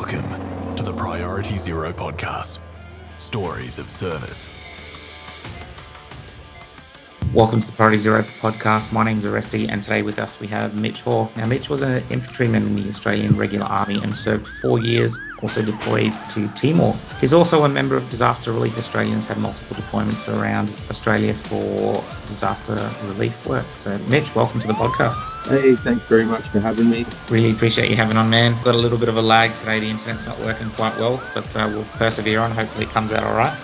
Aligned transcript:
Welcome 0.00 0.34
to 0.76 0.82
the 0.82 0.94
Priority 0.94 1.58
Zero 1.58 1.92
podcast. 1.92 2.58
Stories 3.18 3.78
of 3.78 3.90
service. 3.90 4.48
Welcome 7.32 7.60
to 7.60 7.66
the 7.66 7.72
Priority 7.72 7.98
Zero 7.98 8.22
podcast. 8.22 8.92
My 8.92 9.04
name 9.04 9.18
is 9.18 9.24
Aresti, 9.24 9.68
and 9.70 9.80
today 9.80 10.02
with 10.02 10.18
us 10.18 10.40
we 10.40 10.48
have 10.48 10.74
Mitch 10.74 11.02
Haw. 11.02 11.28
Now, 11.36 11.46
Mitch 11.46 11.70
was 11.70 11.80
an 11.80 12.02
infantryman 12.10 12.66
in 12.66 12.74
the 12.74 12.88
Australian 12.88 13.36
Regular 13.36 13.66
Army 13.66 14.02
and 14.02 14.12
served 14.12 14.48
four 14.48 14.80
years, 14.80 15.16
also 15.40 15.62
deployed 15.62 16.12
to 16.30 16.48
Timor. 16.48 16.92
He's 17.20 17.32
also 17.32 17.62
a 17.62 17.68
member 17.68 17.96
of 17.96 18.08
Disaster 18.08 18.50
Relief 18.50 18.76
Australians, 18.76 19.26
had 19.26 19.38
multiple 19.38 19.76
deployments 19.76 20.26
around 20.28 20.76
Australia 20.90 21.32
for 21.32 22.02
disaster 22.26 22.74
relief 23.04 23.46
work. 23.46 23.66
So, 23.78 23.96
Mitch, 24.08 24.34
welcome 24.34 24.58
to 24.62 24.66
the 24.66 24.74
podcast. 24.74 25.14
Hey, 25.46 25.76
thanks 25.76 26.06
very 26.06 26.24
much 26.24 26.48
for 26.48 26.58
having 26.58 26.90
me. 26.90 27.06
Really 27.28 27.52
appreciate 27.52 27.90
you 27.90 27.96
having 27.96 28.16
on, 28.16 28.28
man. 28.28 28.60
Got 28.64 28.74
a 28.74 28.78
little 28.78 28.98
bit 28.98 29.08
of 29.08 29.16
a 29.16 29.22
lag 29.22 29.54
today. 29.54 29.78
The 29.78 29.88
internet's 29.88 30.26
not 30.26 30.40
working 30.40 30.68
quite 30.72 30.98
well, 30.98 31.22
but 31.32 31.54
uh, 31.54 31.70
we'll 31.72 31.84
persevere 31.84 32.40
on. 32.40 32.50
Hopefully, 32.50 32.86
it 32.86 32.90
comes 32.90 33.12
out 33.12 33.22
all 33.22 33.36
right. 33.36 33.56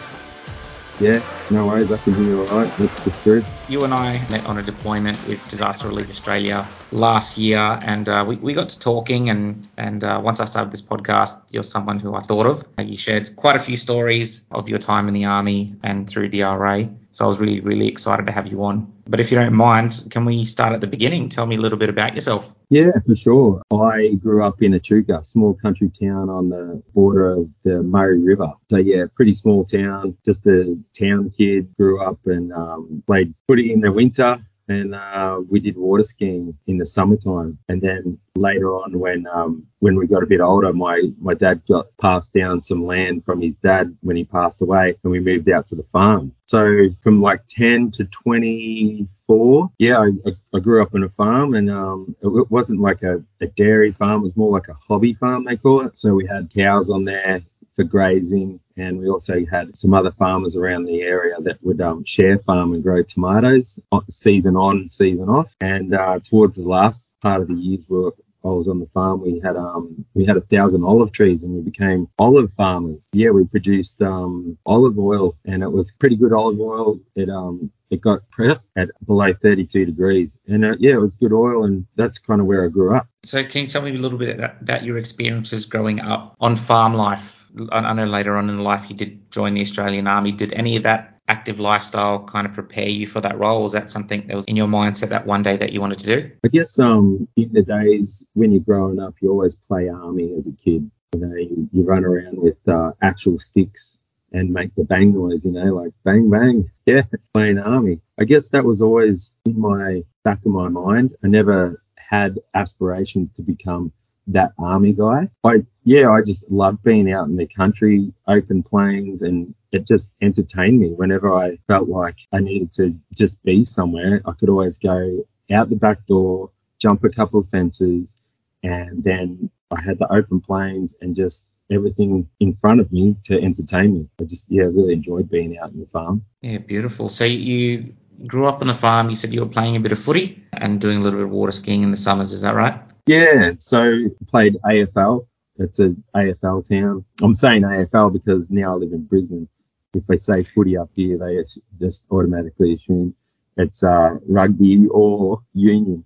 Yeah, 0.99 1.21
no 1.51 1.67
worries. 1.67 1.91
I 1.91 1.99
can 1.99 2.15
hear 2.17 2.25
you 2.25 2.41
all 2.41 2.59
right. 2.59 2.73
That's 2.79 2.93
the 3.05 3.13
truth. 3.23 3.47
You 3.67 3.85
and 3.85 3.93
I 3.93 4.27
met 4.29 4.47
on 4.47 4.59
a 4.59 4.63
deployment 4.63 5.27
with 5.27 5.47
Disaster 5.47 5.89
Relief 5.89 6.09
Australia 6.09 6.73
last 6.91 7.37
year, 7.37 7.59
and 7.83 8.09
uh, 8.09 8.25
we, 8.27 8.37
we 8.37 8.55
got 8.55 8.71
to 8.71 8.79
talking. 8.79 9.29
And 9.29 9.69
and 9.77 10.03
uh, 10.03 10.21
once 10.23 10.41
I 10.41 10.47
started 10.47 10.73
this 10.73 10.83
podcast, 10.83 11.41
you're 11.51 11.63
someone 11.63 11.99
who 12.01 12.15
I 12.15 12.21
thought 12.21 12.47
of. 12.47 12.67
You 12.79 12.97
shared 12.97 13.37
quite 13.37 13.57
a 13.57 13.59
few 13.61 13.77
stories 13.77 14.45
of 14.51 14.69
your 14.69 14.79
time 14.79 15.09
in 15.09 15.15
the 15.15 15.27
army 15.27 15.75
and 15.83 16.09
through 16.09 16.29
DRA. 16.29 16.89
So 17.17 17.25
I 17.25 17.29
was 17.29 17.39
really 17.39 17.61
really 17.61 17.89
excited 17.89 18.27
to 18.27 18.33
have 18.33 18.47
you 18.47 18.63
on. 18.63 18.93
But 19.09 19.21
if 19.21 19.33
you 19.33 19.39
don't 19.39 19.55
mind, 19.55 20.05
can 20.11 20.27
we 20.27 20.45
start 20.45 20.75
at 20.75 20.83
the 20.83 20.87
beginning? 20.87 21.31
Tell 21.31 21.47
me 21.47 21.57
a 21.57 21.59
little 21.59 21.79
bit 21.79 21.89
about 21.89 22.15
yourself. 22.15 22.53
Yeah, 22.69 22.91
for 23.07 23.17
sure. 23.17 23.63
I 23.73 24.17
grew 24.23 24.45
up 24.45 24.61
in 24.61 24.75
Echuca, 24.75 25.25
small 25.25 25.55
country 25.55 25.89
town 25.89 26.29
on 26.29 26.51
the 26.51 26.83
border 26.93 27.31
of 27.31 27.49
the 27.65 27.83
Murray 27.83 28.21
River. 28.21 28.53
So 28.71 28.77
yeah, 28.77 29.07
pretty 29.15 29.33
small 29.33 29.65
town. 29.65 30.15
Just 30.27 30.47
a 30.47 30.77
town 30.99 31.31
kid. 31.31 31.75
Grew 31.79 32.05
up 32.05 32.19
and 32.27 32.53
um, 32.53 33.03
played 33.07 33.33
footy 33.49 33.73
in 33.73 33.81
the 33.81 33.93
winter 33.93 34.39
and 34.69 34.95
uh, 34.95 35.41
we 35.49 35.61
did 35.61 35.77
water 35.77 36.03
skiing 36.03 36.57
in 36.67 36.79
the 36.79 36.87
summertime. 36.87 37.59
And 37.69 37.81
then 37.81 38.19
later 38.35 38.75
on, 38.75 38.99
when 38.99 39.27
um, 39.33 39.67
when 39.79 39.97
we 39.97 40.07
got 40.07 40.23
a 40.23 40.27
bit 40.27 40.41
older, 40.41 40.73
my 40.73 41.03
my 41.21 41.35
dad 41.35 41.63
got 41.69 41.87
passed 41.99 42.33
down 42.33 42.63
some 42.63 42.85
land 42.85 43.25
from 43.25 43.41
his 43.41 43.57
dad 43.57 43.97
when 44.01 44.17
he 44.17 44.25
passed 44.25 44.61
away, 44.61 44.97
and 45.03 45.11
we 45.13 45.21
moved 45.21 45.49
out 45.49 45.67
to 45.69 45.75
the 45.75 45.87
farm. 45.93 46.33
So 46.47 46.89
from 47.01 47.21
like 47.21 47.47
10 47.49 47.91
to 47.93 48.05
24, 48.05 49.71
yeah, 49.79 50.01
I, 50.01 50.31
I 50.55 50.61
grew 50.61 50.83
up 50.83 50.95
on 50.95 51.05
a 51.05 51.09
farm, 51.11 51.55
and 51.55 51.71
um, 51.71 52.17
it 52.23 52.51
wasn't 52.51 52.81
like 52.81 53.03
a, 53.03 53.23
a 53.41 53.47
dairy 53.47 53.93
farm; 53.93 54.21
it 54.21 54.25
was 54.25 54.37
more 54.37 54.53
like 54.53 54.69
a 54.69 54.75
hobby 54.75 55.15
farm, 55.15 55.45
they 55.45 55.57
call 55.57 55.87
it. 55.87 55.99
So 55.99 56.15
we 56.15 56.27
had 56.27 56.53
cows 56.53 56.91
on 56.91 57.05
there 57.05 57.43
for 57.77 57.85
grazing. 57.85 58.61
And 58.77 58.99
we 58.99 59.09
also 59.09 59.45
had 59.47 59.77
some 59.77 59.95
other 59.95 60.11
farmers 60.13 60.57
around 60.57 60.85
the 60.85 61.03
area 61.03 61.37
that 61.41 61.63
would 61.63 61.81
um, 61.81 62.05
share 62.05 62.39
farm 62.39 62.75
and 62.75 62.83
grow 62.83 63.03
tomatoes 63.03 63.79
season 64.11 64.57
on, 64.57 64.91
season 64.91 65.29
off. 65.29 65.55
And 65.61 65.95
uh, 65.95 66.21
towards 66.23 66.57
the 66.57 66.63
last 66.63 67.13
part 67.21 67.43
of 67.43 67.49
the 67.49 67.55
years, 67.55 67.89
were, 67.89 68.13
I 68.45 68.49
was 68.49 68.69
on 68.69 68.79
the 68.79 68.87
farm, 68.87 69.23
we 69.23 69.41
had 69.41 69.57
um 69.57 70.05
we 70.15 70.25
had 70.25 70.37
a 70.37 70.41
thousand 70.41 70.85
olive 70.85 71.11
trees 71.11 71.43
and 71.43 71.53
we 71.53 71.63
became 71.63 72.09
olive 72.19 72.53
farmers. 72.53 73.09
Yeah, 73.13 73.31
we 73.31 73.45
produced 73.45 74.01
um 74.03 74.57
olive 74.65 74.99
oil 74.99 75.37
and 75.45 75.63
it 75.63 75.73
was 75.73 75.91
pretty 75.91 76.17
good 76.17 76.33
olive 76.33 76.61
oil. 76.61 77.01
It 77.17 77.29
um 77.29 77.73
it 77.91 78.01
got 78.01 78.29
pressed 78.31 78.73
at 78.77 78.91
below 79.07 79.33
32 79.33 79.87
degrees 79.87 80.39
and 80.49 80.65
uh, 80.65 80.75
yeah 80.79 80.95
it 80.95 81.01
was 81.01 81.15
good 81.15 81.33
oil 81.33 81.65
and 81.65 81.87
that's 81.95 82.19
kind 82.19 82.41
of 82.41 82.47
where 82.47 82.65
i 82.65 82.69
grew 82.69 82.97
up 82.97 83.07
so 83.25 83.45
can 83.45 83.63
you 83.63 83.67
tell 83.69 83.83
me 83.83 83.91
a 83.91 83.95
little 83.95 84.19
bit 84.19 84.41
about 84.41 84.83
your 84.83 84.99
experiences 84.99 85.67
growing 85.67 86.01
up 86.01 86.35
on 86.41 86.57
farm 86.57 86.95
life 86.95 87.36
I 87.71 87.93
know 87.93 88.05
later 88.05 88.37
on 88.37 88.51
in 88.51 88.59
life 88.59 88.89
you 88.89 88.97
did 88.97 89.31
join 89.31 89.55
the 89.55 89.63
Australian 89.63 90.07
Army. 90.07 90.33
Did 90.33 90.53
any 90.53 90.77
of 90.77 90.83
that 90.83 91.21
active 91.29 91.59
lifestyle 91.59 92.25
kind 92.25 92.47
of 92.47 92.53
prepare 92.53 92.89
you 92.89 93.07
for 93.07 93.21
that 93.21 93.39
role? 93.39 93.63
Was 93.63 93.73
that 93.73 93.91
something 93.91 94.27
that 94.27 94.37
was 94.37 94.45
in 94.47 94.57
your 94.57 94.69
mindset 94.69 95.09
that 95.09 95.27
one 95.27 95.43
day 95.43 95.57
that 95.57 95.73
you 95.73 95.81
wanted 95.81 95.99
to 96.01 96.07
do? 96.07 96.31
I 96.45 96.49
guess 96.49 96.79
um, 96.79 97.29
in 97.37 97.53
the 97.53 97.63
days 97.63 98.27
when 98.35 98.53
you're 98.53 98.61
growing 98.61 99.01
up, 99.01 99.15
you 99.21 99.31
always 99.31 99.55
play 99.55 99.89
army 99.89 100.35
as 100.39 100.47
a 100.47 100.53
kid. 100.53 100.91
You 101.15 101.21
know, 101.21 101.37
you, 101.37 101.69
you 101.73 101.83
run 101.85 102.05
around 102.05 102.39
with 102.39 102.57
uh, 102.69 102.93
actual 103.03 103.39
sticks 103.39 103.99
and 104.33 104.53
make 104.53 104.75
the 104.75 104.85
bang 104.85 105.15
noise, 105.15 105.45
you 105.45 105.53
know, 105.53 105.75
like 105.75 105.93
bang 106.05 106.31
bang. 106.31 106.71
Yeah, 106.87 107.03
playing 107.35 107.59
army. 107.59 107.99
I 108.17 108.25
guess 108.25 108.51
that 108.51 108.65
was 108.65 108.81
always 108.81 109.35
in 109.45 109.59
my 109.59 110.05
back 110.23 110.39
of 110.47 110.53
my 110.53 110.69
mind. 110.69 111.17
I 111.25 111.27
never 111.27 111.83
had 111.97 112.39
aspirations 112.55 113.33
to 113.33 113.43
become 113.43 113.91
that 114.29 114.53
army 114.59 114.93
guy. 114.93 115.29
I 115.45 115.65
yeah, 115.85 116.11
I 116.11 116.23
just 116.23 116.49
loved 116.51 116.83
being 116.83 117.13
out 117.13 117.29
in 117.29 117.37
the 117.37 117.47
country, 117.47 118.13
open 118.27 118.63
plains, 118.63 119.23
and 119.23 119.55
it 119.73 119.87
just 119.87 120.15
entertained 120.21 120.81
me. 120.81 120.89
Whenever 120.89 121.33
I 121.33 121.59
felt 121.69 121.89
like 121.89 122.19
I 122.33 122.41
needed 122.41 122.73
to 122.73 122.99
just 123.15 123.43
be 123.45 123.65
somewhere, 123.65 124.21
I 124.27 124.33
could 124.33 124.49
always 124.49 124.79
go 124.79 125.25
out 125.53 125.71
the 125.71 125.77
back 125.77 126.07
door, 126.07 126.51
jump 126.81 127.05
a 127.05 127.09
couple 127.09 127.41
of 127.41 127.49
fences, 127.51 128.17
and 128.63 129.03
then 129.05 129.51
I 129.71 129.81
had 129.81 129.99
the 129.99 130.13
open 130.13 130.41
plains 130.41 130.95
and 131.01 131.15
just 131.15 131.47
everything 131.71 132.29
in 132.41 132.55
front 132.55 132.81
of 132.81 132.93
me 132.93 133.17
to 133.25 133.41
entertain 133.41 133.95
me. 133.95 134.09
I 134.21 134.25
just 134.25 134.47
yeah, 134.49 134.65
really 134.65 134.93
enjoyed 134.93 135.31
being 135.31 135.59
out 135.59 135.73
in 135.73 135.81
the 135.81 135.87
farm. 135.87 136.25
Yeah, 136.43 136.59
beautiful. 136.59 137.09
So 137.09 137.25
you 137.25 137.95
grew 138.27 138.47
up 138.47 138.61
on 138.61 138.69
the 138.69 138.75
farm. 138.75 139.11
You 139.11 139.17
said 139.17 139.33
you 139.33 139.41
were 139.41 139.49
playing 139.49 139.77
a 139.77 139.81
bit 139.81 139.93
of 139.93 139.99
footy 139.99 140.43
and 140.53 140.81
doing 140.81 140.99
a 140.99 141.01
little 141.01 141.19
bit 141.19 141.27
of 141.27 141.33
water 141.33 141.53
skiing 141.53 141.83
in 141.83 141.91
the 141.91 141.97
summers. 141.97 142.33
Is 142.33 142.43
that 142.43 142.55
right? 142.55 142.81
Yeah, 143.07 143.53
so 143.61 144.09
played 144.29 144.57
AFL. 144.65 145.27
It's 145.59 145.79
a 145.79 145.95
AFL 146.15 146.69
town. 146.69 147.05
I'm 147.23 147.35
saying 147.35 147.63
AFL 147.63 148.13
because 148.13 148.51
now 148.51 148.73
I 148.73 148.77
live 148.77 148.93
in 148.93 149.05
Brisbane. 149.05 149.49
If 149.95 150.07
they 150.07 150.17
say 150.17 150.43
footy 150.43 150.77
up 150.77 150.91
here, 150.95 151.17
they 151.17 151.43
just 151.79 152.05
automatically 152.11 152.75
assume 152.75 153.15
it's 153.57 153.83
uh, 153.83 154.17
rugby 154.29 154.87
or 154.91 155.41
union. 155.55 156.05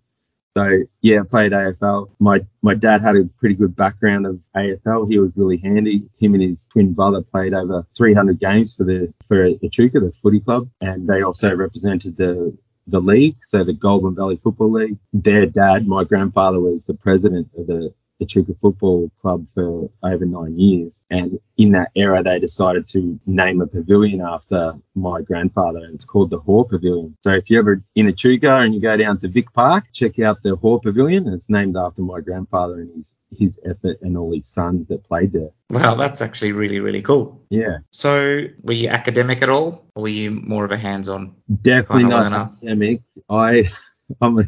So 0.57 0.81
yeah, 1.01 1.21
I 1.21 1.25
played 1.25 1.53
AFL. 1.53 2.11
My 2.19 2.41
my 2.63 2.75
dad 2.75 3.01
had 3.01 3.17
a 3.17 3.25
pretty 3.39 3.55
good 3.55 3.75
background 3.75 4.27
of 4.27 4.39
AFL. 4.57 5.11
He 5.11 5.19
was 5.19 5.33
really 5.37 5.57
handy. 5.57 6.03
Him 6.19 6.35
and 6.35 6.43
his 6.43 6.69
twin 6.69 6.93
brother 6.93 7.23
played 7.23 7.55
over 7.55 7.87
300 7.97 8.39
games 8.39 8.77
for 8.77 8.85
the 8.85 9.13
for 9.27 9.49
Echuca, 9.63 10.01
the 10.01 10.13
footy 10.23 10.41
club, 10.41 10.69
and 10.81 11.09
they 11.09 11.23
also 11.23 11.55
represented 11.55 12.17
the 12.17 12.57
the 12.87 13.01
league, 13.01 13.37
so 13.43 13.65
the 13.65 13.73
Goulburn 13.73 14.15
Valley 14.15 14.41
Football 14.43 14.73
League. 14.73 14.99
Their 15.13 15.47
dad, 15.47 15.87
my 15.87 16.05
grandfather, 16.05 16.61
was 16.61 16.85
the 16.85 16.95
president 16.95 17.49
of 17.57 17.67
the 17.67 17.93
Echuca 18.21 18.55
Football 18.61 19.11
Club 19.21 19.47
for 19.55 19.91
over 20.03 20.25
nine 20.25 20.59
years. 20.59 21.01
And 21.11 21.39
in 21.57 21.73
that 21.73 21.91
era, 21.95 22.23
they 22.23 22.39
decided 22.39 22.87
to 22.89 23.19
name 23.27 23.61
a 23.61 23.67
pavilion 23.67 24.21
after 24.21 24.75
my 24.95 25.23
grandfather, 25.23 25.79
and 25.79 25.95
it's 25.95 26.05
called 26.05 26.31
the 26.31 26.39
Haw 26.39 26.65
Pavilion. 26.65 27.17
So 27.23 27.33
if 27.33 27.51
you're 27.51 27.61
ever 27.61 27.83
in 27.95 28.07
a 28.07 28.11
Echuca 28.11 28.57
and 28.59 28.75
you 28.75 28.81
go 28.81 28.97
down 28.97 29.19
to 29.19 29.29
Vic 29.29 29.53
Park, 29.53 29.85
check 29.93 30.19
out 30.19 30.43
the 30.43 30.57
Haw 30.57 30.79
Pavilion. 30.79 31.27
And 31.27 31.35
it's 31.35 31.49
named 31.49 31.77
after 31.77 32.03
my 32.03 32.21
grandfather 32.21 32.81
and 32.81 32.91
his 32.97 33.15
his 33.37 33.61
effort 33.65 33.99
and 34.03 34.17
all 34.17 34.35
his 34.35 34.47
sons 34.47 34.89
that 34.89 35.05
played 35.05 35.33
there. 35.33 35.51
Wow, 35.71 35.95
that's 35.95 36.21
actually 36.21 36.53
really 36.53 36.81
really 36.81 37.03
cool. 37.03 37.43
Yeah. 37.51 37.79
So 37.91 38.45
were 38.63 38.73
you 38.73 38.89
academic 38.89 39.43
at 39.43 39.49
all, 39.49 39.87
or 39.95 40.03
were 40.03 40.09
you 40.09 40.31
more 40.31 40.65
of 40.65 40.73
a 40.73 40.77
hands-on? 40.77 41.35
Definitely 41.63 42.11
kind 42.11 42.25
of 42.25 42.31
not 42.31 42.53
academic. 42.53 43.01
I 43.29 43.71
I'm 44.21 44.39
a 44.39 44.45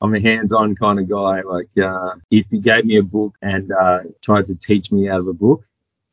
I'm 0.00 0.14
a 0.14 0.20
hands-on 0.20 0.74
kind 0.76 0.98
of 0.98 1.08
guy. 1.08 1.42
Like, 1.42 1.68
uh, 1.82 2.14
if 2.30 2.46
you 2.50 2.60
gave 2.60 2.84
me 2.84 2.96
a 2.96 3.02
book 3.02 3.34
and 3.42 3.70
uh, 3.72 4.00
tried 4.22 4.46
to 4.46 4.54
teach 4.54 4.90
me 4.90 5.08
out 5.08 5.20
of 5.20 5.28
a 5.28 5.32
book, 5.32 5.64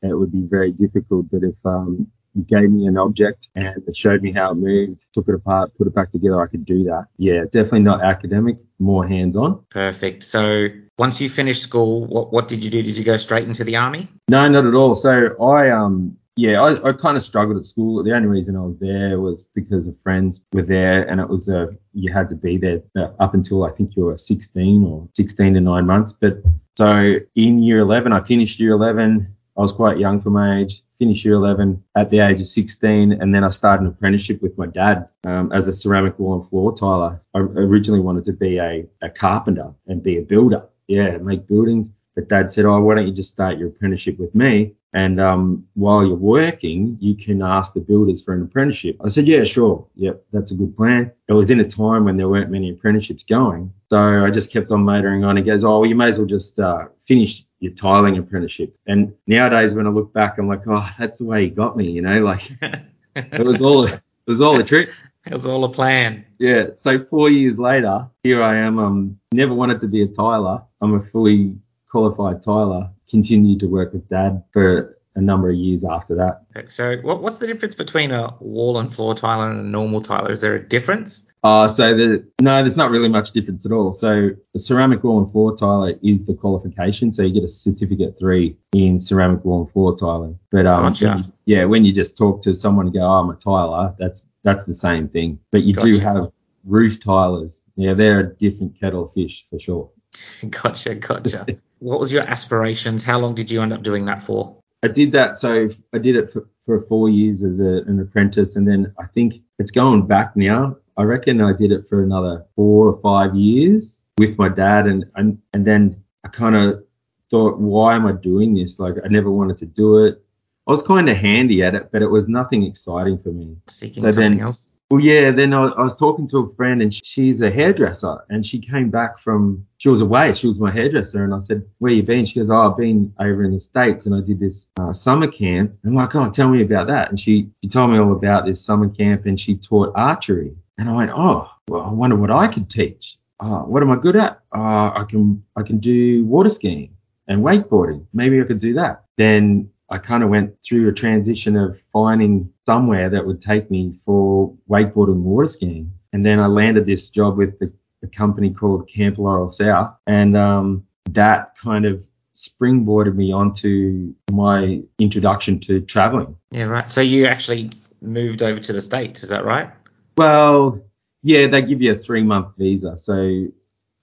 it 0.02 0.14
would 0.14 0.32
be 0.32 0.42
very 0.42 0.72
difficult. 0.72 1.28
But 1.32 1.44
if 1.44 1.56
um, 1.66 2.08
you 2.36 2.44
gave 2.44 2.70
me 2.70 2.88
an 2.88 2.98
object 2.98 3.50
and 3.56 3.82
it 3.88 3.96
showed 3.96 4.22
me 4.22 4.32
how 4.32 4.52
it 4.52 4.56
moved, 4.56 5.08
took 5.14 5.28
it 5.28 5.36
apart, 5.36 5.76
put 5.78 5.88
it 5.88 5.96
back 5.96 6.12
together, 6.12 6.42
I 6.42 6.48
could 6.48 6.66
do 6.66 6.84
that. 6.86 7.08
Yeah, 7.18 7.44
definitely 7.44 7.82
not 7.82 8.04
academic, 8.04 8.58
more 8.80 9.08
hands-on. 9.08 9.64
Perfect. 9.70 10.24
So 10.24 10.68
once 11.00 11.22
you 11.22 11.30
finished 11.30 11.64
school, 11.64 12.06
what 12.06 12.32
what 12.32 12.48
did 12.48 12.64
you 12.64 12.70
do? 12.70 12.84
Did 12.84 12.98
you 12.98 13.04
go 13.04 13.18
straight 13.18 13.48
into 13.48 13.64
the 13.64 13.76
army? 13.78 14.08
No, 14.30 14.48
not 14.48 14.66
at 14.66 14.74
all. 14.74 14.96
So 14.96 15.36
I 15.42 15.70
um 15.70 16.18
yeah, 16.38 16.62
I, 16.62 16.90
I 16.90 16.94
kind 16.94 17.18
of 17.18 17.24
struggled 17.24 17.58
at 17.58 17.66
school. 17.66 18.04
The 18.04 18.16
only 18.16 18.28
reason 18.28 18.56
I 18.56 18.62
was 18.62 18.78
there 18.78 19.20
was 19.20 19.44
because 19.56 19.88
of 19.88 19.96
friends 20.04 20.46
were 20.54 20.62
there, 20.62 21.10
and 21.10 21.20
it 21.20 21.28
was 21.28 21.50
a 21.50 21.70
you 21.94 22.14
had 22.14 22.30
to 22.30 22.36
be 22.36 22.58
there 22.58 22.82
uh, 22.96 23.10
up 23.20 23.34
until 23.34 23.64
I 23.64 23.72
think 23.72 23.96
you 23.96 24.06
were 24.06 24.18
16 24.18 24.86
or 24.86 25.10
16 25.16 25.56
to 25.56 25.60
nine 25.60 25.88
months. 25.88 26.14
But 26.14 26.38
so 26.78 27.16
in 27.36 27.64
year 27.64 27.80
11, 27.80 28.14
I 28.14 28.24
finished 28.24 28.60
year 28.60 28.74
11. 28.74 29.36
I 29.58 29.62
was 29.62 29.72
quite 29.72 29.98
young 29.98 30.22
for 30.22 30.30
my 30.30 30.60
age. 30.60 30.84
Finished 31.00 31.26
year 31.26 31.36
11 31.36 31.84
at 31.96 32.12
the 32.12 32.20
age 32.20 32.40
of 32.40 32.48
16, 32.48 33.14
and 33.14 33.34
then 33.34 33.44
I 33.44 33.50
started 33.50 33.84
an 33.84 33.90
apprenticeship 33.90 34.42
with 34.42 34.58
my 34.58 34.68
dad 34.68 35.10
um, 35.26 35.52
as 35.52 35.68
a 35.68 35.74
ceramic 35.74 36.18
wall 36.20 36.40
and 36.40 36.48
floor 36.48 36.76
tiler. 36.76 37.22
I 37.34 37.40
originally 37.40 38.00
wanted 38.00 38.26
to 38.26 38.34
be 38.34 38.60
a, 38.60 38.86
a 39.02 39.10
carpenter 39.10 39.74
and 39.88 40.04
be 40.04 40.18
a 40.18 40.22
builder. 40.22 40.68
Yeah, 40.88 41.18
make 41.18 41.48
buildings. 41.48 41.92
But 42.16 42.30
dad 42.30 42.52
said, 42.52 42.66
Oh, 42.66 42.80
why 42.82 42.96
don't 42.96 43.08
you 43.08 43.14
just 43.14 43.30
start 43.30 43.60
your 43.60 43.70
apprenticeship 43.70 44.18
with 44.18 44.34
me? 44.34 44.74
And 44.94 45.20
um, 45.20 45.68
while 45.74 46.06
you're 46.06 46.16
working, 46.16 46.98
you 47.00 47.16
can 47.16 47.42
ask 47.42 47.74
the 47.74 47.82
builders 47.82 48.22
for 48.22 48.34
an 48.34 48.44
apprenticeship. 48.44 48.98
I 49.04 49.10
said, 49.10 49.28
Yeah, 49.28 49.44
sure. 49.44 49.86
Yep, 49.96 50.24
that's 50.32 50.52
a 50.52 50.56
good 50.56 50.76
plan. 50.76 51.12
It 51.28 51.34
was 51.34 51.52
in 51.52 51.60
a 51.60 51.68
time 51.68 52.06
when 52.06 52.18
there 52.18 52.30
weren't 52.30 52.50
many 52.50 52.72
apprenticeships 52.72 53.24
going. 53.24 53.74
So 53.90 54.26
I 54.26 54.32
just 54.32 54.52
kept 54.52 54.72
on 54.72 54.84
motoring 54.84 55.24
on. 55.24 55.38
He 55.38 55.44
goes, 55.44 55.64
Oh, 55.64 55.80
well, 55.80 55.90
you 55.90 55.96
may 55.96 56.08
as 56.08 56.18
well 56.18 56.28
just 56.28 56.58
uh, 56.60 56.88
finish 57.06 57.44
your 57.60 57.74
tiling 57.74 58.18
apprenticeship. 58.18 58.76
And 58.88 59.14
nowadays, 59.26 59.74
when 59.74 59.88
I 59.88 59.90
look 59.90 60.14
back, 60.14 60.38
I'm 60.38 60.48
like, 60.48 60.62
oh, 60.68 60.90
that's 60.98 61.18
the 61.18 61.26
way 61.26 61.44
he 61.44 61.50
got 61.50 61.76
me. 61.76 61.90
You 61.92 62.02
know, 62.02 62.22
like 62.22 62.50
it 63.16 63.46
was 63.46 63.62
all 63.62 63.86
it 63.86 64.02
was 64.26 64.42
all 64.42 64.60
a 64.60 64.64
trick. 64.64 64.90
It 65.26 65.34
was 65.34 65.46
all 65.46 65.64
a 65.66 65.70
plan. 65.70 66.26
Yeah. 66.40 66.68
So 66.76 67.04
four 67.06 67.30
years 67.30 67.58
later, 67.58 68.08
here 68.24 68.42
I 68.42 68.58
am. 68.58 68.80
Um, 68.80 69.20
never 69.34 69.54
wanted 69.54 69.80
to 69.82 69.88
be 69.88 70.02
a 70.04 70.08
tiler. 70.08 70.62
I'm 70.82 70.94
a 70.94 71.02
fully 71.02 71.58
qualified 71.90 72.44
tiler. 72.44 72.90
Continued 73.10 73.60
to 73.62 73.68
work 73.68 73.94
with 73.94 74.08
dad 74.10 74.44
for 74.52 74.98
a 75.16 75.22
number 75.22 75.50
of 75.50 75.56
years 75.56 75.84
after 75.84 76.16
that. 76.16 76.72
So, 76.72 76.98
what, 76.98 77.22
what's 77.22 77.38
the 77.38 77.48
difference 77.48 77.74
between 77.74 78.12
a 78.12 78.36
wall 78.40 78.78
and 78.78 78.94
floor 78.94 79.16
tiler 79.16 79.50
and 79.50 79.60
a 79.60 79.64
normal 79.64 80.02
tiler? 80.02 80.32
Is 80.32 80.42
there 80.42 80.56
a 80.56 80.68
difference? 80.68 81.24
Uh, 81.44 81.68
so 81.68 81.96
the 81.96 82.28
no, 82.42 82.58
there's 82.62 82.76
not 82.76 82.92
really 82.92 83.08
much 83.08 83.32
difference 83.32 83.66
at 83.66 83.72
all. 83.72 83.94
So 83.94 84.32
the 84.54 84.60
ceramic 84.60 85.04
wall 85.04 85.20
and 85.20 85.32
floor 85.32 85.56
tiler 85.56 85.94
is 86.04 86.26
the 86.26 86.34
qualification. 86.34 87.12
So 87.14 87.22
you 87.24 87.34
get 87.34 87.44
a 87.44 87.50
certificate 87.50 88.18
three 88.20 88.58
in 88.74 89.00
ceramic 89.00 89.46
wall 89.46 89.62
and 89.64 89.72
floor 89.72 89.96
tiling. 89.98 90.38
But 90.52 90.66
um, 90.66 90.84
Gotcha. 90.84 91.08
when 91.08 91.18
you- 91.20 91.34
yeah, 91.46 91.64
when 91.66 91.86
you 91.86 91.94
just 91.94 92.18
talk 92.18 92.42
to 92.44 92.54
someone 92.54 92.88
and 92.88 92.94
go, 92.94 93.02
oh, 93.02 93.20
I'm 93.22 93.30
a 93.30 93.36
tiler, 93.36 93.96
that's 93.98 94.28
that's 94.44 94.66
the 94.66 94.74
same 94.74 95.08
thing. 95.08 95.40
But 95.52 95.64
you 95.64 95.74
do 95.74 96.00
have 96.00 96.32
roof 96.66 97.00
tilers. 97.00 97.58
Yeah, 97.76 97.94
they're 97.94 98.20
a 98.20 98.36
different 98.36 98.80
kettle 98.80 99.06
of 99.06 99.14
fish 99.14 99.46
for 99.50 99.60
sure. 99.60 99.90
Gotcha, 100.50 100.96
gotcha. 100.96 101.46
what 101.80 102.00
was 102.00 102.12
your 102.12 102.24
aspirations? 102.28 103.04
How 103.04 103.20
long 103.20 103.36
did 103.36 103.50
you 103.52 103.62
end 103.62 103.74
up 103.74 103.84
doing 103.84 104.06
that 104.06 104.22
for? 104.24 104.56
I 104.84 104.88
did 104.88 105.12
that. 105.14 105.38
So 105.38 105.70
I 105.94 105.98
did 105.98 106.16
it 106.16 106.32
for, 106.32 106.48
for 106.66 106.82
four 106.84 107.10
years 107.10 107.44
as 107.44 107.60
a, 107.62 107.84
an 107.88 108.00
apprentice, 108.00 108.56
and 108.56 108.68
then 108.68 108.94
I 109.00 109.06
think 109.08 109.36
it's 109.60 109.72
going 109.72 110.06
back 110.08 110.36
now. 110.36 110.78
I 110.98 111.04
reckon 111.04 111.42
I 111.42 111.54
did 111.54 111.72
it 111.72 111.88
for 111.88 112.04
another 112.04 112.46
four 112.56 112.88
or 112.88 113.00
five 113.02 113.36
years 113.36 114.02
with 114.18 114.38
my 114.38 114.50
dad, 114.50 114.88
and 114.88 115.06
and, 115.16 115.40
and 115.54 115.66
then 115.66 116.02
I 116.24 116.30
kind 116.30 116.56
of 116.56 116.84
thought, 117.30 117.58
why 117.60 117.96
am 117.96 118.06
I 118.06 118.14
doing 118.14 118.54
this? 118.54 118.80
Like 118.80 118.96
I 119.04 119.08
never 119.08 119.30
wanted 119.32 119.58
to 119.58 119.66
do 119.66 120.06
it. 120.06 120.24
I 120.68 120.72
was 120.72 120.82
kind 120.82 121.10
of 121.10 121.18
handy 121.18 121.64
at 121.64 121.76
it, 121.76 121.92
but 121.92 122.02
it 122.02 122.08
was 122.08 122.28
nothing 122.28 122.64
exciting 122.64 123.18
for 123.20 123.30
me. 123.30 123.56
Seeking 123.68 124.04
So 124.04 124.10
something 124.12 124.38
then- 124.38 124.40
else? 124.42 124.70
Well, 124.90 125.02
yeah. 125.02 125.32
Then 125.32 125.54
I, 125.54 125.66
I 125.66 125.84
was 125.84 125.98
talking 125.98 126.28
to 126.30 126.38
a 126.38 126.56
friend, 126.56 126.82
and 126.82 126.94
she's 126.94 127.42
a 127.42 127.52
hairdresser, 127.52 128.20
and 128.30 128.46
she 128.46 128.60
came 128.60 128.90
back 128.90 129.20
from. 129.20 129.66
She 129.80 129.90
was 129.90 130.00
away. 130.00 130.34
She 130.34 130.48
was 130.48 130.62
my 130.62 130.72
hairdresser, 130.72 131.26
and 131.26 131.34
I 131.34 131.40
said, 131.40 131.66
"Where 131.80 131.92
you 131.92 132.04
been?" 132.04 132.26
She 132.26 132.40
goes, 132.40 132.50
"Oh, 132.50 132.72
I've 132.72 132.78
been 132.78 133.14
over 133.20 133.44
in 133.44 133.52
the 133.54 133.60
states, 133.60 134.06
and 134.06 134.16
I 134.16 134.22
did 134.22 134.40
this 134.40 134.68
uh, 134.80 134.94
summer 134.94 135.28
camp." 135.28 135.74
And 135.84 135.92
I'm 135.92 135.96
like, 135.96 136.16
"Oh, 136.16 136.30
tell 136.30 136.48
me 136.50 136.62
about 136.62 136.88
that." 136.88 137.10
And 137.10 137.20
she 137.20 137.50
she 137.62 137.70
told 137.70 137.92
me 137.92 137.98
all 138.00 138.14
about 138.14 138.46
this 138.46 138.64
summer 138.64 138.88
camp, 138.88 139.26
and 139.26 139.38
she 139.38 139.58
taught 139.58 139.92
archery. 139.96 140.56
And 140.78 140.90
I 140.90 140.96
went, 140.96 141.12
"Oh, 141.14 141.52
well, 141.68 141.82
I 141.82 141.92
wonder 141.92 142.16
what 142.16 142.32
I 142.32 142.48
could 142.48 142.70
teach. 142.70 143.18
Uh, 143.42 143.60
what 143.60 143.84
am 143.84 143.92
I 143.92 143.98
good 143.98 144.16
at? 144.16 144.40
Uh, 144.56 144.92
I 144.96 145.06
can 145.08 145.44
I 145.58 145.64
can 145.64 145.80
do 145.80 146.24
water 146.24 146.50
skiing 146.50 146.96
and 147.28 147.44
wakeboarding. 147.44 148.06
Maybe 148.14 148.40
I 148.40 148.46
could 148.46 148.60
do 148.60 148.76
that." 148.76 149.04
Then 149.18 149.70
I 149.90 149.98
kind 149.98 150.24
of 150.24 150.30
went 150.30 150.56
through 150.66 150.90
a 150.90 150.94
transition 150.94 151.56
of 151.56 151.80
finding 151.94 152.52
somewhere 152.66 153.10
that 153.10 153.26
would 153.26 153.42
take 153.42 153.72
me 153.72 154.00
for 154.06 154.54
wakeboarding 154.70 155.14
and 155.14 155.24
water 155.24 155.48
skiing. 155.48 155.92
And 156.14 156.26
then 156.26 156.40
I 156.40 156.48
landed 156.48 156.86
this 156.86 157.10
job 157.10 157.38
with 157.38 157.58
the, 157.60 157.72
a 158.04 158.08
company 158.08 158.54
called 158.54 158.90
Camp 158.90 159.18
Laurel 159.18 159.50
South. 159.50 159.96
And 160.06 160.36
um, 160.36 160.86
that 161.12 161.58
kind 161.58 161.86
of 161.86 162.04
springboarded 162.36 163.16
me 163.16 163.32
onto 163.32 164.14
my 164.32 164.82
introduction 165.00 165.60
to 165.62 165.82
traveling. 165.82 166.36
Yeah, 166.52 166.64
right. 166.64 166.90
So 166.90 167.02
you 167.02 167.26
actually 167.26 167.72
moved 168.02 168.42
over 168.42 168.60
to 168.60 168.74
the 168.74 168.82
States, 168.82 169.24
is 169.24 169.30
that 169.30 169.46
right? 169.46 169.72
Well, 170.18 170.82
yeah, 171.24 171.48
they 171.48 171.62
give 171.62 171.82
you 171.82 171.94
a 171.94 171.96
three 171.96 172.24
month 172.24 172.50
visa. 172.58 172.98
So 172.98 173.48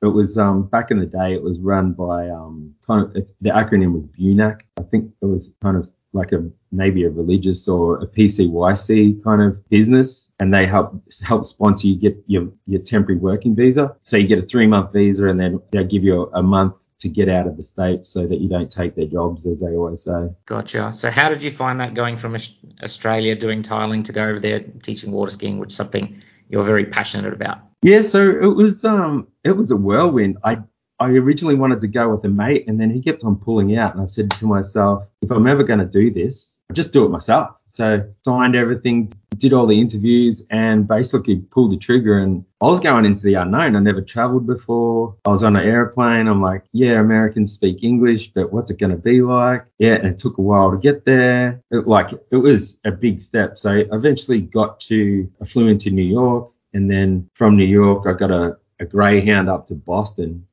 it 0.04 0.12
was 0.12 0.38
um, 0.38 0.64
back 0.64 0.90
in 0.90 0.98
the 0.98 1.06
day. 1.06 1.34
It 1.34 1.42
was 1.42 1.58
run 1.58 1.92
by 1.92 2.28
um, 2.28 2.74
kind 2.86 3.04
of 3.04 3.16
it's, 3.16 3.32
the 3.40 3.50
acronym 3.50 3.92
was 3.92 4.04
BUNAC. 4.18 4.60
I 4.78 4.82
think 4.82 5.12
it 5.20 5.26
was 5.26 5.52
kind 5.62 5.76
of 5.76 5.90
like 6.12 6.32
a 6.32 6.48
maybe 6.70 7.04
a 7.04 7.10
religious 7.10 7.66
or 7.68 8.00
a 8.00 8.06
PCYC 8.06 9.22
kind 9.22 9.42
of 9.42 9.68
business, 9.68 10.30
and 10.38 10.54
they 10.54 10.66
help 10.66 11.02
help 11.22 11.46
sponsor 11.46 11.88
you 11.88 11.96
get 11.96 12.16
your 12.26 12.52
your 12.66 12.80
temporary 12.80 13.18
working 13.18 13.56
visa. 13.56 13.96
So 14.04 14.16
you 14.16 14.26
get 14.26 14.38
a 14.38 14.46
three 14.46 14.66
month 14.66 14.92
visa, 14.92 15.26
and 15.26 15.38
then 15.38 15.60
they 15.72 15.84
give 15.84 16.04
you 16.04 16.30
a, 16.32 16.38
a 16.38 16.42
month 16.42 16.74
to 16.98 17.08
get 17.08 17.28
out 17.28 17.46
of 17.46 17.56
the 17.56 17.64
states 17.64 18.08
so 18.08 18.26
that 18.26 18.40
you 18.40 18.48
don't 18.48 18.70
take 18.70 18.94
their 18.94 19.06
jobs, 19.06 19.44
as 19.46 19.60
they 19.60 19.74
always 19.76 20.02
say. 20.02 20.30
Gotcha. 20.46 20.92
So 20.94 21.10
how 21.10 21.28
did 21.28 21.42
you 21.42 21.50
find 21.50 21.80
that 21.80 21.94
going 21.94 22.16
from 22.16 22.36
Australia 22.82 23.34
doing 23.34 23.62
tiling 23.62 24.04
to 24.04 24.12
go 24.12 24.22
over 24.24 24.40
there 24.40 24.60
teaching 24.60 25.12
water 25.12 25.30
skiing, 25.30 25.58
which 25.58 25.70
is 25.70 25.76
something 25.76 26.22
you're 26.48 26.64
very 26.64 26.86
passionate 26.86 27.32
about? 27.32 27.58
Yeah, 27.82 28.02
so 28.02 28.30
it 28.30 28.46
was 28.46 28.84
um 28.84 29.28
it 29.44 29.52
was 29.52 29.70
a 29.70 29.76
whirlwind. 29.76 30.38
I 30.42 30.58
I 31.00 31.08
originally 31.08 31.56
wanted 31.56 31.80
to 31.80 31.88
go 31.88 32.08
with 32.14 32.24
a 32.24 32.28
mate 32.28 32.66
and 32.68 32.80
then 32.80 32.90
he 32.90 33.02
kept 33.02 33.24
on 33.24 33.36
pulling 33.36 33.76
out 33.76 33.94
and 33.94 34.02
I 34.02 34.06
said 34.06 34.30
to 34.30 34.46
myself, 34.46 35.04
if 35.22 35.30
I'm 35.30 35.46
ever 35.46 35.64
gonna 35.64 35.84
do 35.84 36.10
this, 36.10 36.58
I'll 36.70 36.74
just 36.74 36.92
do 36.92 37.04
it 37.04 37.10
myself. 37.10 37.50
So 37.66 38.08
signed 38.24 38.54
everything, 38.54 39.12
did 39.36 39.52
all 39.52 39.66
the 39.66 39.80
interviews 39.80 40.44
and 40.50 40.86
basically 40.86 41.40
pulled 41.40 41.72
the 41.72 41.76
trigger 41.76 42.18
and 42.18 42.44
I 42.62 42.66
was 42.66 42.78
going 42.78 43.04
into 43.04 43.24
the 43.24 43.34
unknown. 43.34 43.74
I 43.74 43.80
never 43.80 44.00
traveled 44.00 44.46
before. 44.46 45.16
I 45.24 45.30
was 45.30 45.42
on 45.42 45.56
an 45.56 45.66
airplane. 45.66 46.28
I'm 46.28 46.40
like, 46.40 46.64
yeah, 46.72 47.00
Americans 47.00 47.52
speak 47.52 47.82
English, 47.82 48.32
but 48.32 48.52
what's 48.52 48.70
it 48.70 48.78
gonna 48.78 48.96
be 48.96 49.20
like? 49.20 49.66
Yeah, 49.78 49.94
and 49.94 50.06
it 50.06 50.18
took 50.18 50.38
a 50.38 50.42
while 50.42 50.70
to 50.70 50.78
get 50.78 51.04
there. 51.04 51.60
It, 51.72 51.88
like 51.88 52.12
it 52.30 52.36
was 52.36 52.78
a 52.84 52.92
big 52.92 53.20
step. 53.20 53.58
So 53.58 53.72
I 53.72 53.84
eventually 53.90 54.40
got 54.40 54.78
to 54.82 55.28
I 55.42 55.44
flew 55.44 55.66
into 55.66 55.90
New 55.90 56.02
York 56.02 56.52
and 56.74 56.90
then 56.90 57.30
from 57.34 57.56
New 57.56 57.64
York, 57.64 58.06
I 58.06 58.12
got 58.12 58.32
a, 58.32 58.58
a 58.80 58.84
Greyhound 58.84 59.48
up 59.48 59.66
to 59.68 59.74
Boston. 59.74 60.46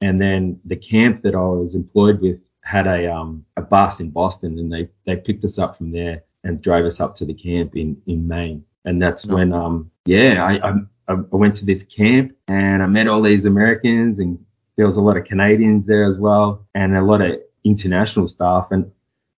And 0.00 0.20
then 0.20 0.60
the 0.64 0.76
camp 0.76 1.22
that 1.22 1.34
I 1.34 1.40
was 1.40 1.74
employed 1.74 2.20
with 2.20 2.40
had 2.62 2.86
a 2.86 3.12
um, 3.12 3.44
a 3.56 3.62
bus 3.62 4.00
in 4.00 4.10
Boston, 4.10 4.58
and 4.58 4.72
they, 4.72 4.88
they 5.06 5.16
picked 5.16 5.44
us 5.44 5.58
up 5.58 5.76
from 5.76 5.90
there 5.90 6.22
and 6.44 6.60
drove 6.60 6.84
us 6.86 7.00
up 7.00 7.14
to 7.16 7.24
the 7.24 7.34
camp 7.34 7.76
in, 7.76 8.00
in 8.06 8.26
Maine. 8.28 8.64
And 8.84 9.00
that's 9.00 9.24
No. 9.26 9.36
when 9.36 9.52
um 9.52 9.90
yeah 10.04 10.44
I, 10.44 10.70
I 10.70 10.74
I 11.08 11.14
went 11.14 11.56
to 11.56 11.64
this 11.64 11.82
camp 11.82 12.34
and 12.48 12.82
I 12.82 12.86
met 12.86 13.08
all 13.08 13.22
these 13.22 13.46
Americans 13.46 14.18
and 14.18 14.38
there 14.76 14.86
was 14.86 14.96
a 14.98 15.02
lot 15.02 15.16
of 15.16 15.24
Canadians 15.24 15.86
there 15.86 16.04
as 16.04 16.18
well 16.18 16.66
and 16.74 16.96
a 16.96 17.02
lot 17.02 17.20
of 17.22 17.40
international 17.64 18.28
staff. 18.28 18.68
And 18.72 18.90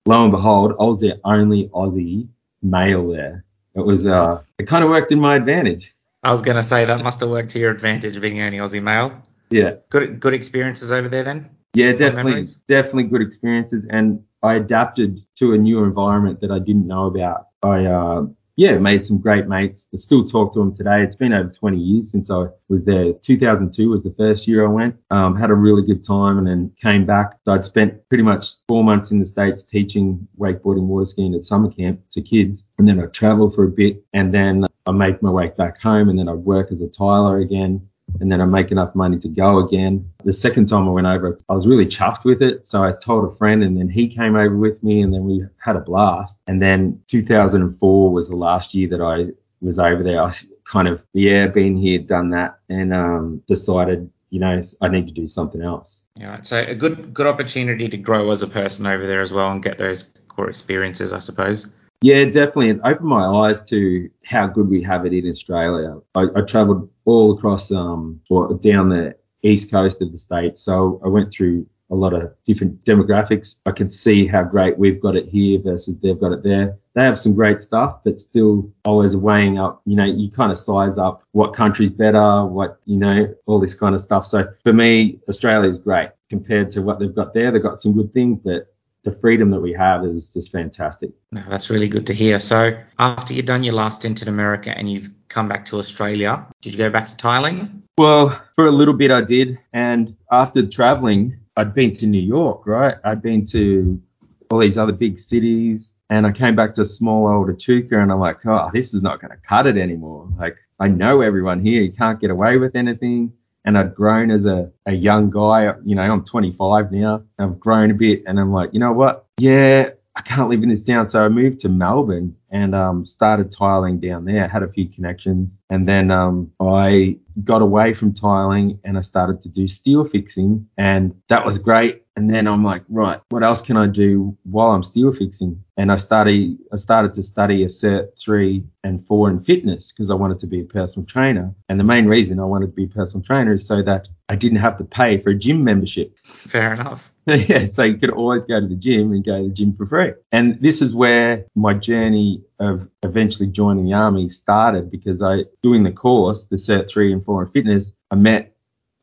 lo 0.07 0.23
and 0.23 0.33
behold, 0.33 0.73
I 0.81 0.85
was 0.85 0.99
the 1.01 1.21
only 1.25 1.69
Aussie 1.69 2.29
male 2.63 3.09
there. 3.09 3.45
It 3.75 3.85
was 3.85 4.07
uh 4.07 4.43
it 4.59 4.67
kind 4.67 4.83
of 4.83 4.91
worked 4.91 5.13
in 5.13 5.21
my 5.21 5.37
advantage. 5.37 5.95
I 6.27 6.33
was 6.33 6.43
going 6.43 6.57
to 6.57 6.63
say 6.65 6.85
that 6.85 7.05
must 7.05 7.21
have 7.21 7.29
worked 7.31 7.51
to 7.51 7.61
your 7.61 7.71
advantage 7.71 8.21
being 8.21 8.41
only 8.43 8.59
Aussie 8.59 8.83
male. 8.83 9.23
Yeah. 9.49 9.75
Good 9.91 10.19
good 10.19 10.35
experiences 10.35 10.91
over 10.91 11.09
there 11.09 11.23
then? 11.23 11.51
Yeah, 11.73 11.93
definitely, 11.93 12.47
definitely 12.67 13.05
good 13.05 13.23
experiences, 13.23 13.85
and 13.91 14.25
I 14.43 14.55
adapted 14.55 15.21
to 15.37 15.53
a 15.53 15.59
new 15.59 15.85
environment 15.85 16.41
that 16.41 16.51
I 16.51 16.59
didn't 16.59 16.89
know 16.89 17.07
about. 17.07 17.49
I, 17.63 17.85
uh, 17.85 18.23
yeah, 18.57 18.77
made 18.79 19.05
some 19.07 19.19
great 19.19 19.47
mates. 19.47 19.87
I 19.95 19.99
still 19.99 20.27
talk 20.27 20.55
to 20.55 20.59
them 20.59 20.75
today. 20.75 21.03
It's 21.03 21.15
been 21.15 21.33
over 21.33 21.51
20 21.51 21.77
years 21.77 22.11
since 22.11 22.29
I 22.31 22.47
was 22.69 22.85
there. 22.87 23.13
2002 23.13 23.91
was 23.91 24.03
the 24.03 24.15
first 24.17 24.49
year 24.49 24.67
I 24.67 24.69
went. 24.69 24.97
Um, 25.11 25.37
had 25.37 25.51
a 25.51 25.55
really 25.55 25.87
good 25.87 26.05
time, 26.05 26.39
and 26.39 26.47
then 26.47 26.73
came 26.83 27.07
back. 27.07 27.39
So 27.45 27.53
I'd 27.53 27.65
spent 27.65 28.09
pretty 28.09 28.25
much 28.25 28.55
four 28.67 28.83
months 28.83 29.13
in 29.13 29.21
the 29.21 29.27
states 29.27 29.63
teaching 29.63 30.27
wakeboarding, 30.41 30.87
water 30.87 31.07
skiing 31.07 31.35
at 31.35 31.45
summer 31.45 31.71
camp 31.71 32.01
to 32.13 32.21
kids, 32.21 32.65
and 32.79 32.89
then 32.89 32.99
I 32.99 33.07
traveled 33.07 33.55
for 33.55 33.63
a 33.65 33.69
bit, 33.69 34.03
and 34.13 34.35
then 34.35 34.67
I 34.87 34.93
make 34.93 35.23
my 35.23 35.31
way 35.31 35.53
back 35.57 35.81
home, 35.81 36.09
and 36.09 36.19
then 36.19 36.29
I'd 36.29 36.35
work 36.35 36.71
as 36.73 36.81
a 36.81 36.89
tiler 36.89 37.39
again 37.39 37.89
and 38.21 38.31
then 38.31 38.41
I 38.41 38.45
make 38.45 38.71
enough 38.71 38.95
money 38.95 39.19
to 39.19 39.29
go 39.29 39.59
again. 39.59 40.11
The 40.25 40.33
second 40.33 40.67
time 40.67 40.89
I 40.89 40.91
went 40.91 41.07
over, 41.07 41.39
I 41.49 41.55
was 41.55 41.67
really 41.67 41.87
chuffed 41.87 42.25
with 42.25 42.43
it. 42.43 42.67
So 42.67 42.83
I 42.83 42.93
told 42.93 43.31
a 43.31 43.37
friend, 43.37 43.63
and 43.63 43.77
then 43.77 43.89
he 43.89 44.09
came 44.09 44.37
over 44.37 44.57
with 44.57 44.83
me, 44.83 45.03
and 45.03 45.13
then 45.13 45.25
we 45.25 45.45
had 45.59 45.77
a 45.77 45.81
blast. 45.81 46.39
And 46.47 46.63
then 46.63 47.01
2004 47.09 48.13
was 48.13 48.29
the 48.29 48.37
last 48.37 48.75
year 48.75 48.89
that 48.89 49.01
I 49.01 49.33
was 49.61 49.79
over 49.79 50.03
there. 50.03 50.23
I 50.23 50.33
kind 50.65 50.89
of, 50.89 51.05
yeah, 51.13 51.47
been 51.49 51.77
here, 51.77 51.99
done 51.99 52.31
that, 52.31 52.59
and 52.69 52.95
um, 52.95 53.43
decided, 53.47 54.11
you 54.31 54.41
know, 54.41 54.63
I 54.81 54.89
need 54.89 55.09
to 55.09 55.15
do 55.15 55.29
something 55.29 55.63
else. 55.63 56.07
Yeah, 56.17 56.31
right. 56.31 56.47
So 56.47 56.59
a 56.59 56.75
good 56.75 57.13
good 57.13 57.27
opportunity 57.27 57.89
to 57.89 57.97
grow 57.97 58.31
as 58.31 58.43
a 58.43 58.49
person 58.49 58.87
over 58.87 59.07
there 59.07 59.21
as 59.21 59.33
well 59.33 59.51
and 59.51 59.63
get 59.63 59.79
those 59.79 60.09
core 60.29 60.49
experiences, 60.49 61.13
I 61.13 61.19
suppose. 61.19 61.69
Yeah, 62.03 62.25
definitely. 62.25 62.71
It 62.71 62.81
opened 62.85 63.09
my 63.09 63.25
eyes 63.25 63.63
to 63.65 64.11
how 64.25 64.47
good 64.47 64.69
we 64.69 64.83
have 64.83 65.07
it 65.07 65.13
in 65.13 65.31
Australia. 65.31 65.99
I, 66.15 66.27
I 66.37 66.41
travelled 66.43 66.91
all 67.05 67.37
across, 67.37 67.73
um, 67.73 68.21
or 68.29 68.55
down 68.55 68.91
the 68.91 69.17
east 69.43 69.71
coast 69.71 70.03
of 70.03 70.13
the 70.13 70.19
state, 70.19 70.59
so 70.59 71.01
I 71.05 71.09
went 71.09 71.33
through 71.33 71.67
a 71.91 71.95
lot 71.95 72.13
of 72.13 72.35
different 72.45 72.85
demographics. 72.85 73.61
I 73.65 73.71
can 73.71 73.91
see 73.91 74.27
how 74.27 74.43
great 74.43 74.77
we've 74.77 75.01
got 75.01 75.17
it 75.17 75.29
here 75.29 75.61
versus 75.63 75.99
they've 75.99 76.19
got 76.19 76.33
it 76.33 76.43
there. 76.43 76.77
They 76.95 77.03
have 77.03 77.19
some 77.19 77.35
great 77.35 77.63
stuff, 77.63 78.01
but 78.05 78.19
still 78.19 78.71
always 78.85 79.17
weighing 79.17 79.59
up. 79.59 79.83
You 79.87 79.97
know, 79.97 80.05
you 80.05 80.31
kind 80.31 80.51
of 80.51 80.59
size 80.59 80.99
up 80.99 81.23
what 81.33 81.55
country's 81.55 81.91
better, 81.91 82.45
what 82.45 82.79
you 82.87 82.97
know, 82.97 83.33
all 83.47 83.61
this 83.61 83.75
kind 83.75 83.95
of 83.95 84.01
stuff. 84.01 84.27
So 84.27 84.49
for 84.65 84.73
me, 84.73 85.21
Australia's 85.29 85.79
great 85.79 86.11
compared 86.29 86.73
to 86.73 86.83
what 86.83 86.99
they've 86.99 87.15
got 87.15 87.35
there. 87.35 87.53
They've 87.53 87.63
got 87.63 87.81
some 87.81 87.95
good 87.95 88.13
things, 88.13 88.39
but 88.43 88.75
the 89.07 89.13
freedom 89.21 89.51
that 89.51 89.61
we 89.61 89.73
have 89.73 90.05
is 90.05 90.29
just 90.29 90.51
fantastic. 90.51 91.11
That's 91.31 91.71
really 91.71 91.89
good 91.89 92.07
to 92.09 92.13
hear. 92.13 92.41
So 92.41 92.77
after 92.99 93.33
you've 93.33 93.47
done 93.47 93.63
your 93.63 93.75
last 93.75 94.01
stint 94.01 94.21
in 94.21 94.29
America 94.29 94.77
and 94.77 94.91
you've 94.91 95.09
come 95.29 95.49
back 95.49 95.65
to 95.67 95.79
Australia, 95.79 96.45
did 96.61 96.73
you 96.73 96.79
go 96.79 96.91
back 96.91 97.07
to 97.07 97.17
tiling? 97.17 97.85
Well, 97.97 98.39
for 98.57 98.67
a 98.67 98.73
little 98.73 98.95
bit 98.95 99.13
I 99.13 99.21
did, 99.23 99.59
and 99.73 100.17
after 100.33 100.67
traveling, 100.67 101.39
I'd 101.57 101.73
been 101.73 101.93
to 101.95 102.07
New 102.07 102.21
York, 102.21 102.67
right? 102.67 102.97
I'd 103.05 103.23
been 103.23 103.47
to 103.47 104.03
all 104.51 104.59
these 104.59 104.77
other 104.77 104.93
big 104.93 105.19
cities, 105.21 105.95
and 106.11 106.27
I 106.27 106.33
came 106.33 106.57
back 106.57 106.75
to 106.75 106.85
small 106.85 107.29
old 107.29 107.49
Echuca, 107.49 108.01
and 108.01 108.11
I'm 108.11 108.19
like, 108.19 108.45
oh, 108.45 108.71
this 108.75 108.93
is 108.93 109.03
not 109.03 109.21
going 109.21 109.31
to 109.31 109.39
cut 109.39 109.69
it 109.69 109.77
anymore. 109.77 110.29
Like 110.37 110.59
I 110.81 110.89
know 110.89 111.21
everyone 111.21 111.65
here, 111.65 111.81
you 111.81 111.93
can't 111.93 112.21
get 112.21 112.31
away 112.31 112.59
with 112.59 112.75
anything. 112.75 113.33
And 113.67 113.77
I'd 113.77 113.95
grown 113.95 114.31
as 114.31 114.47
a, 114.47 114.71
a 114.87 114.93
young 114.93 115.29
guy, 115.29 115.73
you 115.85 115.97
know, 115.97 116.03
I'm 116.03 116.25
25 116.25 116.93
now. 116.93 117.25
I've 117.39 117.59
grown 117.61 117.91
a 117.91 117.95
bit, 117.95 118.23
and 118.27 118.39
I'm 118.39 118.53
like, 118.53 118.71
you 118.73 118.81
know 118.81 118.93
what? 118.93 119.27
Yeah, 119.39 119.91
I 120.17 120.23
can't 120.23 120.49
live 120.49 120.63
in 120.63 120.71
this 120.71 120.83
town. 120.83 121.09
So 121.09 121.23
I 121.23 121.29
moved 121.29 121.61
to 121.61 121.69
Melbourne 121.69 122.35
and 122.51 122.75
um, 122.75 123.07
started 123.07 123.53
tiling 123.53 124.01
down 124.01 124.25
there. 124.25 124.49
Had 124.49 124.63
a 124.63 124.69
few 124.69 124.89
connections. 124.89 125.55
And 125.69 125.87
then 125.87 126.11
um, 126.11 126.51
I 126.59 127.19
got 127.45 127.61
away 127.61 127.93
from 127.93 128.15
tiling 128.15 128.79
and 128.83 128.97
I 128.97 129.03
started 129.03 129.43
to 129.43 129.51
do 129.51 129.69
steel 129.69 130.05
fixing. 130.05 130.69
And 130.79 131.15
that 131.29 131.45
was 131.45 131.59
great. 131.59 132.06
And 132.17 132.31
then 132.31 132.49
I'm 132.49 132.65
like, 132.65 132.83
right, 132.89 133.21
what 133.29 133.43
else 133.43 133.61
can 133.61 133.77
I 133.77 133.87
do 133.87 134.37
while 134.45 134.71
I'm 134.71 134.83
steel 134.83 135.13
fixing? 135.13 135.63
And 135.77 135.93
I 135.93 135.97
started, 135.97 136.57
I 136.73 136.77
started 136.77 137.15
to 137.15 137.23
study 137.23 137.63
a 137.63 137.67
cert 137.67 138.19
three 138.19 138.65
and 138.83 139.07
four 139.07 139.29
in 139.29 139.45
fitness 139.45 139.93
because 139.93 140.11
I 140.11 140.15
wanted 140.15 140.39
to 140.39 140.47
be 140.47 140.61
a 140.61 140.65
personal 140.65 141.07
trainer. 141.07 141.55
And 141.69 141.79
the 141.79 141.85
main 141.85 142.07
reason 142.07 142.41
I 142.41 142.45
wanted 142.45 142.69
to 142.69 142.73
be 142.73 142.85
a 142.85 142.89
personal 142.89 143.23
trainer 143.23 143.53
is 143.53 143.67
so 143.67 143.83
that 143.83 144.09
I 144.31 144.37
didn't 144.37 144.59
have 144.59 144.79
to 144.79 144.85
pay 144.85 145.19
for 145.19 145.31
a 145.31 145.35
gym 145.35 145.63
membership. 145.63 146.17
Fair 146.25 146.73
enough. 146.73 147.13
yeah, 147.27 147.67
so 147.67 147.83
you 147.83 147.99
could 147.99 148.11
always 148.11 148.45
go 148.45 148.61
to 148.61 148.67
the 148.67 148.77
gym 148.77 149.13
and 149.13 149.23
go 149.23 149.37
to 149.37 149.49
the 149.49 149.55
gym 149.55 149.75
for 149.77 149.85
free. 149.85 150.13
And 150.33 150.59
this 150.63 150.81
is 150.81 150.95
where 150.95 151.47
my 151.55 151.75
journey 151.75 152.45
of 152.59 152.89
eventually 153.03 153.49
joining 153.49 153.85
the 153.85 153.93
army 153.93 154.31
started 154.31 154.91
because 154.91 155.23
I, 155.23 155.45
doing 155.63 155.83
the 155.83 155.93
course, 155.93 156.47
the 156.47 156.57
Cert 156.57 156.89
3 156.89 157.13
and 157.13 157.25
4 157.25 157.43
in 157.43 157.49
fitness, 157.51 157.93
I 158.11 158.15
met 158.15 158.56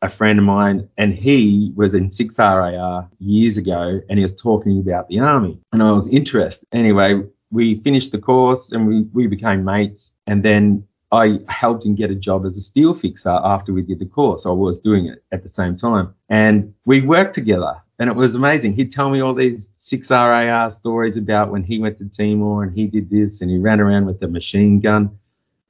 a 0.03 0.09
friend 0.09 0.37
of 0.37 0.45
mine 0.45 0.87
and 0.97 1.15
he 1.15 1.71
was 1.75 1.95
in 1.95 2.09
6RAR 2.09 3.07
years 3.19 3.57
ago 3.57 4.01
and 4.09 4.19
he 4.19 4.23
was 4.23 4.35
talking 4.35 4.79
about 4.79 5.07
the 5.07 5.19
army 5.19 5.57
and 5.71 5.81
I 5.81 5.91
was 5.91 6.07
interested. 6.09 6.67
Anyway, 6.73 7.23
we 7.51 7.75
finished 7.75 8.11
the 8.11 8.19
course 8.19 8.73
and 8.73 8.85
we, 8.85 9.03
we 9.13 9.27
became 9.27 9.63
mates 9.63 10.11
and 10.27 10.43
then 10.43 10.85
I 11.13 11.39
helped 11.47 11.85
him 11.85 11.95
get 11.95 12.11
a 12.11 12.15
job 12.15 12.43
as 12.43 12.57
a 12.57 12.61
steel 12.61 12.93
fixer 12.93 13.29
after 13.29 13.71
we 13.71 13.81
did 13.81 13.99
the 13.99 14.05
course. 14.05 14.45
I 14.45 14.49
was 14.49 14.77
doing 14.77 15.05
it 15.05 15.23
at 15.31 15.41
the 15.43 15.49
same 15.49 15.77
time. 15.77 16.13
And 16.27 16.73
we 16.85 17.01
worked 17.01 17.33
together 17.33 17.81
and 17.97 18.09
it 18.09 18.15
was 18.15 18.35
amazing. 18.35 18.73
He'd 18.73 18.91
tell 18.91 19.09
me 19.09 19.21
all 19.21 19.33
these 19.33 19.69
6RAR 19.79 20.69
stories 20.73 21.15
about 21.15 21.49
when 21.49 21.63
he 21.63 21.79
went 21.79 21.97
to 21.99 22.09
Timor 22.09 22.63
and 22.63 22.75
he 22.77 22.87
did 22.87 23.09
this 23.09 23.39
and 23.39 23.49
he 23.49 23.57
ran 23.57 23.79
around 23.79 24.05
with 24.05 24.21
a 24.21 24.27
machine 24.27 24.81
gun. 24.81 25.17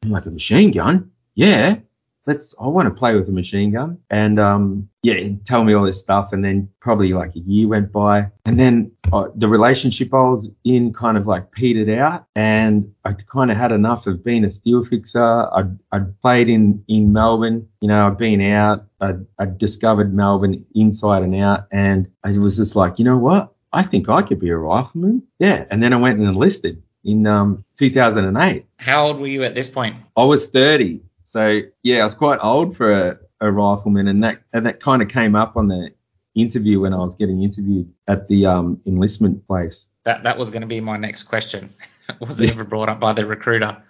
I'm 0.03 0.09
like, 0.09 0.25
a 0.25 0.31
machine 0.31 0.71
gun? 0.71 1.11
Yeah 1.35 1.77
let's 2.25 2.55
I 2.59 2.67
want 2.67 2.87
to 2.87 2.93
play 2.93 3.15
with 3.15 3.27
a 3.27 3.31
machine 3.31 3.71
gun. 3.71 3.97
And 4.09 4.39
um, 4.39 4.89
yeah, 5.01 5.29
tell 5.45 5.63
me 5.63 5.73
all 5.73 5.85
this 5.85 5.99
stuff. 5.99 6.33
And 6.33 6.43
then 6.43 6.69
probably 6.79 7.13
like 7.13 7.35
a 7.35 7.39
year 7.39 7.67
went 7.67 7.91
by. 7.91 8.27
And 8.45 8.59
then 8.59 8.91
uh, 9.11 9.27
the 9.35 9.47
relationship 9.47 10.13
I 10.13 10.23
was 10.23 10.49
in 10.63 10.93
kind 10.93 11.17
of 11.17 11.27
like 11.27 11.51
petered 11.51 11.89
out. 11.89 12.25
And 12.35 12.93
I 13.05 13.13
kind 13.13 13.51
of 13.51 13.57
had 13.57 13.71
enough 13.71 14.07
of 14.07 14.23
being 14.23 14.45
a 14.45 14.51
steel 14.51 14.83
fixer. 14.83 15.49
I'd, 15.53 15.77
I'd 15.91 16.19
played 16.21 16.49
in, 16.49 16.83
in 16.87 17.13
Melbourne. 17.13 17.67
You 17.81 17.89
know, 17.89 18.07
I'd 18.07 18.17
been 18.17 18.41
out. 18.41 18.85
I'd, 19.01 19.25
I'd 19.39 19.57
discovered 19.57 20.13
Melbourne 20.13 20.65
inside 20.75 21.23
and 21.23 21.35
out. 21.35 21.67
And 21.71 22.09
I 22.23 22.37
was 22.37 22.57
just 22.57 22.75
like, 22.75 22.99
you 22.99 23.05
know 23.05 23.17
what? 23.17 23.53
I 23.73 23.83
think 23.83 24.07
I 24.07 24.21
could 24.21 24.39
be 24.39 24.49
a 24.49 24.57
rifleman. 24.57 25.23
Yeah. 25.39 25.65
And 25.71 25.81
then 25.81 25.93
I 25.93 25.97
went 25.97 26.19
and 26.19 26.27
enlisted 26.27 26.81
in 27.03 27.27
um, 27.27 27.65
2008. 27.79 28.65
How 28.77 29.07
old 29.07 29.19
were 29.19 29.27
you 29.27 29.43
at 29.43 29.55
this 29.55 29.69
point? 29.69 29.97
I 30.15 30.23
was 30.23 30.45
30. 30.47 31.01
So 31.33 31.61
yeah, 31.81 32.01
I 32.01 32.03
was 32.03 32.13
quite 32.13 32.37
old 32.43 32.77
for 32.77 32.91
a, 32.91 33.17
a 33.41 33.51
rifleman, 33.51 34.07
and 34.07 34.23
that 34.23 34.43
and 34.53 34.67
that 34.67 34.79
kind 34.79 35.01
of 35.01 35.07
came 35.07 35.35
up 35.35 35.57
on 35.57 35.67
the 35.67 35.89
interview 36.35 36.81
when 36.81 36.93
I 36.93 36.97
was 36.97 37.15
getting 37.15 37.41
interviewed 37.41 37.91
at 38.07 38.27
the 38.27 38.45
um, 38.45 38.79
enlistment 38.85 39.47
place. 39.47 39.89
That 40.03 40.21
that 40.21 40.37
was 40.37 40.51
going 40.51 40.61
to 40.61 40.67
be 40.67 40.79
my 40.79 40.95
next 40.95 41.23
question. 41.23 41.71
was 42.19 42.39
it 42.39 42.51
ever 42.51 42.63
brought 42.63 42.87
up 42.87 42.99
by 42.99 43.13
the 43.13 43.25
recruiter? 43.25 43.81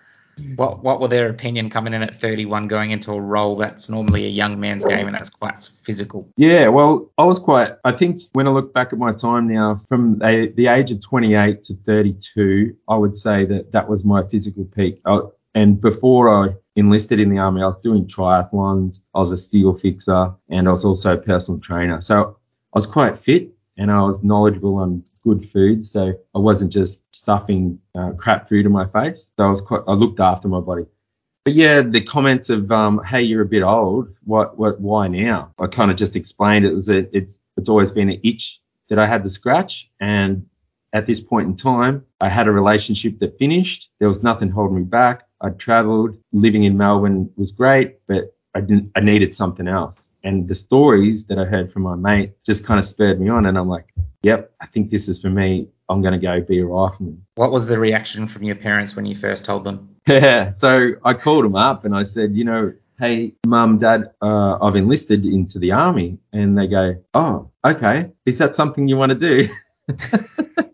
What 0.56 0.86
what 0.86 1.02
were 1.02 1.10
their 1.10 1.28
opinion 1.28 1.70
coming 1.70 1.94
in 1.94 2.02
at 2.02 2.16
31, 2.16 2.70
going 2.70 2.92
into 2.92 3.12
a 3.12 3.20
role 3.20 3.58
that's 3.58 3.90
normally 3.90 4.26
a 4.26 4.30
young 4.30 4.58
man's 4.58 4.86
game 4.86 5.08
and 5.08 5.14
that's 5.14 5.30
quite 5.30 5.60
physical? 5.60 6.30
Yeah, 6.38 6.70
well, 6.70 7.12
I 7.18 7.26
was 7.26 7.40
quite. 7.40 7.74
I 7.84 7.92
think 7.92 8.22
when 8.32 8.48
I 8.48 8.52
look 8.52 8.74
back 8.74 8.94
at 8.94 9.00
my 9.00 9.12
time 9.12 9.50
now, 9.50 9.82
from 9.90 10.20
the, 10.20 10.54
the 10.56 10.68
age 10.68 10.92
of 10.92 11.02
28 11.02 11.62
to 11.64 11.74
32, 11.86 12.74
I 12.88 12.96
would 12.96 13.18
say 13.18 13.44
that 13.48 13.74
that 13.74 13.90
was 13.90 14.06
my 14.06 14.24
physical 14.24 14.64
peak. 14.64 15.02
I, 15.06 15.20
and 15.56 15.80
before 15.80 16.30
I 16.30 16.56
enlisted 16.76 17.20
in 17.20 17.30
the 17.30 17.38
army, 17.38 17.62
I 17.62 17.68
was 17.68 17.78
doing 17.80 18.08
triathlons, 18.08 19.00
I 19.14 19.20
was 19.20 19.32
a 19.32 19.38
steel 19.38 19.74
fixer, 19.74 20.34
and 20.50 20.68
I 20.68 20.72
was 20.72 20.86
also 20.86 21.14
a 21.14 21.18
personal 21.18 21.60
trainer. 21.60 22.02
So 22.02 22.38
I 22.74 22.78
was 22.78 22.86
quite 22.86 23.18
fit 23.18 23.52
and 23.78 23.92
I 23.92 24.02
was 24.02 24.24
knowledgeable 24.24 24.78
on 24.78 25.04
good 25.24 25.48
food. 25.48 25.86
So 25.86 26.14
I 26.36 26.40
wasn't 26.40 26.72
just 26.72 27.14
stuffing 27.16 27.80
uh, 27.96 28.12
crap 28.12 28.50
food 28.50 28.66
in 28.66 28.72
my 28.72 28.88
face. 28.88 29.32
So 29.38 29.46
I 29.46 29.50
was 29.50 29.62
quite, 29.62 29.82
I 29.88 29.94
looked 29.94 30.20
after 30.20 30.48
my 30.48 30.60
body. 30.60 30.86
But 31.46 31.56
yeah, 31.56 31.82
the 31.82 32.02
comments 32.02 32.50
of, 32.50 32.72
um, 32.72 33.02
hey, 33.06 33.22
you're 33.22 33.42
a 33.42 33.46
bit 33.46 33.64
old. 33.64 34.16
What, 34.24 34.58
what, 34.58 34.80
why 34.80 35.08
now? 35.08 35.54
I 35.60 35.68
kind 35.68 35.92
of 35.92 35.98
just 35.98 36.16
explained 36.16 36.66
it 36.66 36.74
was 36.74 36.90
a, 36.90 37.16
it's, 37.16 37.40
it's 37.58 37.70
always 37.70 37.92
been 37.92 38.10
an 38.10 38.20
itch 38.24 38.62
that 38.90 38.98
I 38.98 39.06
had 39.06 39.24
to 39.24 39.30
scratch. 39.30 39.92
And 40.00 40.46
at 40.94 41.06
this 41.06 41.20
point 41.20 41.48
in 41.48 41.56
time, 41.56 42.06
I 42.22 42.30
had 42.30 42.48
a 42.48 42.52
relationship 42.52 43.20
that 43.20 43.38
finished. 43.38 43.90
There 44.00 44.08
was 44.08 44.24
nothing 44.24 44.50
holding 44.50 44.78
me 44.78 44.84
back. 44.84 45.28
I 45.44 45.50
traveled. 45.50 46.18
Living 46.32 46.64
in 46.64 46.78
Melbourne 46.78 47.30
was 47.36 47.52
great, 47.52 47.98
but 48.08 48.36
I 48.56 48.62
didn't. 48.62 48.92
I 48.96 49.02
needed 49.02 49.34
something 49.34 49.68
else. 49.68 50.10
And 50.24 50.48
the 50.48 50.56
stories 50.56 51.26
that 51.26 51.38
I 51.38 51.46
heard 51.46 51.72
from 51.72 51.84
my 51.84 51.96
mate 51.96 52.34
just 52.46 52.66
kind 52.66 52.80
of 52.80 52.86
spurred 52.86 53.20
me 53.20 53.30
on. 53.30 53.46
And 53.46 53.58
I'm 53.58 53.68
like, 53.68 53.94
yep, 54.24 54.52
I 54.62 54.68
think 54.68 54.90
this 54.90 55.08
is 55.08 55.22
for 55.22 55.30
me. 55.30 55.68
I'm 55.90 56.02
going 56.02 56.14
to 56.14 56.20
go 56.20 56.40
be 56.42 56.60
a 56.60 56.66
rifleman. 56.66 57.26
What 57.36 57.52
was 57.52 57.68
the 57.68 57.78
reaction 57.78 58.26
from 58.26 58.44
your 58.44 58.56
parents 58.56 58.96
when 58.96 59.06
you 59.06 59.16
first 59.16 59.46
told 59.46 59.64
them? 59.64 59.96
Yeah. 60.08 60.52
So 60.56 60.94
I 61.04 61.14
called 61.14 61.46
them 61.46 61.56
up 61.56 61.84
and 61.86 61.96
I 61.96 62.04
said, 62.04 62.36
you 62.36 62.46
know, 62.46 62.74
hey, 63.00 63.34
mum, 63.46 63.80
dad, 63.80 64.12
uh, 64.22 64.58
I've 64.62 64.76
enlisted 64.76 65.26
into 65.26 65.60
the 65.60 65.74
army. 65.74 66.20
And 66.32 66.58
they 66.58 66.68
go, 66.68 67.04
oh, 67.14 67.52
okay. 67.66 68.12
Is 68.26 68.38
that 68.38 68.56
something 68.56 68.88
you 68.88 68.98
want 68.98 69.12
to 69.12 69.16
do? 69.16 69.50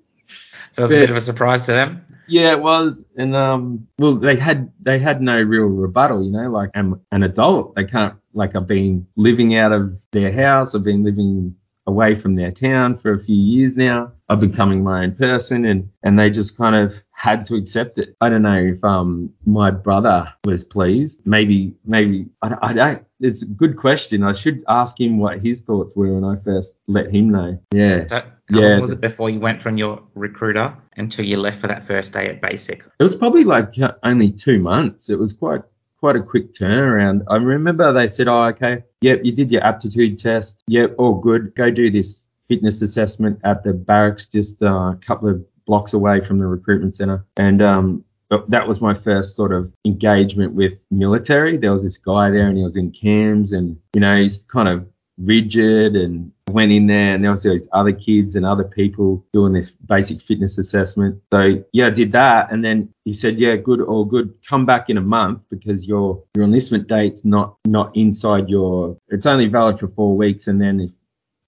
So 0.74 0.84
it 0.84 0.86
was 0.86 0.94
a 0.94 1.00
bit 1.00 1.10
of 1.10 1.18
a 1.18 1.22
surprise 1.22 1.66
to 1.66 1.74
them. 1.74 2.06
Yeah, 2.30 2.52
it 2.52 2.62
was, 2.62 3.04
and 3.18 3.36
um, 3.36 3.88
well, 3.98 4.16
they 4.16 4.36
had 4.36 4.72
they 4.82 5.00
had 5.00 5.22
no 5.22 5.42
real 5.42 5.66
rebuttal, 5.66 6.24
you 6.24 6.32
know. 6.32 6.50
Like 6.52 6.70
I'm 6.76 7.02
an 7.12 7.24
adult, 7.24 7.76
they 7.76 7.86
can't 7.86 8.16
like 8.34 8.56
I've 8.56 8.68
been 8.68 9.08
living 9.16 9.56
out 9.56 9.72
of 9.72 9.98
their 10.12 10.32
house, 10.32 10.76
I've 10.76 10.84
been 10.84 11.04
living 11.04 11.56
away 11.88 12.14
from 12.16 12.36
their 12.36 12.52
town 12.52 12.96
for 12.98 13.14
a 13.14 13.20
few 13.20 13.36
years 13.36 13.76
now. 13.76 14.12
I'm 14.30 14.40
becoming 14.40 14.84
my 14.84 15.04
own 15.04 15.16
person, 15.16 15.66
and 15.66 15.90
and 16.04 16.20
they 16.20 16.30
just 16.30 16.56
kind 16.58 16.76
of 16.76 17.02
had 17.20 17.44
to 17.44 17.56
accept 17.56 18.00
it. 18.00 18.16
I 18.22 18.30
don't 18.30 18.44
know 18.44 18.58
if 18.58 18.82
um 18.82 19.34
my 19.46 19.72
brother 19.72 20.34
was 20.46 20.64
pleased. 20.64 21.22
Maybe 21.26 21.76
maybe 21.86 22.28
I, 22.42 22.56
I 22.62 22.74
don't. 22.74 23.06
It's 23.20 23.44
a 23.44 23.46
good 23.46 23.76
question. 23.76 24.24
I 24.24 24.32
should 24.32 24.64
ask 24.70 24.98
him 24.98 25.18
what 25.20 25.42
his 25.42 25.62
thoughts 25.62 25.94
were 25.98 26.14
when 26.14 26.24
I 26.24 26.42
first 26.42 26.80
let 26.88 27.14
him 27.14 27.30
know. 27.30 27.60
Yeah. 27.74 28.06
That, 28.06 28.26
how 28.50 28.62
yeah. 28.62 28.68
long 28.70 28.82
was 28.82 28.92
it 28.92 29.02
before 29.02 29.30
you 29.30 29.42
went 29.42 29.62
from 29.62 29.78
your 29.78 30.02
recruiter 30.16 30.78
until 30.96 31.26
you 31.26 31.36
left 31.36 31.60
for 31.60 31.68
that 31.68 31.84
first 31.84 32.14
day 32.14 32.30
at 32.30 32.42
basic? 32.42 32.86
It 32.98 33.04
was 33.04 33.18
probably 33.18 33.44
like 33.44 33.76
only 34.02 34.32
two 34.32 34.60
months. 34.60 35.10
It 35.10 35.20
was 35.20 35.34
quite 35.34 35.64
quite 35.98 36.16
a 36.16 36.22
quick 36.22 36.54
turnaround. 36.54 37.24
I 37.28 37.36
remember 37.36 37.92
they 37.92 38.08
said, 38.08 38.30
"Oh, 38.30 38.44
okay, 38.54 38.84
yep, 39.02 39.20
you 39.26 39.34
did 39.34 39.52
your 39.52 39.64
aptitude 39.66 40.20
test. 40.20 40.64
Yep, 40.70 40.96
all 40.98 41.16
good. 41.16 41.54
Go 41.54 41.70
do 41.70 41.92
this 41.92 42.30
fitness 42.48 42.82
assessment 42.82 43.42
at 43.44 43.66
the 43.66 43.74
barracks, 43.74 44.28
just 44.28 44.64
uh, 44.64 44.94
a 44.94 45.00
couple 45.06 45.28
of 45.28 45.46
blocks 45.70 45.94
away 45.94 46.20
from 46.20 46.40
the 46.40 46.48
recruitment 46.48 46.96
center." 46.96 47.26
And 47.38 47.62
um, 47.62 48.04
that 48.48 48.68
was 48.68 48.82
my 48.82 48.94
first 48.94 49.36
sort 49.36 49.54
of 49.54 49.72
engagement 49.86 50.54
with 50.54 50.84
military. 50.92 51.58
There 51.58 51.72
was 51.72 51.84
this 51.84 51.98
guy 51.98 52.30
there, 52.32 52.48
and 52.48 52.58
he 52.58 52.64
was 52.64 52.76
in 52.76 52.92
cams, 52.92 53.54
and 53.54 53.80
you 53.94 54.02
know, 54.02 54.22
he's 54.22 54.44
kind 54.44 54.68
of 54.68 54.88
rigid 55.20 55.96
and 55.96 56.32
went 56.50 56.72
in 56.72 56.88
there 56.88 57.14
and 57.14 57.24
there 57.24 57.32
was 57.32 57.44
these 57.44 57.68
other 57.74 57.92
kids 57.92 58.36
and 58.36 58.46
other 58.46 58.64
people 58.64 59.24
doing 59.34 59.54
this 59.54 59.70
basic 59.70 60.22
fitness 60.22 60.58
assessment. 60.58 61.22
So 61.32 61.64
yeah, 61.74 61.88
I 61.88 61.90
did 61.92 62.12
that 62.14 62.52
and 62.52 62.64
then 62.64 62.92
he 63.06 63.14
said, 63.14 63.38
Yeah, 63.38 63.56
good, 63.58 63.82
all 63.82 64.06
good. 64.06 64.34
Come 64.48 64.66
back 64.66 64.90
in 64.90 64.98
a 64.98 65.02
month 65.02 65.42
because 65.50 65.86
your 65.86 66.24
your 66.36 66.46
enlistment 66.46 66.88
date's 66.88 67.26
not 67.26 67.58
not 67.66 67.96
inside 67.96 68.50
your 68.50 68.98
it's 69.10 69.26
only 69.26 69.48
valid 69.48 69.80
for 69.80 69.90
four 69.90 70.16
weeks 70.16 70.48
and 70.48 70.60
then 70.60 70.80
if 70.80 70.92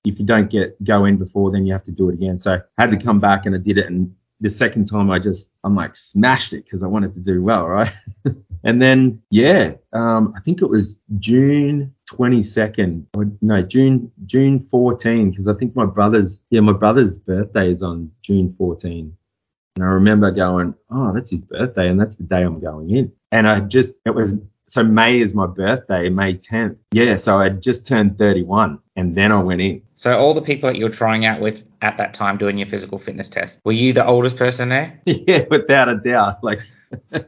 if 0.05 0.19
you 0.19 0.25
don't 0.25 0.49
get 0.49 0.81
go 0.83 1.05
in 1.05 1.17
before 1.17 1.51
then 1.51 1.65
you 1.65 1.73
have 1.73 1.83
to 1.83 1.91
do 1.91 2.09
it 2.09 2.13
again. 2.13 2.39
So 2.39 2.61
I 2.77 2.81
had 2.81 2.91
to 2.91 2.97
come 2.97 3.19
back 3.19 3.45
and 3.45 3.55
I 3.55 3.59
did 3.59 3.77
it 3.77 3.87
and 3.87 4.13
the 4.39 4.49
second 4.49 4.85
time 4.85 5.11
I 5.11 5.19
just 5.19 5.51
I'm 5.63 5.75
like 5.75 5.95
smashed 5.95 6.53
it 6.53 6.65
because 6.65 6.83
I 6.83 6.87
wanted 6.87 7.13
to 7.13 7.19
do 7.19 7.43
well, 7.43 7.67
right? 7.67 7.93
and 8.63 8.81
then 8.81 9.21
yeah, 9.29 9.73
um, 9.93 10.33
I 10.35 10.39
think 10.41 10.61
it 10.61 10.69
was 10.69 10.95
June 11.19 11.93
22nd, 12.09 13.05
or 13.15 13.31
no 13.41 13.61
June 13.61 14.11
June 14.25 14.59
14 14.59 15.29
because 15.29 15.47
I 15.47 15.53
think 15.53 15.75
my 15.75 15.85
brother's 15.85 16.41
yeah 16.49 16.61
my 16.61 16.73
brother's 16.73 17.19
birthday 17.19 17.69
is 17.69 17.83
on 17.83 18.11
June 18.23 18.49
14. 18.51 19.15
And 19.75 19.85
I 19.85 19.87
remember 19.87 20.31
going, 20.31 20.75
oh, 20.89 21.13
that's 21.13 21.29
his 21.29 21.41
birthday, 21.41 21.87
and 21.87 21.99
that's 21.99 22.15
the 22.15 22.23
day 22.23 22.41
I'm 22.41 22.59
going 22.59 22.89
in. 22.89 23.11
And 23.31 23.47
I 23.47 23.61
just, 23.61 23.95
it 24.05 24.13
was, 24.13 24.37
so 24.67 24.83
May 24.83 25.21
is 25.21 25.33
my 25.33 25.47
birthday, 25.47 26.09
May 26.09 26.33
10th. 26.33 26.77
Yeah, 26.91 27.15
so 27.15 27.39
I 27.39 27.49
just 27.49 27.87
turned 27.87 28.17
31, 28.17 28.79
and 28.97 29.15
then 29.15 29.31
I 29.31 29.41
went 29.41 29.61
in. 29.61 29.81
So 30.01 30.17
all 30.17 30.33
the 30.33 30.41
people 30.41 30.67
that 30.67 30.77
you 30.79 30.85
were 30.85 30.89
trying 30.89 31.25
out 31.25 31.41
with 31.41 31.69
at 31.83 31.99
that 31.99 32.15
time 32.15 32.39
doing 32.39 32.57
your 32.57 32.65
physical 32.65 32.97
fitness 32.97 33.29
test, 33.29 33.61
were 33.63 33.71
you 33.71 33.93
the 33.93 34.03
oldest 34.03 34.35
person 34.35 34.69
there? 34.69 34.99
yeah, 35.05 35.45
without 35.47 35.89
a 35.89 35.95
doubt. 35.97 36.43
Like 36.43 36.61
I 37.13 37.21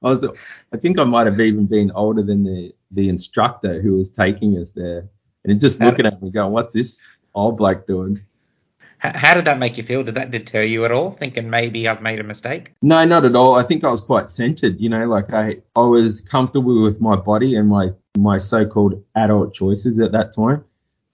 was, 0.00 0.26
I 0.72 0.76
think 0.76 0.98
I 0.98 1.04
might 1.04 1.28
have 1.28 1.38
even 1.38 1.66
been 1.66 1.92
older 1.92 2.24
than 2.24 2.42
the 2.42 2.74
the 2.90 3.08
instructor 3.08 3.80
who 3.80 3.92
was 3.92 4.10
taking 4.10 4.58
us 4.58 4.72
there, 4.72 5.08
and 5.44 5.52
he's 5.52 5.60
just 5.60 5.80
looking 5.80 6.04
at 6.04 6.20
me 6.20 6.32
going, 6.32 6.50
"What's 6.50 6.72
this 6.72 7.04
old 7.32 7.58
bloke 7.58 7.86
doing?" 7.86 8.18
How 8.98 9.34
did 9.34 9.44
that 9.44 9.60
make 9.60 9.76
you 9.76 9.84
feel? 9.84 10.02
Did 10.02 10.16
that 10.16 10.32
deter 10.32 10.62
you 10.62 10.84
at 10.84 10.90
all, 10.90 11.12
thinking 11.12 11.48
maybe 11.48 11.86
I've 11.86 12.02
made 12.02 12.18
a 12.18 12.24
mistake? 12.24 12.72
No, 12.82 13.04
not 13.04 13.24
at 13.24 13.36
all. 13.36 13.54
I 13.54 13.62
think 13.62 13.84
I 13.84 13.90
was 13.90 14.00
quite 14.00 14.28
centered. 14.28 14.80
You 14.80 14.88
know, 14.88 15.06
like 15.06 15.32
I 15.32 15.58
I 15.76 15.82
was 15.82 16.22
comfortable 16.22 16.82
with 16.82 17.00
my 17.00 17.14
body 17.14 17.54
and 17.54 17.68
my 17.68 17.90
my 18.18 18.38
so-called 18.38 19.00
adult 19.14 19.54
choices 19.54 20.00
at 20.00 20.10
that 20.10 20.34
time, 20.34 20.64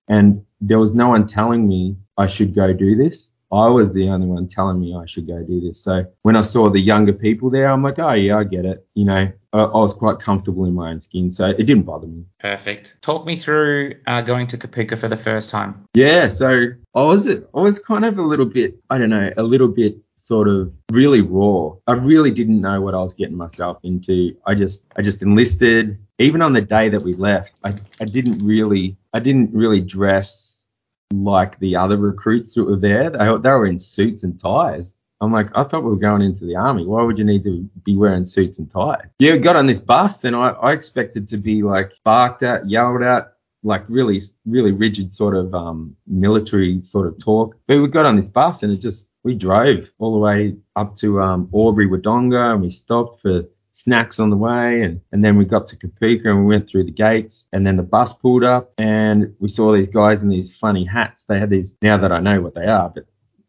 and 0.08 0.46
there 0.62 0.78
was 0.78 0.94
no 0.94 1.08
one 1.08 1.26
telling 1.26 1.68
me 1.68 1.96
I 2.16 2.26
should 2.26 2.54
go 2.54 2.72
do 2.72 2.96
this. 2.96 3.30
I 3.52 3.68
was 3.68 3.92
the 3.92 4.08
only 4.08 4.26
one 4.26 4.48
telling 4.48 4.80
me 4.80 4.96
I 4.96 5.04
should 5.04 5.26
go 5.26 5.42
do 5.42 5.60
this. 5.60 5.78
So 5.78 6.06
when 6.22 6.36
I 6.36 6.40
saw 6.40 6.70
the 6.70 6.80
younger 6.80 7.12
people 7.12 7.50
there, 7.50 7.70
I'm 7.70 7.82
like, 7.82 7.98
oh 7.98 8.12
yeah, 8.12 8.38
I 8.38 8.44
get 8.44 8.64
it. 8.64 8.86
You 8.94 9.04
know, 9.04 9.30
I, 9.52 9.58
I 9.58 9.76
was 9.76 9.92
quite 9.92 10.20
comfortable 10.20 10.64
in 10.64 10.72
my 10.72 10.90
own 10.90 11.02
skin, 11.02 11.30
so 11.30 11.48
it 11.48 11.64
didn't 11.64 11.82
bother 11.82 12.06
me. 12.06 12.24
Perfect. 12.40 12.96
Talk 13.02 13.26
me 13.26 13.36
through 13.36 13.96
uh, 14.06 14.22
going 14.22 14.46
to 14.48 14.56
Kapooka 14.56 14.96
for 14.96 15.08
the 15.08 15.18
first 15.18 15.50
time. 15.50 15.86
Yeah, 15.92 16.28
so 16.28 16.68
I 16.94 17.02
was 17.02 17.28
I 17.28 17.40
was 17.52 17.78
kind 17.78 18.06
of 18.06 18.18
a 18.18 18.22
little 18.22 18.46
bit, 18.46 18.78
I 18.88 18.96
don't 18.96 19.10
know, 19.10 19.30
a 19.36 19.42
little 19.42 19.68
bit 19.68 19.98
sort 20.32 20.48
of 20.48 20.72
really 20.90 21.20
raw. 21.20 21.74
I 21.86 21.92
really 21.92 22.30
didn't 22.30 22.62
know 22.62 22.80
what 22.80 22.94
I 22.94 23.02
was 23.06 23.12
getting 23.12 23.36
myself 23.36 23.76
into. 23.82 24.34
I 24.46 24.54
just 24.54 24.86
I 24.96 25.02
just 25.02 25.20
enlisted. 25.20 25.98
Even 26.18 26.40
on 26.40 26.54
the 26.54 26.62
day 26.62 26.88
that 26.88 27.02
we 27.02 27.12
left, 27.12 27.52
I, 27.64 27.72
I 28.00 28.06
didn't 28.06 28.38
really 28.38 28.96
I 29.12 29.20
didn't 29.20 29.50
really 29.52 29.82
dress 29.82 30.68
like 31.12 31.58
the 31.58 31.76
other 31.76 31.98
recruits 31.98 32.54
that 32.54 32.64
were 32.64 32.76
there. 32.76 33.10
They, 33.10 33.18
they 33.18 33.50
were 33.50 33.66
in 33.66 33.78
suits 33.78 34.24
and 34.24 34.40
ties. 34.40 34.96
I'm 35.20 35.32
like, 35.32 35.50
I 35.54 35.64
thought 35.64 35.84
we 35.84 35.90
were 35.90 36.08
going 36.08 36.22
into 36.22 36.46
the 36.46 36.56
army. 36.56 36.86
Why 36.86 37.02
would 37.02 37.18
you 37.18 37.24
need 37.24 37.44
to 37.44 37.68
be 37.84 37.94
wearing 37.98 38.24
suits 38.24 38.58
and 38.58 38.70
ties? 38.70 39.08
Yeah, 39.18 39.36
got 39.36 39.56
on 39.56 39.66
this 39.66 39.80
bus 39.80 40.24
and 40.24 40.34
I, 40.34 40.48
I 40.48 40.72
expected 40.72 41.28
to 41.28 41.36
be 41.36 41.62
like 41.62 41.92
barked 42.04 42.42
at, 42.42 42.68
yelled 42.68 43.02
at, 43.02 43.34
like 43.62 43.84
really, 43.88 44.20
really 44.46 44.72
rigid 44.72 45.12
sort 45.12 45.36
of 45.36 45.54
um, 45.54 45.94
military 46.06 46.82
sort 46.82 47.06
of 47.06 47.18
talk. 47.18 47.54
But 47.68 47.80
we 47.82 47.88
got 47.88 48.06
on 48.06 48.16
this 48.16 48.30
bus 48.30 48.62
and 48.62 48.72
it 48.72 48.78
just, 48.78 49.10
we 49.24 49.34
drove 49.34 49.90
all 49.98 50.12
the 50.12 50.18
way 50.18 50.56
up 50.76 50.96
to 50.96 51.20
um, 51.20 51.48
Albury 51.54 51.88
Wodonga 51.88 52.52
and 52.52 52.62
we 52.62 52.70
stopped 52.70 53.22
for 53.22 53.44
snacks 53.72 54.18
on 54.18 54.30
the 54.30 54.36
way. 54.36 54.82
And, 54.82 55.00
and 55.12 55.24
then 55.24 55.36
we 55.36 55.44
got 55.44 55.66
to 55.68 55.76
Kapooka 55.76 56.26
and 56.26 56.40
we 56.40 56.54
went 56.54 56.68
through 56.68 56.84
the 56.84 56.92
gates. 56.92 57.46
And 57.52 57.66
then 57.66 57.76
the 57.76 57.82
bus 57.82 58.12
pulled 58.12 58.44
up 58.44 58.72
and 58.78 59.34
we 59.38 59.48
saw 59.48 59.72
these 59.72 59.88
guys 59.88 60.22
in 60.22 60.28
these 60.28 60.54
funny 60.54 60.84
hats. 60.84 61.24
They 61.24 61.38
had 61.38 61.50
these, 61.50 61.76
now 61.82 61.98
that 61.98 62.12
I 62.12 62.20
know 62.20 62.40
what 62.40 62.54
they 62.54 62.66
are, 62.66 62.90
but 62.90 63.06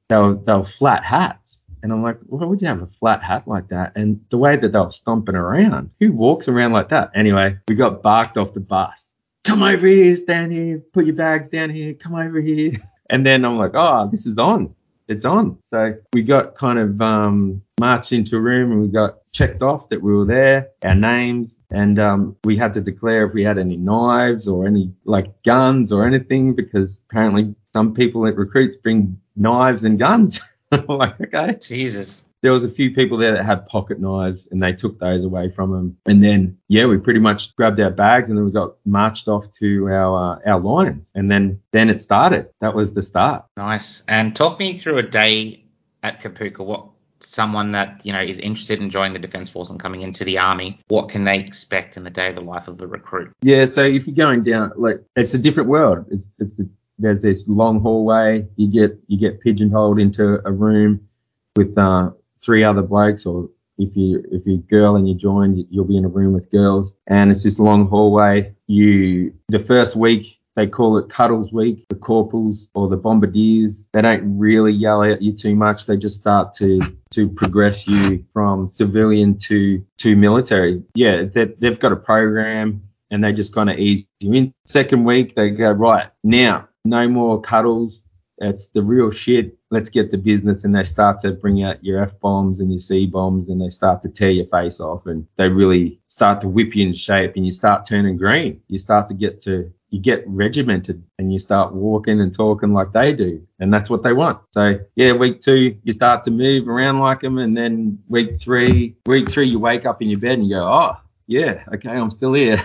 they 0.09 0.17
were, 0.17 0.35
they 0.35 0.53
were 0.53 0.65
flat 0.65 1.03
hats. 1.03 1.65
And 1.81 1.91
I'm 1.91 2.01
like, 2.01 2.17
why 2.27 2.45
would 2.45 2.61
you 2.61 2.67
have 2.67 2.81
a 2.81 2.87
flat 2.87 3.21
hat 3.21 3.45
like 3.45 3.67
that? 3.69 3.91
And 3.95 4.23
the 4.29 4.37
way 4.37 4.55
that 4.55 4.71
they 4.71 4.79
were 4.79 4.91
stomping 4.91 5.35
around, 5.35 5.89
who 5.99 6.13
walks 6.13 6.47
around 6.47 6.71
like 6.71 6.89
that? 6.89 7.11
Anyway, 7.13 7.57
we 7.67 7.75
got 7.75 8.01
barked 8.01 8.37
off 8.37 8.53
the 8.53 8.61
bus. 8.61 9.15
Come 9.43 9.61
over 9.61 9.85
here, 9.85 10.15
stand 10.15 10.53
here, 10.53 10.79
put 10.93 11.05
your 11.05 11.15
bags 11.15 11.49
down 11.49 11.69
here, 11.69 11.93
come 11.93 12.15
over 12.15 12.39
here. 12.39 12.81
And 13.09 13.25
then 13.25 13.45
I'm 13.45 13.57
like, 13.57 13.73
oh, 13.75 14.07
this 14.09 14.25
is 14.25 14.37
on. 14.37 14.73
It's 15.07 15.25
on. 15.25 15.57
So 15.65 15.95
we 16.13 16.23
got 16.23 16.55
kind 16.55 16.79
of 16.79 17.01
um, 17.01 17.61
marched 17.79 18.13
into 18.13 18.37
a 18.37 18.39
room 18.39 18.71
and 18.71 18.81
we 18.81 18.87
got 18.87 19.17
checked 19.33 19.61
off 19.61 19.89
that 19.89 20.01
we 20.01 20.13
were 20.13 20.25
there, 20.25 20.69
our 20.83 20.95
names, 20.95 21.59
and 21.71 21.99
um, 21.99 22.35
we 22.43 22.55
had 22.57 22.73
to 22.75 22.81
declare 22.81 23.25
if 23.25 23.33
we 23.33 23.43
had 23.43 23.57
any 23.57 23.75
knives 23.75 24.47
or 24.47 24.65
any 24.65 24.93
like 25.05 25.43
guns 25.43 25.91
or 25.91 26.05
anything 26.05 26.53
because 26.53 27.03
apparently 27.09 27.53
some 27.65 27.93
people 27.93 28.25
at 28.27 28.37
recruits 28.37 28.75
bring 28.75 29.19
knives 29.35 29.83
and 29.83 29.99
guns. 29.99 30.39
like, 30.87 31.19
okay. 31.19 31.57
Jesus. 31.61 32.23
There 32.43 32.51
was 32.51 32.63
a 32.63 32.69
few 32.69 32.93
people 32.93 33.17
there 33.17 33.31
that 33.31 33.45
had 33.45 33.65
pocket 33.67 33.99
knives 33.99 34.47
and 34.51 34.61
they 34.61 34.73
took 34.73 34.99
those 34.99 35.23
away 35.23 35.49
from 35.49 35.71
them. 35.71 35.97
And 36.05 36.21
then, 36.21 36.57
yeah, 36.67 36.85
we 36.85 36.97
pretty 36.97 37.21
much 37.21 37.55
grabbed 37.55 37.79
our 37.79 37.89
bags 37.89 38.29
and 38.29 38.37
then 38.37 38.45
we 38.45 38.51
got 38.51 38.75
marched 38.85 39.27
off 39.27 39.51
to 39.59 39.87
our 39.87 40.35
uh, 40.35 40.39
our 40.45 40.59
lines. 40.59 41.11
And 41.15 41.31
then 41.31 41.61
then 41.71 41.89
it 41.89 42.01
started. 42.01 42.49
That 42.61 42.75
was 42.75 42.93
the 42.93 43.01
start. 43.01 43.45
Nice. 43.57 44.03
And 44.07 44.35
talk 44.35 44.59
me 44.59 44.77
through 44.77 44.99
a 44.99 45.03
day 45.03 45.63
at 46.03 46.21
Kapooka. 46.21 46.59
What 46.59 46.89
someone 47.25 47.71
that 47.71 48.01
you 48.03 48.11
know 48.11 48.21
is 48.21 48.37
interested 48.37 48.81
in 48.81 48.89
joining 48.89 49.13
the 49.13 49.19
defence 49.19 49.49
force 49.49 49.69
and 49.69 49.79
coming 49.79 50.01
into 50.01 50.23
the 50.23 50.37
army, 50.37 50.79
what 50.87 51.09
can 51.09 51.23
they 51.23 51.39
expect 51.39 51.97
in 51.97 52.03
the 52.03 52.09
day 52.09 52.29
of 52.29 52.35
the 52.35 52.41
life 52.41 52.67
of 52.67 52.77
the 52.77 52.87
recruit? 52.87 53.31
Yeah, 53.41 53.65
so 53.65 53.83
if 53.83 54.05
you're 54.07 54.15
going 54.15 54.43
down, 54.43 54.73
like 54.77 54.97
it's 55.15 55.33
a 55.33 55.39
different 55.39 55.69
world. 55.69 56.05
It's 56.11 56.29
it's 56.39 56.59
a, 56.59 56.63
there's 56.99 57.21
this 57.21 57.43
long 57.47 57.79
hallway. 57.79 58.45
You 58.55 58.67
get 58.67 58.99
you 59.07 59.17
get 59.17 59.41
pigeonholed 59.41 59.99
into 59.99 60.45
a 60.45 60.51
room 60.51 61.07
with 61.55 61.77
uh, 61.77 62.11
three 62.43 62.63
other 62.63 62.81
blokes, 62.81 63.25
or 63.25 63.49
if 63.77 63.95
you 63.95 64.23
if 64.31 64.45
you're 64.45 64.55
a 64.55 64.69
girl 64.69 64.95
and 64.95 65.07
you 65.07 65.15
join, 65.15 65.65
you'll 65.69 65.85
be 65.85 65.97
in 65.97 66.05
a 66.05 66.09
room 66.09 66.33
with 66.33 66.51
girls, 66.51 66.93
and 67.07 67.31
it's 67.31 67.43
this 67.43 67.59
long 67.59 67.87
hallway. 67.87 68.55
You 68.67 69.33
the 69.49 69.59
first 69.59 69.95
week 69.95 70.39
they 70.55 70.67
call 70.67 70.97
it 70.97 71.09
Cuddles 71.09 71.51
Week. 71.51 71.85
The 71.89 71.95
corporals 71.95 72.67
or 72.75 72.87
the 72.87 72.97
bombardiers, 72.97 73.87
they 73.91 74.01
don't 74.01 74.37
really 74.37 74.71
yell 74.71 75.03
at 75.03 75.21
you 75.21 75.33
too 75.33 75.55
much. 75.55 75.85
They 75.85 75.97
just 75.97 76.19
start 76.19 76.53
to 76.55 76.79
to 77.11 77.29
progress 77.29 77.87
you 77.87 78.25
from 78.33 78.67
civilian 78.67 79.37
to 79.39 79.83
to 79.99 80.15
military. 80.15 80.83
Yeah, 80.95 81.23
they, 81.23 81.45
they've 81.45 81.79
got 81.79 81.91
a 81.91 81.95
program 81.97 82.83
and 83.09 83.23
they 83.23 83.33
just 83.33 83.53
kind 83.53 83.69
of 83.69 83.77
ease 83.77 84.05
you 84.19 84.33
in. 84.33 84.53
Second 84.65 85.05
week, 85.05 85.35
they 85.35 85.49
go 85.49 85.71
right 85.71 86.09
now, 86.23 86.67
no 86.85 87.07
more 87.07 87.41
cuddles. 87.41 88.05
It's 88.39 88.67
the 88.67 88.81
real 88.81 89.11
shit. 89.11 89.57
Let's 89.69 89.89
get 89.89 90.11
to 90.11 90.17
business. 90.17 90.63
And 90.63 90.75
they 90.75 90.83
start 90.83 91.19
to 91.21 91.31
bring 91.31 91.63
out 91.63 91.83
your 91.83 92.01
F 92.01 92.19
bombs 92.19 92.59
and 92.59 92.71
your 92.71 92.79
C 92.79 93.05
bombs 93.05 93.49
and 93.49 93.61
they 93.61 93.69
start 93.69 94.01
to 94.01 94.09
tear 94.09 94.31
your 94.31 94.47
face 94.47 94.79
off 94.79 95.05
and 95.05 95.27
they 95.37 95.49
really 95.49 95.99
start 96.07 96.41
to 96.41 96.47
whip 96.47 96.75
you 96.75 96.87
in 96.87 96.93
shape 96.93 97.33
and 97.35 97.45
you 97.45 97.51
start 97.51 97.87
turning 97.87 98.17
green. 98.17 98.61
You 98.67 98.79
start 98.79 99.07
to 99.09 99.13
get 99.13 99.41
to 99.43 99.71
you 99.93 99.99
get 99.99 100.23
regimented 100.27 101.03
and 101.19 101.31
you 101.31 101.37
start 101.37 101.71
walking 101.71 102.19
and 102.19 102.33
talking 102.33 102.73
like 102.73 102.91
they 102.93 103.13
do. 103.13 103.45
And 103.59 103.71
that's 103.71 103.91
what 103.91 104.01
they 104.01 104.11
want. 104.11 104.39
So 104.49 104.79
yeah, 104.95 105.11
week 105.11 105.39
two, 105.39 105.77
you 105.83 105.91
start 105.91 106.23
to 106.23 106.31
move 106.31 106.67
around 106.67 106.99
like 106.99 107.19
them. 107.19 107.37
And 107.37 107.55
then 107.55 107.99
week 108.07 108.41
three, 108.41 108.95
week 109.05 109.29
three, 109.29 109.47
you 109.47 109.59
wake 109.59 109.85
up 109.85 110.01
in 110.01 110.09
your 110.09 110.19
bed 110.19 110.39
and 110.39 110.47
you 110.47 110.55
go, 110.55 110.65
oh, 110.65 110.97
yeah, 111.27 111.63
okay, 111.75 111.91
I'm 111.91 112.09
still 112.09 112.33
here. 112.33 112.63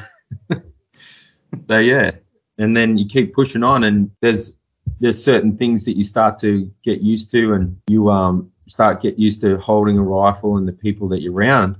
so 1.68 1.78
yeah. 1.78 2.12
And 2.56 2.74
then 2.74 2.96
you 2.96 3.06
keep 3.06 3.34
pushing 3.34 3.62
on 3.62 3.84
and 3.84 4.10
there's, 4.22 4.54
there's 5.00 5.22
certain 5.22 5.56
things 5.56 5.84
that 5.84 5.96
you 5.96 6.04
start 6.04 6.38
to 6.38 6.70
get 6.82 7.00
used 7.00 7.30
to 7.32 7.52
and 7.54 7.80
you, 7.88 8.10
um, 8.10 8.50
start 8.66 9.00
get 9.00 9.18
used 9.18 9.40
to 9.40 9.58
holding 9.58 9.96
a 9.98 10.02
rifle 10.02 10.56
and 10.56 10.66
the 10.66 10.72
people 10.72 11.08
that 11.08 11.20
you're 11.20 11.32
around. 11.32 11.76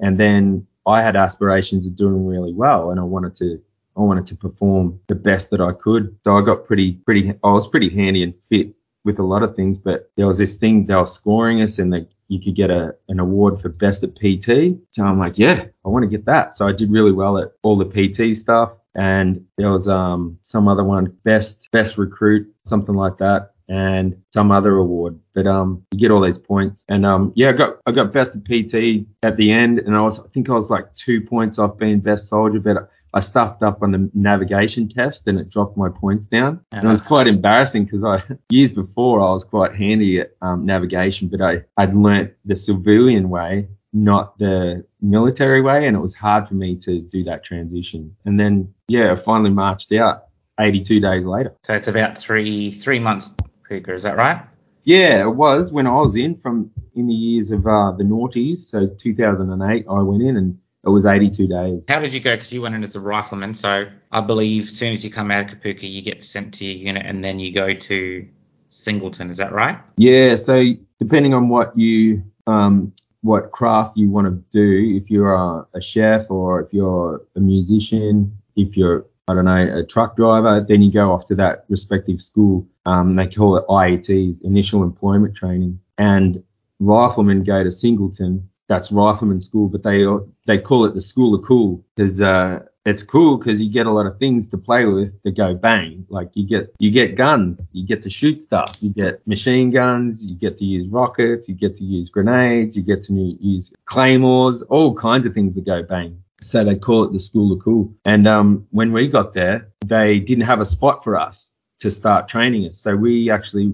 And 0.00 0.18
then 0.18 0.66
I 0.86 1.02
had 1.02 1.16
aspirations 1.16 1.86
of 1.86 1.96
doing 1.96 2.26
really 2.26 2.52
well 2.52 2.90
and 2.90 2.98
I 2.98 3.04
wanted 3.04 3.36
to 3.36 3.62
I 3.98 4.02
wanted 4.02 4.26
to 4.26 4.36
perform 4.36 5.00
the 5.08 5.16
best 5.16 5.50
that 5.50 5.60
I 5.60 5.72
could. 5.72 6.16
So 6.24 6.36
I 6.36 6.42
got 6.42 6.66
pretty, 6.66 6.92
pretty, 6.92 7.34
I 7.42 7.50
was 7.50 7.66
pretty 7.66 7.90
handy 7.90 8.22
and 8.22 8.32
fit 8.48 8.74
with 9.04 9.18
a 9.18 9.24
lot 9.24 9.42
of 9.42 9.56
things, 9.56 9.76
but 9.76 10.10
there 10.16 10.26
was 10.26 10.38
this 10.38 10.54
thing 10.54 10.86
they 10.86 10.94
were 10.94 11.06
scoring 11.06 11.62
us 11.62 11.80
and 11.80 11.92
they, 11.92 12.06
you 12.28 12.40
could 12.40 12.54
get 12.54 12.70
a, 12.70 12.94
an 13.08 13.18
award 13.18 13.60
for 13.60 13.70
best 13.70 14.04
at 14.04 14.14
PT. 14.14 14.78
So 14.92 15.02
I'm 15.02 15.18
like, 15.18 15.36
yeah, 15.36 15.64
I 15.84 15.88
want 15.88 16.04
to 16.04 16.08
get 16.08 16.26
that. 16.26 16.54
So 16.54 16.68
I 16.68 16.72
did 16.72 16.92
really 16.92 17.10
well 17.10 17.38
at 17.38 17.52
all 17.62 17.76
the 17.76 17.86
PT 17.86 18.36
stuff. 18.36 18.72
And 18.98 19.46
there 19.56 19.70
was 19.70 19.88
um, 19.88 20.38
some 20.42 20.66
other 20.66 20.82
one, 20.82 21.16
best 21.22 21.68
best 21.70 21.96
recruit, 21.98 22.52
something 22.64 22.96
like 22.96 23.18
that, 23.18 23.52
and 23.68 24.20
some 24.34 24.50
other 24.50 24.76
award. 24.76 25.20
But 25.34 25.46
um, 25.46 25.84
you 25.92 26.00
get 26.00 26.10
all 26.10 26.20
these 26.20 26.38
points, 26.38 26.84
and 26.88 27.06
um, 27.06 27.32
yeah, 27.36 27.50
I 27.50 27.52
got 27.52 27.76
I 27.86 27.92
got 27.92 28.12
best 28.12 28.32
at 28.34 28.44
PT 28.44 29.06
at 29.22 29.36
the 29.36 29.52
end, 29.52 29.78
and 29.78 29.96
I 29.96 30.00
was 30.00 30.18
I 30.18 30.26
think 30.34 30.50
I 30.50 30.54
was 30.54 30.68
like 30.68 30.92
two 30.96 31.20
points 31.20 31.60
off 31.60 31.78
being 31.78 32.00
best 32.00 32.28
soldier, 32.28 32.58
but 32.58 32.90
I 33.14 33.20
stuffed 33.20 33.62
up 33.62 33.82
on 33.82 33.92
the 33.92 34.10
navigation 34.12 34.88
test 34.88 35.26
and 35.26 35.40
it 35.40 35.48
dropped 35.48 35.76
my 35.76 35.88
points 35.88 36.26
down. 36.26 36.60
And 36.72 36.84
it 36.84 36.88
was 36.88 37.00
quite 37.00 37.26
embarrassing 37.26 37.84
because 37.84 38.04
I 38.04 38.22
years 38.50 38.72
before 38.72 39.20
I 39.20 39.30
was 39.30 39.44
quite 39.44 39.74
handy 39.74 40.20
at 40.20 40.32
um, 40.42 40.66
navigation, 40.66 41.28
but 41.28 41.40
I 41.40 41.64
I'd 41.76 41.94
learnt 41.94 42.32
the 42.44 42.56
civilian 42.56 43.30
way, 43.30 43.68
not 43.92 44.38
the 44.38 44.84
military 45.00 45.62
way, 45.62 45.86
and 45.86 45.96
it 45.96 46.00
was 46.00 46.14
hard 46.14 46.46
for 46.46 46.54
me 46.54 46.76
to 46.76 47.00
do 47.00 47.24
that 47.24 47.44
transition. 47.44 48.14
And 48.24 48.38
then 48.38 48.72
yeah, 48.88 49.12
I 49.12 49.16
finally 49.16 49.50
marched 49.50 49.92
out 49.92 50.24
82 50.60 51.00
days 51.00 51.24
later. 51.24 51.54
So 51.62 51.74
it's 51.74 51.88
about 51.88 52.18
three 52.18 52.70
three 52.72 52.98
months 52.98 53.34
quicker, 53.66 53.94
is 53.94 54.02
that 54.02 54.16
right? 54.16 54.42
Yeah, 54.84 55.22
it 55.22 55.34
was 55.34 55.70
when 55.70 55.86
I 55.86 55.94
was 55.94 56.16
in 56.16 56.36
from 56.36 56.70
in 56.94 57.06
the 57.06 57.14
years 57.14 57.50
of 57.50 57.66
uh, 57.66 57.92
the 57.92 58.04
noughties. 58.04 58.58
So 58.58 58.86
2008, 58.86 59.86
I 59.88 60.02
went 60.02 60.22
in 60.22 60.36
and 60.36 60.58
it 60.84 60.88
was 60.90 61.04
82 61.04 61.46
days. 61.46 61.84
How 61.88 62.00
did 62.00 62.14
you 62.14 62.20
go? 62.20 62.34
Because 62.34 62.52
you 62.52 62.62
went 62.62 62.74
in 62.74 62.82
as 62.82 62.96
a 62.96 63.00
rifleman, 63.00 63.54
so 63.54 63.86
I 64.10 64.20
believe 64.20 64.64
as 64.64 64.76
soon 64.78 64.94
as 64.94 65.04
you 65.04 65.10
come 65.10 65.30
out 65.30 65.52
of 65.52 65.58
Kapooka, 65.58 65.90
you 65.90 66.02
get 66.02 66.24
sent 66.24 66.54
to 66.54 66.64
your 66.64 66.76
unit, 66.76 67.04
and 67.04 67.22
then 67.22 67.38
you 67.38 67.52
go 67.52 67.74
to 67.74 68.28
Singleton. 68.68 69.28
Is 69.28 69.36
that 69.38 69.52
right? 69.52 69.78
Yeah. 69.96 70.36
So 70.36 70.72
depending 70.98 71.34
on 71.34 71.48
what 71.48 71.76
you 71.76 72.22
um, 72.46 72.92
what 73.28 73.52
craft 73.52 73.96
you 73.96 74.10
want 74.10 74.26
to 74.26 74.42
do, 74.50 74.96
if 74.96 75.10
you're 75.10 75.34
a, 75.34 75.66
a 75.74 75.80
chef 75.80 76.30
or 76.30 76.62
if 76.62 76.72
you're 76.72 77.22
a 77.36 77.40
musician, 77.40 78.36
if 78.56 78.76
you're 78.76 79.04
I 79.28 79.34
don't 79.34 79.44
know, 79.44 79.78
a 79.80 79.84
truck 79.84 80.16
driver. 80.16 80.64
Then 80.66 80.80
you 80.80 80.90
go 80.90 81.12
off 81.12 81.26
to 81.26 81.34
that 81.34 81.66
respective 81.68 82.20
school. 82.20 82.66
Um, 82.86 83.14
they 83.14 83.26
call 83.26 83.58
it 83.58 83.66
IETs, 83.68 84.42
Initial 84.42 84.82
Employment 84.82 85.36
Training. 85.36 85.80
And 85.98 86.42
riflemen 86.80 87.44
go 87.44 87.62
to 87.62 87.70
Singleton. 87.70 88.48
That's 88.68 88.90
rifleman 88.90 89.40
school, 89.40 89.68
but 89.68 89.82
they 89.82 90.04
they 90.46 90.58
call 90.58 90.86
it 90.86 90.94
the 90.94 91.00
School 91.00 91.34
of 91.34 91.44
Cool 91.44 91.84
because 91.94 92.20
uh, 92.20 92.60
it's 92.88 93.02
cool 93.02 93.36
because 93.36 93.60
you 93.60 93.70
get 93.70 93.86
a 93.86 93.90
lot 93.90 94.06
of 94.06 94.18
things 94.18 94.48
to 94.48 94.58
play 94.58 94.84
with 94.84 95.20
that 95.22 95.36
go 95.36 95.54
bang. 95.54 96.06
Like 96.08 96.30
you 96.34 96.46
get 96.46 96.74
you 96.78 96.90
get 96.90 97.16
guns, 97.16 97.68
you 97.72 97.86
get 97.86 98.02
to 98.02 98.10
shoot 98.10 98.40
stuff, 98.40 98.76
you 98.80 98.90
get 98.90 99.26
machine 99.26 99.70
guns, 99.70 100.24
you 100.24 100.34
get 100.34 100.56
to 100.58 100.64
use 100.64 100.88
rockets, 100.88 101.48
you 101.48 101.54
get 101.54 101.76
to 101.76 101.84
use 101.84 102.08
grenades, 102.08 102.76
you 102.76 102.82
get 102.82 103.02
to 103.04 103.12
use 103.12 103.72
claymores, 103.84 104.62
all 104.62 104.94
kinds 104.94 105.26
of 105.26 105.34
things 105.34 105.54
that 105.54 105.64
go 105.66 105.82
bang. 105.82 106.22
So 106.40 106.64
they 106.64 106.76
call 106.76 107.04
it 107.04 107.12
the 107.12 107.18
School 107.18 107.52
of 107.52 107.62
Cool. 107.62 107.92
And 108.04 108.28
um, 108.28 108.66
when 108.70 108.92
we 108.92 109.08
got 109.08 109.34
there, 109.34 109.68
they 109.84 110.20
didn't 110.20 110.44
have 110.44 110.60
a 110.60 110.66
spot 110.66 111.02
for 111.02 111.18
us 111.18 111.54
to 111.80 111.90
start 111.90 112.28
training 112.28 112.68
us. 112.68 112.78
So 112.78 112.94
we 112.94 113.30
actually 113.30 113.72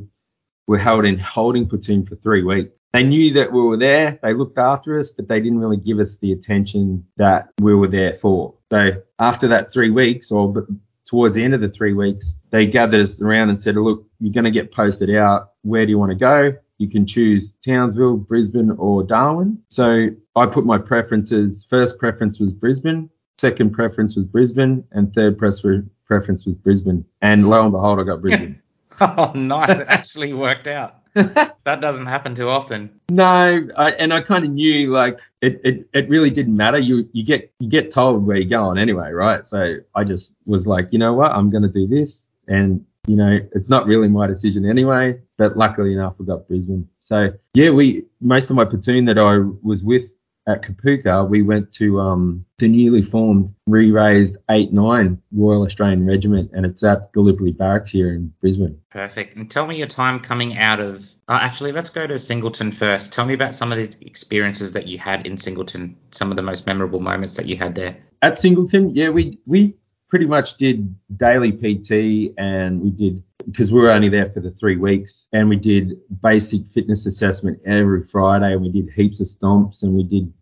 were 0.66 0.78
held 0.78 1.04
in 1.04 1.18
holding 1.18 1.68
platoon 1.68 2.06
for 2.06 2.16
three 2.16 2.42
weeks. 2.42 2.72
They 2.94 3.02
knew 3.02 3.32
that 3.32 3.52
we 3.52 3.60
were 3.60 3.76
there, 3.76 4.20
they 4.22 4.34
looked 4.34 4.56
after 4.56 5.00
us, 5.00 5.10
but 5.10 5.26
they 5.26 5.40
didn't 5.40 5.58
really 5.58 5.76
give 5.76 5.98
us 5.98 6.16
the 6.18 6.30
attention 6.30 7.04
that 7.16 7.48
we 7.60 7.74
were 7.74 7.88
there 7.88 8.14
for. 8.14 8.54
So 8.70 9.02
after 9.18 9.48
that 9.48 9.72
three 9.72 9.90
weeks, 9.90 10.30
or 10.30 10.68
towards 11.04 11.34
the 11.34 11.42
end 11.42 11.54
of 11.54 11.60
the 11.60 11.68
three 11.68 11.92
weeks, 11.92 12.34
they 12.50 12.66
gathered 12.66 13.00
us 13.00 13.20
around 13.20 13.50
and 13.50 13.60
said, 13.60 13.74
look, 13.74 14.06
you're 14.20 14.32
going 14.32 14.44
to 14.44 14.52
get 14.52 14.72
posted 14.72 15.12
out. 15.12 15.54
Where 15.62 15.84
do 15.84 15.90
you 15.90 15.98
want 15.98 16.10
to 16.10 16.16
go? 16.16 16.54
You 16.78 16.88
can 16.88 17.04
choose 17.04 17.52
Townsville, 17.66 18.16
Brisbane, 18.16 18.70
or 18.78 19.02
Darwin. 19.02 19.60
So 19.70 20.10
I 20.36 20.46
put 20.46 20.64
my 20.64 20.78
preferences. 20.78 21.66
First 21.68 21.98
preference 21.98 22.38
was 22.38 22.52
Brisbane. 22.52 23.10
Second 23.38 23.72
preference 23.72 24.14
was 24.14 24.24
Brisbane, 24.24 24.84
and 24.92 25.12
third 25.14 25.36
preference 25.36 26.46
was 26.46 26.54
Brisbane. 26.54 27.04
And 27.22 27.50
lo 27.50 27.64
and 27.64 27.72
behold, 27.72 27.98
I 27.98 28.04
got 28.04 28.20
Brisbane. 28.20 28.62
oh, 29.00 29.32
nice! 29.34 29.80
It 29.80 29.86
actually 29.88 30.32
worked 30.32 30.68
out. 30.68 31.03
that 31.64 31.80
doesn't 31.80 32.06
happen 32.06 32.34
too 32.34 32.48
often. 32.48 33.00
No, 33.08 33.68
I, 33.76 33.90
and 33.92 34.12
I 34.12 34.20
kind 34.20 34.44
of 34.44 34.50
knew 34.50 34.90
like 34.90 35.20
it, 35.40 35.60
it, 35.62 35.88
it 35.92 36.08
really 36.08 36.30
didn't 36.30 36.56
matter. 36.56 36.78
You 36.78 37.08
you 37.12 37.24
get 37.24 37.52
you 37.60 37.68
get 37.68 37.92
told 37.92 38.26
where 38.26 38.36
you're 38.36 38.48
going 38.48 38.78
anyway, 38.78 39.12
right? 39.12 39.46
So 39.46 39.76
I 39.94 40.02
just 40.02 40.34
was 40.44 40.66
like, 40.66 40.88
you 40.90 40.98
know 40.98 41.12
what, 41.12 41.30
I'm 41.30 41.50
gonna 41.50 41.68
do 41.68 41.86
this, 41.86 42.30
and 42.48 42.84
you 43.06 43.14
know 43.14 43.38
it's 43.52 43.68
not 43.68 43.86
really 43.86 44.08
my 44.08 44.26
decision 44.26 44.68
anyway. 44.68 45.20
But 45.36 45.56
luckily 45.56 45.92
enough, 45.92 46.14
I 46.20 46.24
got 46.24 46.48
Brisbane. 46.48 46.88
So 47.00 47.32
yeah, 47.54 47.70
we 47.70 48.06
most 48.20 48.50
of 48.50 48.56
my 48.56 48.64
platoon 48.64 49.04
that 49.04 49.18
I 49.18 49.38
was 49.62 49.84
with 49.84 50.10
at 50.46 50.62
Kapooka, 50.62 51.28
we 51.28 51.42
went 51.42 51.72
to 51.72 52.00
um, 52.00 52.44
the 52.58 52.68
newly 52.68 53.02
formed, 53.02 53.54
re-raised 53.66 54.36
8-9 54.50 55.18
Royal 55.32 55.64
Australian 55.64 56.06
Regiment, 56.06 56.50
and 56.52 56.66
it's 56.66 56.82
at 56.82 57.12
Gallipoli 57.12 57.52
Barracks 57.52 57.90
here 57.90 58.10
in 58.10 58.32
Brisbane. 58.40 58.80
Perfect. 58.90 59.36
And 59.36 59.50
tell 59.50 59.66
me 59.66 59.76
your 59.76 59.86
time 59.86 60.20
coming 60.20 60.58
out 60.58 60.80
of. 60.80 61.04
Uh, 61.28 61.38
actually, 61.40 61.72
let's 61.72 61.88
go 61.88 62.06
to 62.06 62.18
Singleton 62.18 62.72
first. 62.72 63.12
Tell 63.12 63.24
me 63.24 63.34
about 63.34 63.54
some 63.54 63.72
of 63.72 63.78
the 63.78 64.06
experiences 64.06 64.72
that 64.72 64.86
you 64.86 64.98
had 64.98 65.26
in 65.26 65.38
Singleton, 65.38 65.96
some 66.10 66.30
of 66.30 66.36
the 66.36 66.42
most 66.42 66.66
memorable 66.66 67.00
moments 67.00 67.36
that 67.36 67.46
you 67.46 67.56
had 67.56 67.74
there. 67.74 67.96
At 68.20 68.38
Singleton, 68.38 68.94
yeah, 68.94 69.08
we 69.10 69.38
we 69.46 69.74
pretty 70.08 70.26
much 70.26 70.56
did 70.56 70.94
daily 71.16 71.52
PT, 71.52 72.34
and 72.38 72.80
we 72.80 72.90
did 72.90 73.22
because 73.46 73.72
we 73.72 73.80
were 73.80 73.90
only 73.90 74.08
there 74.08 74.30
for 74.30 74.40
the 74.40 74.50
three 74.52 74.76
weeks 74.76 75.28
and 75.32 75.50
we 75.50 75.56
did 75.56 75.98
basic 76.22 76.66
fitness 76.68 77.04
assessment 77.04 77.60
every 77.66 78.02
Friday 78.02 78.52
and 78.52 78.62
we 78.62 78.70
did 78.70 78.90
heaps 78.94 79.20
of 79.20 79.26
stomps 79.26 79.82
and 79.82 79.94
we 79.94 80.02
did 80.02 80.32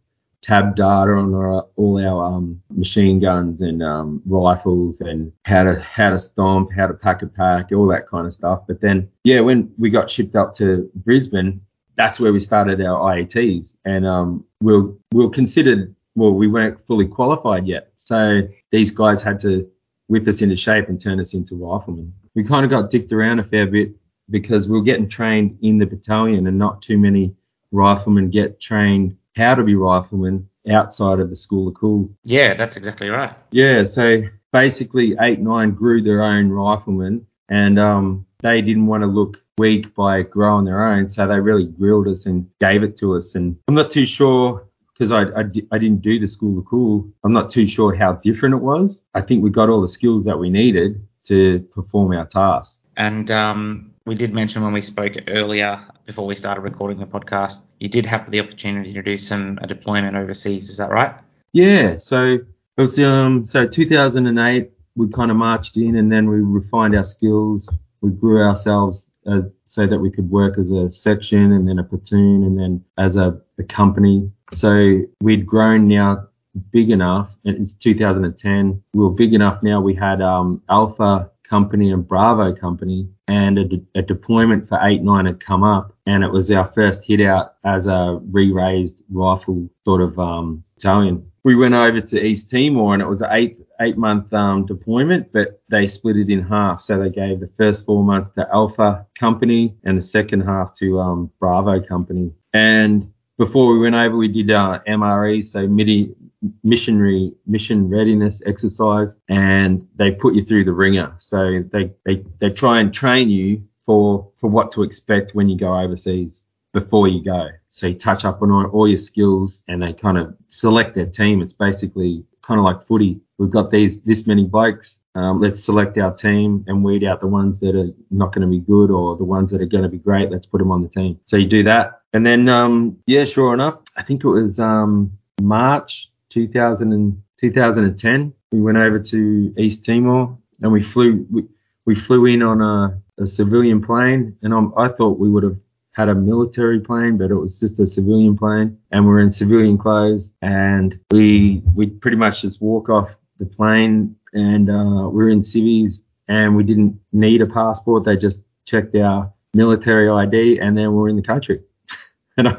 tab 0.43 0.75
data 0.75 1.13
on 1.13 1.33
our, 1.35 1.67
all 1.77 2.05
our 2.05 2.35
um, 2.35 2.61
machine 2.71 3.21
guns 3.21 3.63
and 3.63 3.83
um, 3.83 4.21
rifles 4.27 5.01
and 5.01 5.33
how 5.45 5.63
to 5.63 5.81
how 5.81 6.11
to 6.11 6.19
stomp, 6.19 6.71
how 6.77 6.87
to 6.87 6.95
pack 6.95 7.23
a 7.23 7.27
pack, 7.27 7.71
all 7.73 7.87
that 7.87 8.09
kind 8.09 8.27
of 8.27 8.35
stuff. 8.35 8.65
But 8.67 8.81
then, 8.81 9.09
yeah, 9.25 9.41
when 9.41 9.73
we 9.79 9.89
got 9.89 10.11
shipped 10.11 10.35
up 10.35 10.55
to 10.57 10.91
Brisbane, 10.97 11.61
that's 11.97 12.19
where 12.19 12.33
we 12.33 12.41
started 12.41 12.81
our 12.81 13.15
IETs, 13.15 13.77
and 13.85 14.07
um, 14.07 14.45
we 14.61 14.73
we're, 14.75 14.83
we 14.83 15.25
we're 15.25 15.31
considered 15.31 15.95
well, 16.15 16.33
we 16.33 16.49
weren't 16.49 16.85
fully 16.87 17.07
qualified 17.07 17.67
yet, 17.67 17.92
so 18.05 18.43
these 18.71 18.91
guys 18.91 19.23
had 19.23 19.39
to 19.39 19.69
whip 20.09 20.27
us 20.29 20.43
into 20.43 20.57
shape 20.57 20.89
and 20.89 21.01
turn 21.01 21.21
us 21.21 21.35
into 21.35 21.55
riflemen 21.57 22.13
we 22.35 22.45
kind 22.45 22.65
of 22.65 22.71
got 22.71 22.91
dicked 22.91 23.13
around 23.13 23.39
a 23.39 23.45
fair 23.45 23.67
bit 23.67 23.93
because 24.31 24.69
we 24.69 24.79
were 24.79 24.85
getting 24.85 25.09
trained 25.09 25.59
in 25.63 25.79
the 25.79 25.87
battalion 25.87 26.47
and 26.47 26.59
not 26.59 26.83
too 26.83 26.99
many 26.99 27.35
riflemen 27.71 28.31
get 28.31 28.61
trained 28.61 29.17
how 29.37 29.55
to 29.55 29.63
be 29.63 29.75
riflemen 29.75 30.49
outside 30.71 31.21
of 31.21 31.31
the 31.31 31.37
school 31.37 31.69
of 31.69 31.75
cool. 31.75 32.11
Yeah, 32.23 32.55
that's 32.55 32.77
exactly 32.77 33.09
right. 33.09 33.35
Yeah, 33.51 33.85
so 33.85 34.23
basically 34.53 35.17
eight 35.21 35.41
nine 35.41 35.73
grew 35.73 36.03
their 36.03 36.23
own 36.23 36.51
riflemen 36.51 37.27
and 37.49 37.79
um, 37.79 38.27
they 38.41 38.63
didn't 38.63 38.87
want 38.87 39.03
to 39.03 39.07
look 39.07 39.43
weak 39.59 39.95
by 39.95 40.23
growing 40.23 40.65
their 40.65 40.87
own, 40.87 41.09
so 41.09 41.27
they 41.27 41.39
really 41.39 41.67
grilled 41.67 42.09
us 42.09 42.27
and 42.27 42.49
gave 42.59 42.83
it 42.83 42.97
to 42.99 43.17
us. 43.17 43.35
And 43.35 43.59
I'm 43.69 43.75
not 43.75 43.91
too 43.91 44.07
sure 44.07 44.67
because 44.95 45.11
I, 45.11 45.23
I, 45.23 45.45
I, 45.73 45.79
didn't 45.79 46.03
do 46.03 46.19
the 46.19 46.29
school 46.29 46.59
of 46.59 46.67
cool. 46.67 47.11
I'm 47.25 47.33
not 47.33 47.51
too 47.51 47.67
sure 47.67 47.95
how 47.95 48.13
different 48.13 48.55
it 48.55 48.63
was. 48.63 49.01
I 49.15 49.21
think 49.23 49.43
we 49.43 49.51
got 49.51 49.69
all 49.69 49.81
the 49.81 49.89
skills 49.89 50.25
that 50.25 50.39
we 50.39 50.51
needed, 50.51 51.07
to 51.25 51.61
perform 51.75 52.13
our 52.13 52.27
tasks. 52.27 52.87
And 52.97 53.31
um, 53.31 53.95
we 54.05 54.15
did 54.15 54.35
mention 54.35 54.63
when 54.63 54.73
we 54.73 54.83
spoke 54.83 55.15
earlier, 55.29 55.81
before 56.07 56.27
we 56.27 56.35
started 56.35 56.63
recording 56.63 56.99
the 56.99 57.07
podcast, 57.07 57.63
you 57.79 57.89
did 57.89 58.07
have 58.07 58.31
the 58.31 58.41
opportunity 58.41 58.93
to 58.95 59.03
do 59.03 59.17
some 59.17 59.59
a 59.63 59.67
deployment 59.67 60.17
overseas. 60.17 60.69
Is 60.69 60.79
that 60.79 60.91
right? 60.91 61.15
Yeah. 61.53 61.99
So 61.99 62.25
it 62.27 62.47
was 62.77 62.99
um 62.99 63.45
so 63.45 63.67
2008 63.67 64.71
we 64.95 65.09
kind 65.09 65.31
of 65.31 65.37
marched 65.37 65.77
in 65.77 65.97
and 65.97 66.13
then 66.13 66.29
we 66.29 66.41
refined 66.41 66.95
our 66.95 67.05
skills. 67.05 67.69
We 68.01 68.11
grew 68.11 68.43
ourselves 68.43 69.11
as, 69.27 69.45
so 69.65 69.87
that 69.87 69.99
we 69.99 70.11
could 70.11 70.29
work 70.29 70.59
as 70.59 70.71
a 70.71 70.91
section 70.91 71.53
and 71.53 71.67
then 71.67 71.79
a 71.79 71.85
platoon 71.85 72.45
and 72.45 72.59
then 72.59 72.85
as 72.99 73.17
a, 73.17 73.41
a 73.59 73.63
company. 73.63 74.31
So 74.53 75.01
we'd 75.21 75.47
grown 75.47 75.89
now 75.89 76.29
big 76.71 76.91
enough, 76.91 77.35
and 77.45 77.57
it's 77.57 77.75
2010. 77.75 78.83
We 78.95 79.03
were 79.03 79.11
big 79.11 79.35
enough 79.35 79.63
now. 79.63 79.81
We 79.81 79.95
had 79.95 80.21
um, 80.21 80.63
Alpha 80.69 81.31
Company 81.43 81.91
and 81.91 82.07
Bravo 82.07 82.55
Company, 82.55 83.09
and 83.29 83.59
a, 83.59 83.65
de- 83.65 83.85
a, 83.95 84.03
deployment 84.03 84.69
for 84.69 84.79
8 84.81 85.03
9 85.03 85.27
had 85.27 85.45
come 85.45 85.63
up, 85.63 85.95
and 86.07 86.23
it 86.23 86.31
was 86.31 86.51
our 86.51 86.65
first 86.65 87.05
hit 87.05 87.21
out 87.21 87.55
as 87.65 87.87
a 87.87 88.21
re 88.31 88.53
raised 88.53 89.03
rifle 89.11 89.69
sort 89.85 90.03
of 90.03 90.19
um, 90.19 90.63
battalion. 90.75 91.31
We 91.45 91.57
went 91.57 91.75
over 91.75 92.01
to 92.01 92.25
East 92.25 92.51
Timor, 92.51 92.95
and 92.95 93.03
it 93.03 93.09
was 93.09 93.23
an 93.23 93.31
eight 93.33 93.59
eight 93.81 93.99
month 93.99 94.33
um, 94.33 94.65
deployment, 94.65 95.33
but 95.33 95.61
they 95.69 95.87
split 95.87 96.17
it 96.17 96.31
in 96.31 96.43
half. 96.43 96.83
So 96.83 96.99
they 96.99 97.11
gave 97.11 97.41
the 97.41 97.51
first 97.57 97.85
four 97.85 98.05
months 98.05 98.31
to 98.31 98.49
Alpha 98.53 99.07
Company 99.19 99.75
and 99.85 99.99
the 99.99 100.03
second 100.03 100.43
half 100.43 100.75
to 100.79 101.01
um, 101.01 101.31
Bravo 101.41 101.81
Company. 101.81 102.33
And 102.55 103.12
before 103.39 103.73
we 103.73 103.79
went 103.79 103.95
over, 103.95 104.17
we 104.17 104.29
did 104.29 104.51
uh, 104.51 104.81
MRE, 104.87 105.45
so 105.45 105.67
MIDI, 105.67 106.15
missionary 106.63 107.33
mission 107.47 107.89
readiness 107.89 108.43
exercise 108.47 109.17
and 109.29 109.87
they 109.97 110.11
put 110.11 110.35
you 110.35 110.45
through 110.45 110.65
the 110.65 110.73
ringer. 110.73 111.15
So 111.19 111.63
they 111.73 111.93
they, 112.05 112.25
they 112.41 112.51
try 112.51 112.81
and 112.81 112.93
train 112.93 113.31
you 113.31 113.63
for 113.81 114.31
for 114.39 114.51
what 114.51 114.71
to 114.73 114.83
expect 114.83 115.35
when 115.35 115.49
you 115.49 115.57
go 115.57 115.79
overseas 115.79 116.45
before 116.73 117.09
you 117.09 117.23
go. 117.23 117.49
So 117.71 117.87
you 117.87 117.95
touch 117.95 118.25
up 118.25 118.43
on 118.43 118.51
all 118.51 118.89
your 118.89 118.99
skills 118.99 119.63
and 119.69 119.83
they 119.83 119.93
kind 119.93 120.19
of 120.19 120.35
select 120.49 120.95
their 120.95 121.07
team. 121.07 121.43
It's 121.43 121.53
basically 121.53 122.25
kind 122.43 122.59
of 122.59 122.65
like 122.65 122.83
footy. 122.83 123.21
We've 123.39 123.51
got 123.51 123.71
these 123.71 124.03
this 124.03 124.27
many 124.27 124.45
bikes. 124.45 125.01
Um, 125.15 125.41
let's 125.41 125.63
select 125.63 125.99
our 125.99 126.15
team 126.15 126.65
and 126.67 126.83
weed 126.83 127.05
out 127.05 127.21
the 127.21 127.27
ones 127.27 127.59
that 127.61 127.77
are 127.77 127.91
not 128.11 128.33
going 128.33 128.43
to 128.43 128.51
be 128.51 128.61
good 128.61 128.91
or 128.91 129.17
the 129.17 129.25
ones 129.25 129.51
that 129.51 129.61
are 129.61 129.67
going 129.67 129.85
to 129.85 129.91
be 129.91 129.99
great. 129.99 130.31
Let's 130.31 130.47
put 130.47 130.59
them 130.59 130.71
on 130.71 130.83
the 130.83 130.89
team. 130.89 131.21
So 131.27 131.37
you 131.37 131.47
do 131.47 131.63
that. 131.65 132.01
And 132.15 132.25
then 132.25 132.49
um, 132.49 132.99
yeah 133.07 133.25
sure 133.25 133.55
enough 133.55 133.79
i 133.97 134.03
think 134.03 134.23
it 134.23 134.29
was 134.29 134.61
um, 134.61 135.17
march 135.41 136.11
2000 136.29 136.93
and 136.93 137.23
2010. 137.43 138.33
We 138.53 138.61
went 138.61 138.79
over 138.79 138.99
to 138.99 139.55
East 139.59 139.85
Timor 139.85 140.37
and 140.63 140.73
we 140.73 140.83
flew 140.83 141.27
we, 141.31 141.45
we 141.85 141.95
flew 141.95 142.27
in 142.27 142.43
on 142.43 142.61
a, 142.63 143.01
a 143.23 143.27
civilian 143.27 143.83
plane, 143.83 144.37
and 144.43 144.55
I'm, 144.55 144.73
I 144.79 144.89
thought 144.89 145.19
we 145.19 145.29
would 145.29 145.43
have 145.43 145.59
had 145.93 146.09
a 146.09 146.15
military 146.15 146.81
plane, 146.81 147.19
but 147.19 147.31
it 147.31 147.35
was 147.35 147.61
just 147.61 147.79
a 147.79 147.87
civilian 147.87 148.37
plane, 148.37 148.79
and 148.91 149.07
we 149.07 149.13
are 149.13 149.21
in 149.21 149.31
civilian 149.31 149.79
clothes, 149.79 150.33
and 150.41 150.99
we 151.11 151.63
we 151.75 151.87
pretty 151.87 152.17
much 152.17 152.43
just 152.43 152.61
walk 152.61 152.89
off 152.89 153.15
the 153.39 153.47
plane, 153.47 154.17
and 154.33 154.71
uh, 154.71 155.09
we 155.09 155.25
are 155.25 155.29
in 155.29 155.43
civvies, 155.43 156.03
and 156.29 156.57
we 156.57 156.65
didn't 156.65 156.99
need 157.13 157.43
a 157.43 157.47
passport. 157.47 158.05
They 158.05 158.17
just 158.17 158.45
checked 158.65 158.97
our 158.97 159.33
military 159.55 160.09
ID, 160.09 160.59
and 160.61 160.77
then 160.77 160.93
we're 160.93 161.09
in 161.09 161.17
the 161.17 161.23
country. 161.23 161.61
and 162.37 162.49
I, 162.49 162.57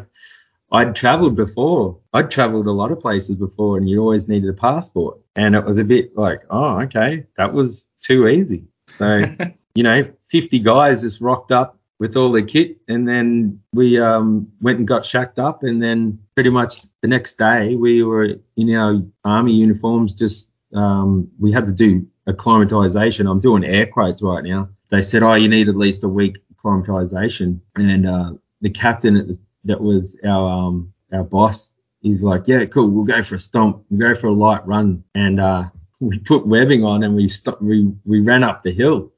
I'd 0.71 0.95
traveled 0.95 1.35
before. 1.35 1.99
I'd 2.13 2.29
traveled 2.29 2.67
a 2.67 2.71
lot 2.71 2.91
of 2.91 2.99
places 2.99 3.35
before, 3.35 3.77
and 3.77 3.89
you 3.89 3.99
always 3.99 4.27
needed 4.27 4.49
a 4.49 4.53
passport. 4.53 5.19
And 5.35 5.55
it 5.55 5.65
was 5.65 5.79
a 5.79 5.83
bit 5.83 6.15
like, 6.15 6.41
oh, 6.49 6.81
okay, 6.81 7.25
that 7.37 7.53
was 7.53 7.89
too 7.99 8.27
easy. 8.27 8.65
So, 8.87 9.23
you 9.75 9.83
know, 9.83 10.03
50 10.29 10.59
guys 10.59 11.01
just 11.01 11.21
rocked 11.21 11.51
up 11.51 11.79
with 11.99 12.17
all 12.17 12.31
their 12.31 12.45
kit, 12.45 12.77
and 12.87 13.07
then 13.07 13.61
we 13.73 13.99
um, 13.99 14.51
went 14.61 14.79
and 14.79 14.87
got 14.87 15.05
shacked 15.05 15.39
up, 15.39 15.63
and 15.63 15.81
then 15.81 16.19
pretty 16.35 16.49
much 16.49 16.81
the 17.01 17.07
next 17.07 17.37
day 17.37 17.75
we 17.75 18.03
were 18.03 18.35
in 18.57 18.75
our 18.75 19.01
army 19.23 19.53
uniforms, 19.53 20.13
just 20.13 20.51
um, 20.75 21.29
we 21.39 21.51
had 21.51 21.65
to 21.65 21.71
do 21.71 22.05
acclimatization. 22.27 23.27
I'm 23.27 23.39
doing 23.39 23.63
air 23.63 23.85
quotes 23.85 24.21
right 24.21 24.43
now. 24.43 24.69
They 24.89 25.01
said, 25.01 25.23
oh, 25.23 25.33
you 25.33 25.47
need 25.47 25.69
at 25.69 25.75
least 25.75 26.03
a 26.03 26.09
week 26.09 26.37
acclimatization. 26.51 27.61
And 27.75 28.07
uh, 28.07 28.33
the 28.61 28.69
captain 28.69 29.37
that 29.65 29.81
was 29.81 30.17
our 30.25 30.49
um, 30.49 30.93
our 31.11 31.23
boss, 31.23 31.75
he's 32.01 32.23
like, 32.23 32.47
yeah, 32.47 32.65
cool, 32.65 32.89
we'll 32.89 33.05
go 33.05 33.21
for 33.21 33.35
a 33.35 33.39
stomp, 33.39 33.83
we'll 33.89 34.13
go 34.13 34.19
for 34.19 34.27
a 34.27 34.33
light 34.33 34.65
run. 34.65 35.03
And 35.15 35.39
uh, 35.39 35.65
we 35.99 36.19
put 36.19 36.47
webbing 36.47 36.83
on 36.83 37.03
and 37.03 37.15
we 37.15 37.29
st- 37.29 37.61
we 37.61 37.91
we 38.05 38.19
ran 38.19 38.43
up 38.43 38.61
the 38.61 38.73
hill 38.73 39.11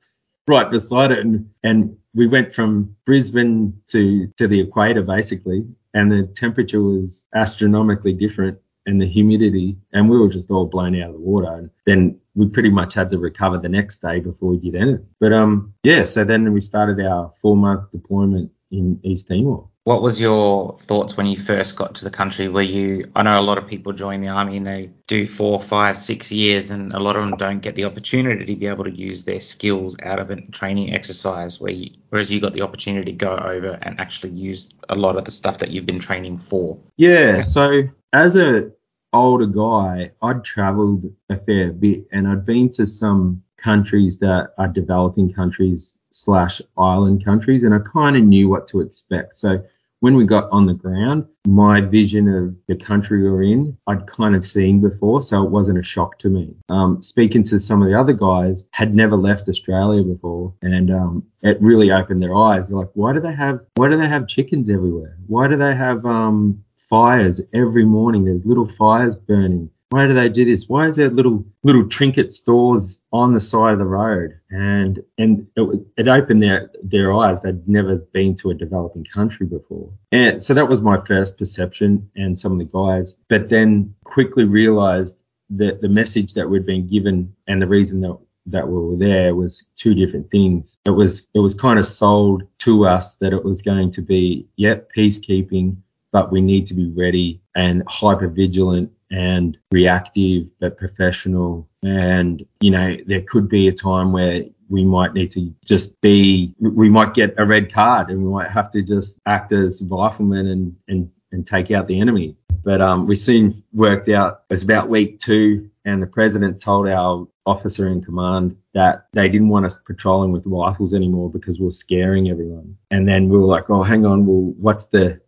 right 0.47 0.69
beside 0.69 1.11
it 1.11 1.19
and 1.19 1.49
and 1.63 1.97
we 2.15 2.27
went 2.27 2.55
from 2.55 2.95
Brisbane 3.05 3.79
to 3.87 4.27
to 4.37 4.47
the 4.47 4.59
equator 4.59 5.03
basically 5.03 5.65
and 5.93 6.11
the 6.11 6.23
temperature 6.35 6.81
was 6.81 7.29
astronomically 7.35 8.13
different 8.13 8.57
and 8.87 9.01
the 9.01 9.07
humidity 9.07 9.77
and 9.93 10.09
we 10.09 10.17
were 10.17 10.29
just 10.29 10.49
all 10.49 10.65
blown 10.65 10.99
out 11.01 11.09
of 11.09 11.15
the 11.15 11.21
water 11.21 11.53
and 11.53 11.69
then 11.85 12.19
we 12.33 12.47
pretty 12.47 12.69
much 12.69 12.93
had 12.93 13.09
to 13.09 13.17
recover 13.17 13.57
the 13.57 13.69
next 13.69 14.01
day 14.01 14.19
before 14.19 14.49
we 14.51 14.57
did 14.57 14.75
anything. 14.75 15.05
But 15.19 15.33
um 15.33 15.73
yeah 15.83 16.05
so 16.05 16.23
then 16.23 16.51
we 16.53 16.61
started 16.61 17.05
our 17.05 17.31
four 17.41 17.57
month 17.57 17.91
deployment 17.91 18.51
in 18.71 18.99
east 19.03 19.27
timor 19.27 19.67
what 19.85 20.01
was 20.01 20.19
your 20.19 20.75
thoughts 20.79 21.15
when 21.15 21.27
you 21.27 21.37
first 21.37 21.75
got 21.75 21.93
to 21.93 22.03
the 22.03 22.09
country? 22.09 22.47
Were 22.47 22.63
you, 22.63 23.11
I 23.15 23.21
know 23.21 23.39
a 23.39 23.41
lot 23.41 23.59
of 23.59 23.67
people 23.67 23.93
join 23.93 24.23
the 24.23 24.29
army 24.29 24.57
and 24.57 24.65
they 24.65 24.89
do 25.05 25.27
four, 25.27 25.61
five, 25.61 25.99
six 25.99 26.31
years, 26.31 26.71
and 26.71 26.91
a 26.91 26.99
lot 26.99 27.15
of 27.15 27.27
them 27.27 27.37
don't 27.37 27.59
get 27.59 27.75
the 27.75 27.85
opportunity 27.85 28.45
to 28.45 28.55
be 28.55 28.65
able 28.65 28.85
to 28.85 28.91
use 28.91 29.25
their 29.25 29.39
skills 29.39 29.95
out 30.01 30.17
of 30.17 30.31
a 30.31 30.41
training 30.47 30.95
exercise, 30.95 31.61
where 31.61 31.71
you, 31.71 31.91
whereas 32.09 32.31
you 32.31 32.41
got 32.41 32.55
the 32.55 32.63
opportunity 32.63 33.11
to 33.11 33.17
go 33.17 33.37
over 33.37 33.77
and 33.83 33.99
actually 33.99 34.31
use 34.31 34.71
a 34.89 34.95
lot 34.95 35.17
of 35.17 35.25
the 35.25 35.31
stuff 35.31 35.59
that 35.59 35.69
you've 35.69 35.85
been 35.85 35.99
training 35.99 36.39
for. 36.39 36.79
Yeah. 36.97 37.43
So 37.43 37.83
as 38.11 38.35
a 38.35 38.71
older 39.13 39.45
guy, 39.45 40.13
I'd 40.19 40.43
traveled 40.43 41.13
a 41.29 41.37
fair 41.37 41.71
bit 41.71 42.07
and 42.11 42.27
I'd 42.27 42.43
been 42.43 42.71
to 42.71 42.87
some 42.87 43.43
countries 43.57 44.17
that 44.17 44.53
are 44.57 44.67
developing 44.67 45.31
countries 45.31 45.99
slash 46.11 46.59
island 46.75 47.23
countries 47.23 47.63
and 47.63 47.73
I 47.75 47.79
kind 47.79 48.15
of 48.15 48.23
knew 48.23 48.49
what 48.49 48.67
to 48.69 48.81
expect. 48.81 49.37
So 49.37 49.63
when 50.05 50.15
we 50.15 50.23
got 50.23 50.47
on 50.51 50.67
the 50.67 50.73
ground, 50.75 51.25
my 51.47 51.81
vision 51.81 52.27
of 52.27 52.55
the 52.67 52.75
country 52.75 53.23
we 53.23 53.27
are 53.27 53.41
in, 53.41 53.75
I'd 53.87 54.05
kind 54.05 54.35
of 54.35 54.45
seen 54.45 54.79
before, 54.79 55.19
so 55.19 55.43
it 55.43 55.49
wasn't 55.49 55.79
a 55.79 55.83
shock 55.83 56.19
to 56.19 56.29
me. 56.29 56.53
Um, 56.69 57.01
speaking 57.01 57.41
to 57.45 57.59
some 57.59 57.81
of 57.81 57.87
the 57.87 57.99
other 57.99 58.13
guys, 58.13 58.65
had 58.69 58.93
never 58.93 59.15
left 59.15 59.49
Australia 59.49 60.03
before, 60.03 60.53
and 60.61 60.91
um, 60.91 61.23
it 61.41 61.59
really 61.59 61.89
opened 61.89 62.21
their 62.21 62.35
eyes. 62.35 62.67
They're 62.67 62.77
like, 62.77 62.91
why 62.93 63.13
do 63.13 63.19
they 63.19 63.33
have, 63.33 63.61
why 63.77 63.89
do 63.89 63.97
they 63.97 64.07
have 64.07 64.27
chickens 64.27 64.69
everywhere? 64.69 65.17
Why 65.25 65.47
do 65.47 65.57
they 65.57 65.73
have 65.73 66.05
um, 66.05 66.63
fires 66.77 67.41
every 67.55 67.83
morning? 67.83 68.25
There's 68.25 68.45
little 68.45 68.69
fires 68.69 69.15
burning 69.15 69.71
why 69.95 70.07
do 70.07 70.13
they 70.13 70.27
do 70.27 70.43
this? 70.43 70.67
Why 70.67 70.87
is 70.87 70.97
there 70.97 71.09
little 71.09 71.45
little 71.63 71.87
trinket 71.87 72.33
stores 72.33 72.99
on 73.13 73.33
the 73.33 73.39
side 73.39 73.71
of 73.71 73.79
the 73.79 73.85
road? 73.85 74.37
And 74.49 75.01
and 75.17 75.47
it, 75.55 75.85
it 75.95 76.07
opened 76.09 76.43
their 76.43 76.69
their 76.83 77.13
eyes. 77.13 77.41
They'd 77.41 77.65
never 77.65 77.95
been 77.95 78.35
to 78.37 78.49
a 78.49 78.53
developing 78.53 79.05
country 79.05 79.45
before. 79.45 79.89
And 80.11 80.43
so 80.43 80.53
that 80.53 80.67
was 80.67 80.81
my 80.81 80.97
first 81.05 81.37
perception 81.37 82.09
and 82.17 82.37
some 82.37 82.51
of 82.51 82.57
the 82.57 82.65
guys. 82.65 83.15
But 83.29 83.47
then 83.47 83.95
quickly 84.03 84.43
realized 84.43 85.15
that 85.51 85.79
the 85.79 85.87
message 85.87 86.33
that 86.33 86.49
we'd 86.49 86.65
been 86.65 86.87
given 86.87 87.33
and 87.47 87.61
the 87.61 87.67
reason 87.67 88.01
that 88.01 88.17
that 88.47 88.67
we 88.67 88.77
were 88.77 88.97
there 88.97 89.33
was 89.33 89.65
two 89.77 89.95
different 89.95 90.29
things. 90.29 90.75
It 90.85 90.91
was 90.91 91.25
it 91.33 91.39
was 91.39 91.55
kind 91.55 91.79
of 91.79 91.87
sold 91.87 92.43
to 92.59 92.85
us 92.85 93.15
that 93.21 93.31
it 93.31 93.45
was 93.45 93.61
going 93.61 93.91
to 93.91 94.01
be, 94.01 94.45
yep, 94.57 94.89
peacekeeping, 94.93 95.77
but 96.11 96.33
we 96.33 96.41
need 96.41 96.65
to 96.65 96.73
be 96.73 96.89
ready 96.89 97.41
and 97.55 97.81
hyper 97.87 98.27
vigilant 98.27 98.91
and 99.11 99.57
reactive 99.71 100.49
but 100.59 100.77
professional. 100.77 101.69
And, 101.83 102.45
you 102.61 102.71
know, 102.71 102.97
there 103.05 103.21
could 103.21 103.47
be 103.47 103.67
a 103.67 103.73
time 103.73 104.11
where 104.11 104.43
we 104.69 104.83
might 104.83 105.13
need 105.13 105.31
to 105.31 105.53
just 105.63 105.99
be, 106.01 106.53
we 106.59 106.89
might 106.89 107.13
get 107.13 107.35
a 107.37 107.45
red 107.45 107.71
card 107.71 108.09
and 108.09 108.23
we 108.23 108.31
might 108.31 108.49
have 108.49 108.69
to 108.71 108.81
just 108.81 109.19
act 109.25 109.51
as 109.51 109.81
riflemen 109.83 110.47
and, 110.47 110.75
and, 110.87 111.11
and 111.31 111.45
take 111.45 111.71
out 111.71 111.87
the 111.87 111.99
enemy. 111.99 112.35
But 112.63 112.81
um, 112.81 113.05
we 113.05 113.15
soon 113.15 113.63
worked 113.73 114.09
out, 114.09 114.41
it's 114.49 114.63
about 114.63 114.89
week 114.89 115.19
two, 115.19 115.69
and 115.85 116.01
the 116.01 116.07
president 116.07 116.59
told 116.59 116.87
our 116.87 117.27
officer 117.45 117.87
in 117.87 118.01
command 118.01 118.57
that 118.73 119.05
they 119.13 119.29
didn't 119.29 119.49
want 119.49 119.67
us 119.67 119.77
patrolling 119.85 120.31
with 120.31 120.47
rifles 120.47 120.95
anymore 120.95 121.29
because 121.29 121.59
we 121.59 121.67
are 121.67 121.71
scaring 121.71 122.29
everyone. 122.29 122.75
And 122.89 123.07
then 123.07 123.29
we 123.29 123.37
were 123.37 123.45
like, 123.45 123.69
oh, 123.69 123.83
hang 123.83 124.03
on, 124.03 124.25
well, 124.25 124.53
what's 124.57 124.87
the 124.87 125.21